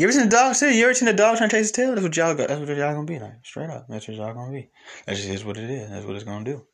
You 0.00 0.06
ever 0.06 0.12
seen 0.12 0.28
a 0.28 0.30
dog 0.30 0.54
too? 0.54 0.74
You 0.74 0.84
ever 0.84 0.94
seen 0.94 1.08
a 1.08 1.12
dog 1.12 1.36
trying 1.36 1.50
to 1.50 1.56
chase 1.56 1.66
his 1.66 1.72
tail? 1.72 1.90
That's 1.90 2.02
what 2.02 2.16
y'all 2.16 2.34
got. 2.34 2.48
That's 2.48 2.58
what 2.58 2.74
y'all 2.74 2.94
gonna 2.94 3.04
be 3.04 3.18
like. 3.18 3.34
Straight 3.44 3.68
up. 3.68 3.84
That's 3.86 4.08
what 4.08 4.16
y'all 4.16 4.32
gonna 4.32 4.50
be. 4.50 4.70
That 5.04 5.16
just 5.16 5.44
what 5.44 5.58
it 5.58 5.68
is. 5.68 5.90
That's 5.90 6.06
what 6.06 6.16
it's 6.16 6.24
gonna 6.24 6.42
do. 6.42 6.64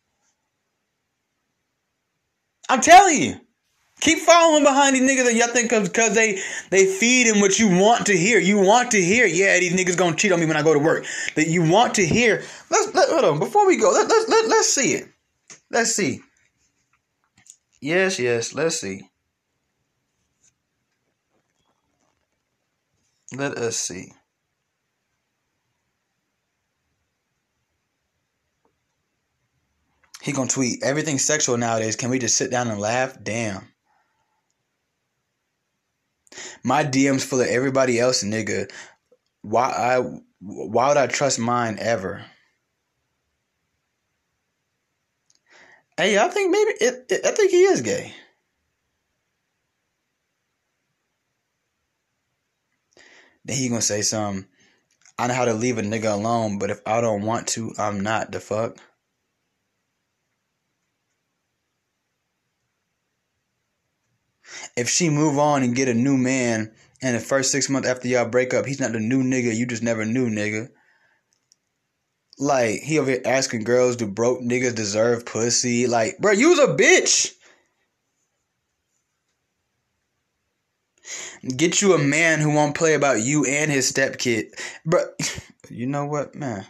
I'm 2.69 2.81
telling 2.81 3.21
you. 3.21 3.41
Keep 4.01 4.21
following 4.21 4.63
behind 4.63 4.95
these 4.95 5.03
niggas 5.03 5.25
that 5.25 5.35
y'all 5.35 5.49
think 5.49 5.71
because 5.71 6.15
they 6.15 6.39
they 6.71 6.87
feed 6.87 7.27
in 7.27 7.41
what 7.41 7.59
you 7.59 7.69
want 7.69 8.07
to 8.07 8.17
hear. 8.17 8.39
You 8.39 8.61
want 8.61 8.93
to 8.93 9.03
hear, 9.03 9.27
yeah, 9.27 9.59
these 9.59 9.73
niggas 9.73 9.97
gonna 9.97 10.15
cheat 10.15 10.31
on 10.31 10.39
me 10.39 10.47
when 10.47 10.57
I 10.57 10.63
go 10.63 10.75
to 10.75 10.79
work. 10.79 11.05
That 11.35 11.49
you 11.49 11.69
want 11.69 11.95
to 11.95 12.07
hear. 12.07 12.45
Let's 12.71 12.95
let, 12.95 13.09
hold 13.09 13.25
on 13.25 13.39
before 13.41 13.67
we 13.67 13.77
go. 13.77 13.91
Let, 13.91 14.09
let, 14.09 14.29
let, 14.29 14.49
let's 14.49 14.73
see 14.73 14.93
it. 14.93 15.09
Let's 15.69 15.97
see. 15.97 16.21
Yes, 17.81 18.21
yes. 18.21 18.55
Let's 18.55 18.81
see. 18.81 19.11
Let 23.33 23.59
us 23.59 23.77
see. 23.77 24.13
He 30.23 30.33
gonna 30.33 30.49
tweet 30.49 30.83
everything 30.83 31.19
sexual 31.19 31.57
nowadays. 31.57 31.97
Can 31.97 32.11
we 32.11 32.19
just 32.19 32.37
sit 32.37 32.51
down 32.51 32.69
and 32.69 32.81
laugh? 32.81 33.17
Damn. 33.23 33.73
My 36.65 36.85
DM's 36.85 37.25
full 37.25 37.41
of 37.41 37.47
everybody 37.47 38.01
else, 38.01 38.25
nigga. 38.25 38.71
Why 39.43 39.71
I 39.71 40.21
why 40.41 40.89
would 40.89 40.97
I 40.97 41.07
trust 41.07 41.39
mine 41.39 41.79
ever? 41.81 42.25
Hey, 45.97 46.19
I 46.19 46.29
think 46.29 46.51
maybe 46.51 46.71
it, 46.81 47.07
it, 47.09 47.25
I 47.25 47.31
think 47.31 47.51
he 47.51 47.63
is 47.63 47.81
gay. 47.81 48.13
Then 53.47 53.57
he 53.57 53.69
gonna 53.69 53.81
say 53.81 54.03
some. 54.03 54.47
I 55.19 55.29
know 55.29 55.35
how 55.35 55.45
to 55.45 55.55
leave 55.55 55.79
a 55.79 55.83
nigga 55.83 56.13
alone, 56.13 56.59
but 56.59 56.71
if 56.71 56.81
I 56.85 57.01
don't 57.01 57.23
want 57.23 57.47
to, 57.49 57.73
I'm 57.79 58.01
not. 58.01 58.33
The 58.33 58.41
fuck. 58.41 58.77
If 64.77 64.89
she 64.89 65.09
move 65.09 65.39
on 65.39 65.63
and 65.63 65.77
get 65.77 65.89
a 65.89 65.95
new 65.95 66.17
man, 66.17 66.73
and 67.01 67.15
the 67.17 67.21
first 67.21 67.53
six 67.53 67.71
months 67.71 67.89
after 67.89 68.09
y'all 68.09 68.29
break 68.29 68.53
up, 68.53 68.67
he's 68.67 68.81
not 68.81 68.93
the 68.93 69.01
new 69.01 69.23
nigga 69.23 69.55
you 69.55 69.65
just 69.65 69.83
never 69.83 70.05
knew, 70.05 70.29
nigga. 70.29 70.69
Like 72.39 72.81
he 72.81 72.99
over 72.99 73.13
here 73.13 73.23
asking 73.25 73.65
girls, 73.65 73.97
do 73.97 74.09
broke 74.09 74.41
niggas 74.41 74.75
deserve 74.75 75.25
pussy? 75.25 75.87
Like, 75.87 76.19
bro, 76.19 76.33
you's 76.33 76.59
a 76.59 76.67
bitch. 76.67 77.33
Get 81.55 81.81
you 81.81 81.95
a 81.95 81.99
man 81.99 82.41
who 82.41 82.51
won't 82.51 82.75
play 82.75 82.95
about 82.95 83.23
you 83.23 83.45
and 83.45 83.71
his 83.71 83.93
stepkid. 83.93 84.51
Bro, 84.85 85.05
you 85.71 85.87
know 85.87 86.07
what, 86.07 86.35
man? 86.35 86.67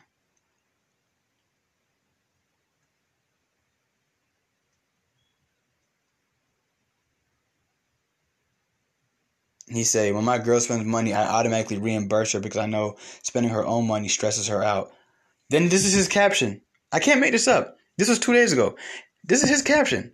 He 9.68 9.82
say, 9.82 10.12
when 10.12 10.24
my 10.24 10.38
girl 10.38 10.60
spends 10.60 10.84
money, 10.84 11.12
I 11.12 11.26
automatically 11.26 11.78
reimburse 11.78 12.32
her 12.32 12.40
because 12.40 12.58
I 12.58 12.66
know 12.66 12.96
spending 13.22 13.52
her 13.52 13.64
own 13.66 13.86
money 13.86 14.08
stresses 14.08 14.46
her 14.48 14.62
out. 14.62 14.92
Then 15.50 15.68
this 15.68 15.84
is 15.84 15.92
his 15.92 16.08
caption. 16.08 16.60
I 16.92 17.00
can't 17.00 17.20
make 17.20 17.32
this 17.32 17.48
up. 17.48 17.76
This 17.98 18.08
was 18.08 18.18
two 18.18 18.32
days 18.32 18.52
ago. 18.52 18.76
This 19.24 19.42
is 19.42 19.48
his 19.48 19.62
caption. 19.62 20.12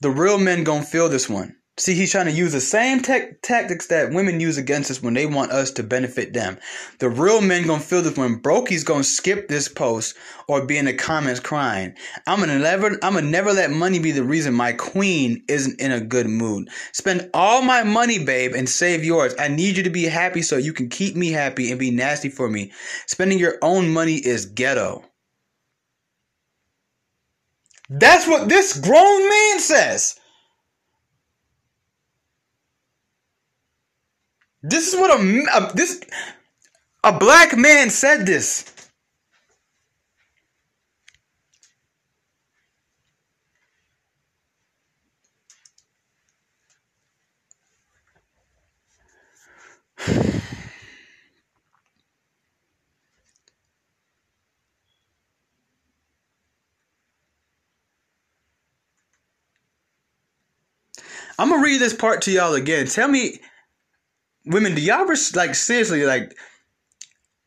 The 0.00 0.10
real 0.10 0.38
men 0.38 0.64
gonna 0.64 0.84
feel 0.84 1.08
this 1.08 1.28
one. 1.28 1.56
See, 1.78 1.94
he's 1.94 2.12
trying 2.12 2.26
to 2.26 2.32
use 2.32 2.52
the 2.52 2.60
same 2.60 3.00
tactics 3.00 3.86
that 3.86 4.12
women 4.12 4.40
use 4.40 4.58
against 4.58 4.90
us 4.90 5.02
when 5.02 5.14
they 5.14 5.24
want 5.24 5.52
us 5.52 5.70
to 5.72 5.82
benefit 5.82 6.34
them. 6.34 6.58
The 6.98 7.08
real 7.08 7.40
men 7.40 7.66
gonna 7.66 7.80
feel 7.80 8.02
this 8.02 8.18
when 8.18 8.42
Brokey's 8.42 8.84
gonna 8.84 9.02
skip 9.02 9.48
this 9.48 9.68
post 9.68 10.14
or 10.48 10.66
be 10.66 10.76
in 10.76 10.84
the 10.84 10.92
comments 10.92 11.40
crying. 11.40 11.94
I'm 12.26 12.40
gonna 12.40 12.58
never, 12.58 12.88
I'm 13.02 13.14
gonna 13.14 13.22
never 13.22 13.54
let 13.54 13.70
money 13.70 13.98
be 13.98 14.12
the 14.12 14.22
reason 14.22 14.52
my 14.52 14.72
queen 14.74 15.44
isn't 15.48 15.80
in 15.80 15.92
a 15.92 16.00
good 16.00 16.26
mood. 16.26 16.68
Spend 16.92 17.30
all 17.32 17.62
my 17.62 17.82
money, 17.84 18.22
babe, 18.22 18.52
and 18.54 18.68
save 18.68 19.02
yours. 19.02 19.34
I 19.38 19.48
need 19.48 19.78
you 19.78 19.82
to 19.82 19.90
be 19.90 20.04
happy 20.04 20.42
so 20.42 20.58
you 20.58 20.74
can 20.74 20.90
keep 20.90 21.16
me 21.16 21.30
happy 21.30 21.70
and 21.70 21.80
be 21.80 21.90
nasty 21.90 22.28
for 22.28 22.50
me. 22.50 22.70
Spending 23.06 23.38
your 23.38 23.56
own 23.62 23.88
money 23.88 24.16
is 24.16 24.44
ghetto. 24.44 25.04
That's 27.88 28.26
what 28.28 28.50
this 28.50 28.78
grown 28.78 29.28
man 29.28 29.58
says. 29.58 30.18
This 34.62 34.92
is 34.92 34.98
what 34.98 35.10
a, 35.10 35.44
a 35.56 35.72
this 35.74 36.00
a 37.02 37.12
black 37.18 37.56
man 37.56 37.90
said 37.90 38.26
this. 38.26 38.64
I'm 61.38 61.48
gonna 61.50 61.62
read 61.62 61.80
this 61.80 61.94
part 61.94 62.22
to 62.22 62.30
y'all 62.30 62.54
again. 62.54 62.86
Tell 62.86 63.08
me 63.08 63.40
women, 64.44 64.74
do 64.74 64.82
y'all 64.82 65.06
res- 65.06 65.36
like 65.36 65.54
seriously 65.54 66.04
like? 66.04 66.36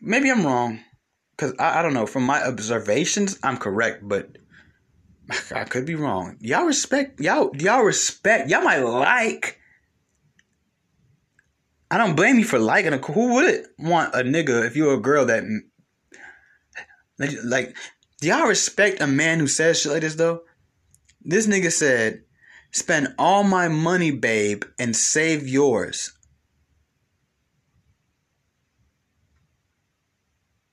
Maybe 0.02 0.30
I'm 0.30 0.46
wrong, 0.46 0.82
cause 1.38 1.54
I, 1.58 1.80
I 1.80 1.82
don't 1.82 1.93
know. 1.93 2.06
From 2.06 2.24
my 2.24 2.43
observations, 2.43 3.39
I'm 3.43 3.58
correct, 3.58 4.08
but 4.08 4.38
I 5.56 5.64
could 5.64 5.86
be 5.86 5.96
wrong. 5.96 6.38
Y'all 6.39 6.66
respect 6.66 7.20
y'all. 7.20 7.52
Y'all 7.58 7.84
respect. 7.84 8.50
Y'all 8.50 8.64
might 8.64 8.80
like. 8.80 9.60
I 11.91 11.98
don't 11.98 12.16
blame 12.16 12.39
you 12.39 12.46
for 12.46 12.60
liking 12.60 12.93
a. 12.93 12.98
Who 12.98 13.36
would 13.36 13.66
want 13.78 14.14
a 14.16 14.20
nigga 14.20 14.66
if 14.66 14.76
you're 14.76 14.96
a 14.96 15.00
girl 15.00 15.26
that 15.26 15.43
like? 17.43 17.76
Do 18.22 18.28
y'all 18.28 18.48
respect 18.48 19.02
a 19.02 19.08
man 19.08 19.39
who 19.39 19.48
says 19.48 19.80
shit 19.80 19.91
like 19.91 20.02
this 20.02 20.16
though? 20.16 20.41
This 21.22 21.48
nigga 21.48 21.72
said, 21.72 22.24
"Spend 22.72 23.16
all 23.18 23.43
my 23.43 23.68
money, 23.68 24.12
babe, 24.12 24.64
and 24.80 24.96
save 24.96 25.48
yours." 25.48 26.12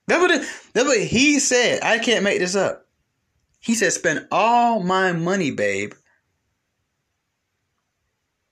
That's 0.07 0.21
what, 0.21 0.31
it, 0.31 0.47
that's 0.73 0.87
what 0.87 0.99
he 0.99 1.39
said. 1.39 1.81
I 1.83 1.99
can't 1.99 2.23
make 2.23 2.39
this 2.39 2.55
up. 2.55 2.87
He 3.59 3.75
said, 3.75 3.93
spend 3.93 4.27
all 4.31 4.81
my 4.81 5.13
money, 5.13 5.51
babe. 5.51 5.93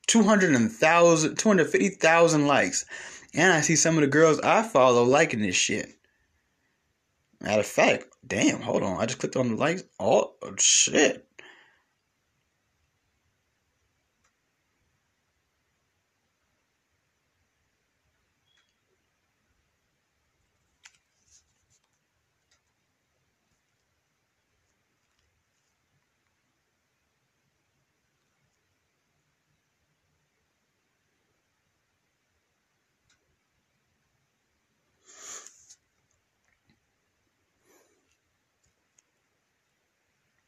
200,000, 0.07 1.35
250,000 1.35 2.47
likes. 2.47 2.85
And 3.33 3.51
I 3.51 3.61
see 3.61 3.75
some 3.75 3.95
of 3.95 4.01
the 4.01 4.07
girls 4.07 4.39
I 4.41 4.63
follow 4.63 5.03
liking 5.03 5.41
this 5.41 5.55
shit. 5.55 5.89
Matter 7.39 7.61
of 7.61 7.65
fact, 7.65 8.05
damn, 8.25 8.61
hold 8.61 8.83
on. 8.83 9.01
I 9.01 9.05
just 9.05 9.19
clicked 9.19 9.35
on 9.35 9.49
the 9.49 9.55
likes. 9.55 9.83
Oh, 9.99 10.35
shit. 10.57 11.27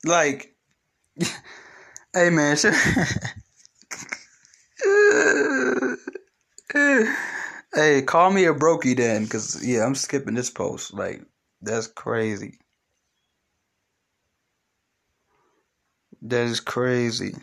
Like 0.06 0.56
hey 2.14 2.30
man, 2.30 2.58
hey, 7.74 8.02
call 8.04 8.32
me 8.32 8.46
a 8.46 8.54
brokey 8.54 8.96
then, 8.98 9.28
cause 9.28 9.64
yeah, 9.66 9.86
I'm 9.86 9.96
skipping 9.96 10.34
this 10.36 10.50
post. 10.50 10.94
Like 10.94 11.22
that's 11.62 11.88
crazy. 11.88 12.60
That 16.24 16.48
is 16.48 16.60
crazy. 16.60 17.36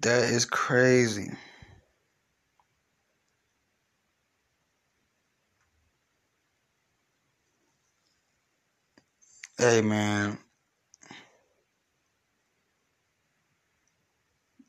That 0.00 0.24
is 0.30 0.44
crazy. 0.44 1.32
Hey 9.58 9.80
man. 9.80 10.38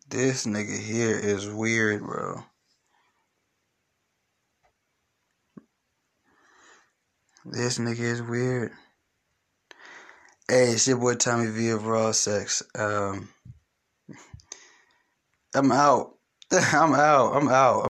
This 0.08 0.48
nigga 0.48 0.80
here 0.80 1.16
is 1.16 1.48
weird, 1.48 2.02
bro. 2.02 2.44
This 7.46 7.78
nigga 7.78 8.00
is 8.00 8.24
weird. 8.24 8.72
Hey, 10.48 10.72
it's 10.72 10.88
your 10.88 10.98
boy 10.98 11.14
Tommy 11.14 11.52
V 11.52 11.70
of 11.70 11.86
Raw 11.86 12.14
Sex. 12.14 12.64
Um, 12.74 13.30
I'm 15.56 15.72
out. 15.72 16.16
I'm 16.52 16.94
out. 16.94 17.36
I'm 17.36 17.50
out. 17.50 17.78